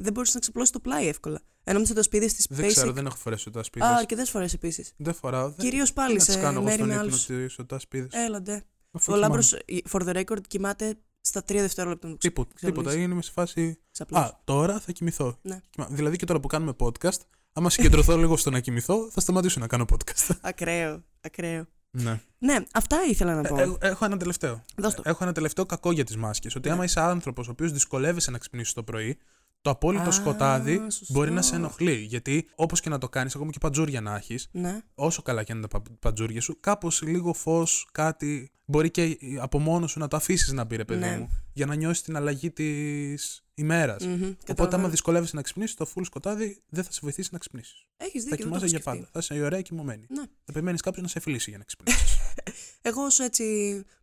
δεν 0.00 0.12
μπορείς 0.12 0.34
να 0.34 0.40
ξαπλώσεις 0.40 0.70
στο 0.72 0.80
πλάι 0.80 1.06
εύκολα. 1.08 1.40
Ενώ 1.64 1.78
με 1.78 1.84
τις 1.84 1.90
ωτοασπίδες 1.92 2.26
τις 2.26 2.44
Δεν 2.48 2.64
basic. 2.64 2.68
ξέρω, 2.68 2.92
δεν 2.92 3.06
έχω 3.06 3.16
φορέσει 3.16 3.48
ωτοασπίδες. 3.48 3.84
Α, 3.86 3.96
αρκετές 3.96 4.24
φορές 4.24 4.52
επίσης. 4.54 4.92
Δεν 4.96 5.14
φοράω. 5.14 5.48
Δεν... 5.48 5.56
Κυρίως 5.58 5.92
πάλι 5.92 6.12
να 6.16 6.24
τις 6.24 6.34
σε 6.34 6.40
κάνω 6.40 6.52
εγώ 6.52 6.62
μέρη 6.62 6.74
στον 6.76 6.86
με 6.88 6.94
ύπνο 6.94 7.06
άλλου. 7.06 7.46
τις 7.46 7.58
ωτοασπίδες. 7.58 8.12
Έλαντε. 8.12 8.52
Αφού 8.90 9.12
Ο 9.12 9.14
κοιμάμαι. 9.14 9.20
Λάμπρος, 9.20 9.56
for 9.90 10.00
the 10.08 10.22
record, 10.24 10.40
κοιμάται 10.48 10.94
στα 11.20 11.40
3 11.40 11.44
δευτερόλεπτα 11.54 12.08
του 12.08 12.16
Τίποτα, 12.16 12.54
τίποτα. 12.60 12.94
Είναι 12.94 13.22
σε 13.22 13.30
φάση. 13.32 13.78
ξαπλώσει. 13.90 14.24
Α, 14.24 14.40
τώρα 14.44 14.80
θα 14.80 14.92
κοιμηθώ. 14.92 15.38
Ναι. 15.42 15.60
Κοιμά- 15.70 15.88
Δηλαδή 15.90 16.16
και 16.16 16.24
τώρα 16.26 16.40
που 16.40 16.46
κάνουμε 16.48 16.72
podcast, 16.78 17.18
άμα 17.52 17.70
συγκεντρωθώ 17.70 18.16
λίγο 18.22 18.36
στο 18.36 18.50
να 18.50 18.60
κοιμηθώ, 18.60 19.08
θα 19.10 19.20
σταματήσω 19.20 19.60
να 19.60 19.66
κάνω 19.66 19.84
podcast. 19.92 20.34
Ακραίο. 20.40 21.02
Ακραίο. 21.20 21.66
Ναι. 21.92 22.20
Ναι, 22.38 22.56
αυτά 22.72 22.96
ήθελα 23.10 23.34
να 23.34 23.42
πω. 23.42 23.58
Ε, 23.60 23.76
ε, 23.80 23.88
έχω 23.88 24.04
ένα 24.04 24.16
τελευταίο. 24.16 24.64
Δώσ' 24.76 24.94
το. 24.94 25.02
Έχω 25.04 25.24
ένα 25.24 25.32
τελευταίο 25.32 25.66
κακό 25.66 25.92
για 25.92 26.04
τις 26.04 26.16
μάσκες. 26.16 26.54
Ότι 26.54 26.68
Ναι. 26.68 26.74
άμα 26.74 26.84
είσαι 26.84 27.00
άνθρωπος 27.00 27.48
ο 27.48 27.50
οποίος 27.50 27.72
δυσκολεύεσαι 27.72 28.30
να 28.30 28.38
ξυπνήσεις 28.38 28.72
το 28.72 28.82
πρωί, 28.82 29.18
το 29.60 29.70
απόλυτο 29.70 30.08
Α, 30.08 30.12
σκοτάδι 30.12 30.76
σωστό. 30.90 31.04
μπορεί 31.08 31.30
να 31.30 31.42
σε 31.42 31.54
ενοχλεί. 31.54 31.94
Γιατί 31.94 32.48
όπως 32.54 32.80
και 32.80 32.88
να 32.88 32.98
το 32.98 33.08
κάνεις, 33.08 33.34
ακόμα 33.34 33.50
και 33.50 33.58
παντζούρια 33.58 34.00
να 34.00 34.14
έχεις, 34.16 34.48
Ναι. 34.52 34.80
όσο 34.94 35.22
καλά 35.22 35.42
και 35.42 35.52
αν 35.52 35.58
είναι 35.58 35.66
τα 35.68 35.80
πα- 35.80 35.90
παντζούρια 36.00 36.40
σου, 36.40 36.56
κάπως 36.60 37.02
λίγο 37.02 37.32
φως, 37.32 37.88
κάτι. 37.92 38.50
Μπορεί 38.64 38.90
και 38.90 39.18
από 39.40 39.58
μόνος 39.58 39.90
σου 39.90 39.98
να 39.98 40.08
το 40.08 40.16
αφήσεις 40.16 40.52
να 40.52 40.64
μπει, 40.64 40.76
ρε 40.76 40.84
παιδί 40.84 41.00
Ναι. 41.00 41.16
μου, 41.18 41.36
για 41.52 41.66
να 41.66 41.74
νιώσεις 41.74 42.02
την 42.02 42.16
αλλαγή 42.16 42.50
της 42.50 43.41
ημέρας. 43.54 44.06
Μμμ, 44.06 44.12
Οπότε, 44.14 44.36
καταλαβαίνω. 44.44 44.80
άμα 44.82 44.88
δυσκολεύεσαι 44.88 45.36
να 45.36 45.42
ξυπνήσεις, 45.42 45.74
το 45.76 45.86
full 45.94 46.02
σκοτάδι 46.04 46.58
δεν 46.68 46.84
θα 46.84 46.92
σε 46.92 46.98
βοηθήσει 47.02 47.28
να 47.32 47.38
ξυπνήσεις. 47.38 47.86
Έχεις 47.96 48.22
Θα 48.22 48.28
δίκιο, 48.30 48.30
δεν 48.30 48.38
το 48.38 48.44
κοιμάσαι 48.44 48.64
έχω 48.64 48.66
για 48.66 48.78
σκεφτεί. 48.80 48.98
πάντα. 48.98 49.10
Θα 49.12 49.34
είσαι 49.34 49.44
ωραία 49.44 49.60
κοιμωμένη. 49.62 50.06
Ναι. 50.08 50.22
Θα 50.44 50.52
περιμένεις 50.52 50.80
κάποιο 50.80 51.02
να 51.02 51.08
σε 51.08 51.20
φιλήσει 51.20 51.50
για 51.50 51.58
να 51.58 51.64
ξυπνήσεις. 51.64 52.16
Εγώ 52.88 53.02
όσο 53.04 53.24
έτσι 53.24 53.44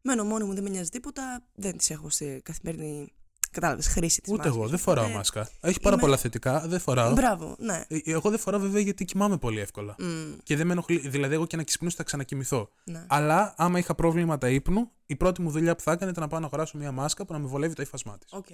μένω 0.01 0.23
μόνη 0.23 0.43
μου, 0.43 0.53
δεν 0.53 0.63
με 0.63 0.69
νοιάζει 0.69 0.89
τίποτα, 0.89 1.43
δεν 1.55 1.77
τις 1.77 1.89
έχω 1.89 2.09
σε 2.09 2.39
καθημερινή, 2.39 3.07
κατάλαβες, 3.51 3.87
χρήση 3.87 4.21
της 4.21 4.31
Ούτε 4.31 4.41
μάσκας. 4.41 4.57
εγώ. 4.59 4.67
Δεν 4.69 4.79
φοράω 4.79 5.05
Ε, 5.05 5.13
μάσκα. 5.13 5.49
Έχει 5.61 5.79
πάρα 5.79 5.93
είμαι- 5.95 6.03
πολλά 6.03 6.17
θετικά. 6.17 6.67
Δεν 6.67 6.79
φοράω. 6.79 7.13
Μπράβο, 7.13 7.55
ναι. 7.59 7.83
Ε, 7.87 7.97
Εγώ 8.03 8.29
δεν 8.29 8.39
φοράω 8.39 8.59
βέβαια 8.59 8.81
γιατί 8.81 9.05
κοιμάμαι 9.05 9.37
πολύ 9.37 9.59
εύκολα. 9.59 9.95
Μμ, 9.99 10.31
Και 10.43 10.55
δεν 10.55 10.65
με 10.67 10.71
ενοχλεί. 10.71 10.97
Δηλαδή, 10.97 11.33
εγώ 11.33 11.45
και 11.45 11.57
να 11.57 11.63
ξυπνήσω 11.63 11.95
θα 11.95 12.03
ξανακοιμηθώ. 12.03 12.69
ναι. 12.83 13.05
Αλλά 13.09 13.53
άμα 13.57 13.79
είχα 13.79 13.95
προβλήματα 13.95 14.49
ύπνου, 14.49 14.91
η 15.05 15.15
πρώτη 15.15 15.41
μου 15.41 15.49
δουλειά 15.51 15.75
που 15.75 15.81
θα 15.81 15.91
έκανε 15.91 16.11
ήταν 16.11 16.23
να 16.23 16.29
πάω 16.29 16.39
να 16.39 16.45
αγοράσω 16.45 16.77
μια 16.77 16.91
μάσκα 16.91 17.25
που 17.25 17.33
να 17.33 17.39
με 17.39 17.47
βολεύει 17.47 17.73
το 17.73 17.81
ύφασμά 17.81 18.17
της. 18.17 18.31
Οκ. 18.33 18.45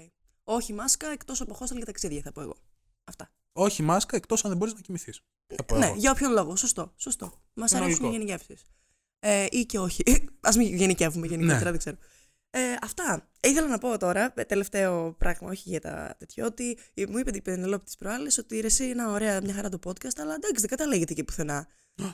Όχι 0.44 0.74
μάσκα 0.74 1.08
εκτός 1.08 1.42
από 1.42 1.58
hostel 1.60 1.76
και 1.78 1.86
ταξίδια 1.86 2.22
θα 2.24 2.32
πω 2.32 2.42
εγώ. 2.42 2.56
Αυτά. 3.04 3.30
Όχι 3.54 3.82
μάσκα 3.84 4.16
εκτός 4.16 4.44
αν 4.44 4.50
δεν 4.50 4.60
μπορείς 4.60 4.74
να 4.74 4.80
κοιμηθείς. 4.80 5.22
Ναι, 5.74 5.94
για 5.96 6.12
όποιον 6.12 6.32
λόγο. 6.32 6.56
Σωστό. 6.56 6.94
Σωστό. 6.96 7.32
Μας 7.54 7.72
Είναι 7.72 7.80
αρέσουν 7.82 8.04
οι 8.04 8.08
λογικό. 8.08 8.24
γενικεύσεις. 8.26 8.66
Ε, 9.20 9.46
ή 9.52 9.66
και 9.66 9.80
όχι. 9.80 10.04
Α 10.50 10.50
μην 10.58 10.76
γενικεύουμε 10.76 11.28
γενικότερα, 11.28 11.64
Ναι. 11.64 11.70
δεν 11.70 11.80
ξέρω. 11.80 11.96
Ε, 12.58 12.76
αυτά. 12.82 13.30
Ήθελα 13.41 13.68
να 13.68 13.78
πω 13.78 13.98
τώρα, 13.98 14.34
ε, 14.36 14.44
τελευταίο 14.44 15.15
πράγμα, 15.18 15.50
όχι 15.50 15.70
για 15.70 15.82
τα 15.82 16.15
τέτοια, 16.20 16.46
ότι 16.46 16.78
ε, 16.94 17.06
μου 17.10 17.18
είπε 17.18 17.32
την 17.32 17.41
Πενελόπη 17.41 17.84
της 17.86 17.96
προάλλες 17.96 18.38
ότι 18.38 18.60
ρε, 18.60 18.68
εσύ 18.68 18.88
είναι 18.88 19.06
ωραία, 19.06 19.41
μια 19.41 19.54
χαρά 19.54 19.70
το 19.70 19.80
podcast, 19.86 20.18
αλλά 20.20 20.34
εντάξει, 20.34 20.60
δεν 20.60 20.70
καταλέγεται 20.70 21.13
και 21.13 21.24
πουθενά. 21.24 21.68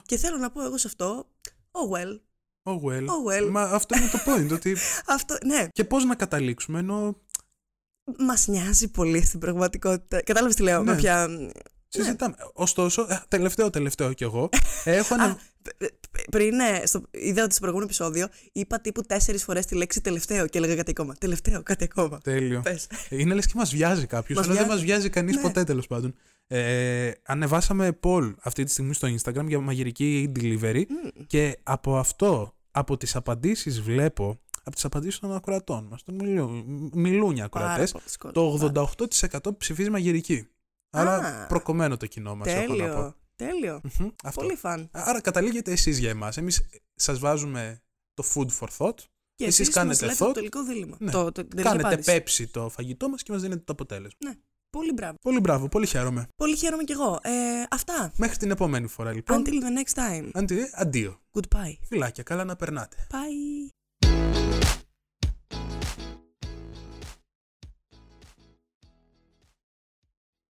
και 0.06 0.16
θέλω 0.16 0.36
να 0.36 0.50
πω 0.50 0.64
εγώ 0.64 0.76
σε 0.78 0.86
αυτό, 0.86 1.26
oh 1.70 1.96
well. 1.96 2.20
Oh 2.62 2.80
well. 2.88 3.04
Oh 3.06 3.30
well. 3.30 3.48
Μα 3.50 3.62
αυτό 3.62 3.96
είναι 3.96 4.08
το 4.08 4.18
point. 4.26 4.52
ότι... 4.52 4.76
Αυτό, 5.16 5.36
ναι, 5.44 5.66
Και 5.72 5.84
πώς 5.84 6.04
να 6.04 6.14
καταλήξουμε, 6.14 6.78
ενώ 6.78 7.16
μας 8.18 8.46
νοιάζει 8.46 8.90
πολύ 8.90 9.24
στην 9.24 9.40
πραγματικότητα. 9.40 10.22
Κατάλαβες 10.22 10.56
τι 10.56 10.62
λέω, 10.62 10.82
Ναι. 10.82 10.90
με 10.90 10.96
ποια. 10.96 11.28
Συζητάμε. 11.92 12.34
Ωστόσο, 12.52 13.02
ε, 13.08 13.20
τελευταίο, 13.28 13.70
τελευταίο 13.70 14.12
κι 14.12 14.22
εγώ. 14.24 14.48
Έχω 14.84 15.14
ένα. 15.14 15.24
Α, 15.24 15.34
π- 15.62 15.76
π- 16.10 16.30
πριν, 16.30 16.60
ε, 16.60 16.86
στο, 16.86 17.02
είδα 17.10 17.42
ότι 17.42 17.50
στο 17.52 17.60
προηγούμενο 17.60 17.84
επεισόδιο 17.90 18.28
είπα 18.52 18.80
τύπου 18.80 19.02
τέσσερις 19.02 19.44
φορές 19.44 19.66
τη 19.66 19.74
λέξη 19.74 20.00
τελευταίο 20.00 20.46
και 20.46 20.58
έλεγα 20.58 20.74
κάτι 20.76 20.90
ακόμα. 20.90 21.14
Τελευταίο, 21.18 21.62
κάτι 21.62 21.84
ακόμα. 21.84 22.18
Τέλειο. 22.18 22.60
Πες. 22.60 22.86
Είναι 23.08 23.34
λες 23.34 23.46
και 23.46 23.52
μας 23.56 23.70
βιάζει 23.74 24.06
κάποιος, 24.06 24.38
Μας 24.38 24.46
αλλά 24.46 24.56
δεν 24.56 24.64
βιάζει. 24.66 24.80
μας 24.80 24.90
βιάζει 24.90 25.10
κανείς 25.10 25.36
Ναι. 25.36 25.42
ποτέ 25.42 25.64
τέλος 25.64 25.86
πάντων. 25.86 26.14
Ε, 26.46 27.10
ανεβάσαμε 27.22 27.98
poll 28.02 28.34
αυτή 28.42 28.64
τη 28.64 28.70
στιγμή 28.70 28.94
στο 28.94 29.08
Instagram 29.08 29.44
για 29.46 29.60
μαγειρική 29.60 30.32
delivery 30.40 30.84
Μμ. 30.88 31.24
και 31.26 31.58
από 31.62 31.96
αυτό, 31.96 32.54
από 32.70 32.96
τις 32.96 33.16
απαντήσεις 33.16 33.80
βλέπω, 33.82 34.40
από 34.64 34.74
τις 34.74 34.84
απαντήσεις 34.84 35.18
των 35.18 35.34
ακροατών 35.34 35.86
μας, 35.90 36.02
των 36.04 36.14
μιλού, 36.14 36.64
μιλούν 36.94 37.36
οι 37.36 37.42
ακροατές, 37.42 37.92
Πάρα 37.92 38.04
πολύ 38.04 38.10
σκόρ. 38.10 38.32
το 38.32 38.42
88% 39.48 39.56
ψηφίζει 39.58 39.90
μαγειρική. 39.90 40.46
Άρα 40.92 41.16
Α. 41.16 41.46
προκομμένο 41.46 41.96
το 41.96 42.06
κοινό 42.06 42.34
μας, 42.36 42.46
έχω 42.48 42.58
να 42.60 42.66
πω. 42.66 42.74
Τέλειο. 42.76 43.14
Τέλειο. 43.36 43.80
Μμμ, 43.98 44.08
αυτό. 44.24 44.40
Πολύ 44.40 44.56
φαν. 44.56 44.88
Άρα 44.92 45.20
καταλήγετε 45.20 45.70
εσείς 45.72 45.98
για 45.98 46.10
εμάς. 46.10 46.36
Εμείς 46.36 46.62
σας 46.94 47.18
βάζουμε 47.18 47.82
το 48.14 48.24
food 48.34 48.46
for 48.60 48.68
thought, 48.78 48.96
Και 49.34 49.44
Εσείς 49.44 49.60
εσείς 49.60 49.74
κάνετε 49.74 50.06
μας 50.06 50.12
λέτε 50.12 50.24
thought. 50.24 50.26
το 50.26 50.32
τελικό 50.32 50.62
δίλημα. 50.64 50.96
Ναι. 51.00 51.10
Το, 51.10 51.24
το, 51.24 51.32
την 51.32 51.48
τελική 51.48 51.68
κάνετε 51.68 51.86
απάντηση. 51.88 52.10
πέψη 52.12 52.46
το 52.46 52.68
φαγητό 52.68 53.08
μας 53.08 53.22
και 53.22 53.32
μας 53.32 53.40
δίνετε 53.42 53.62
το 53.64 53.72
αποτέλεσμα. 53.72 54.18
Πολύ 54.70 54.92
μπράβο. 54.92 55.14
Πολύ 55.20 55.40
μπράβο, 55.40 55.68
πολύ 55.68 55.86
χαίρομαι. 55.86 56.28
Πολύ 56.36 56.56
χαίρομαι 56.56 56.84
κι 56.84 56.92
εγώ. 56.92 57.18
Ε, 57.22 57.30
αυτά. 57.70 58.12
Μέχρι 58.16 58.36
την 58.36 58.50
επόμενη 58.50 58.86
φορά 58.86 59.12
λοιπόν. 59.12 59.42
Until 59.44 59.50
the 59.50 59.78
next 59.82 59.94
time. 60.00 60.28
Αντι- 60.32 60.70
Αντίο. 60.74 61.20
Goodbye. 61.32 61.76
Φιλάκια, 61.88 62.22
καλά 62.22 62.44
να 62.44 62.56
περνάτε. 62.56 63.06
Bye. 63.10 64.51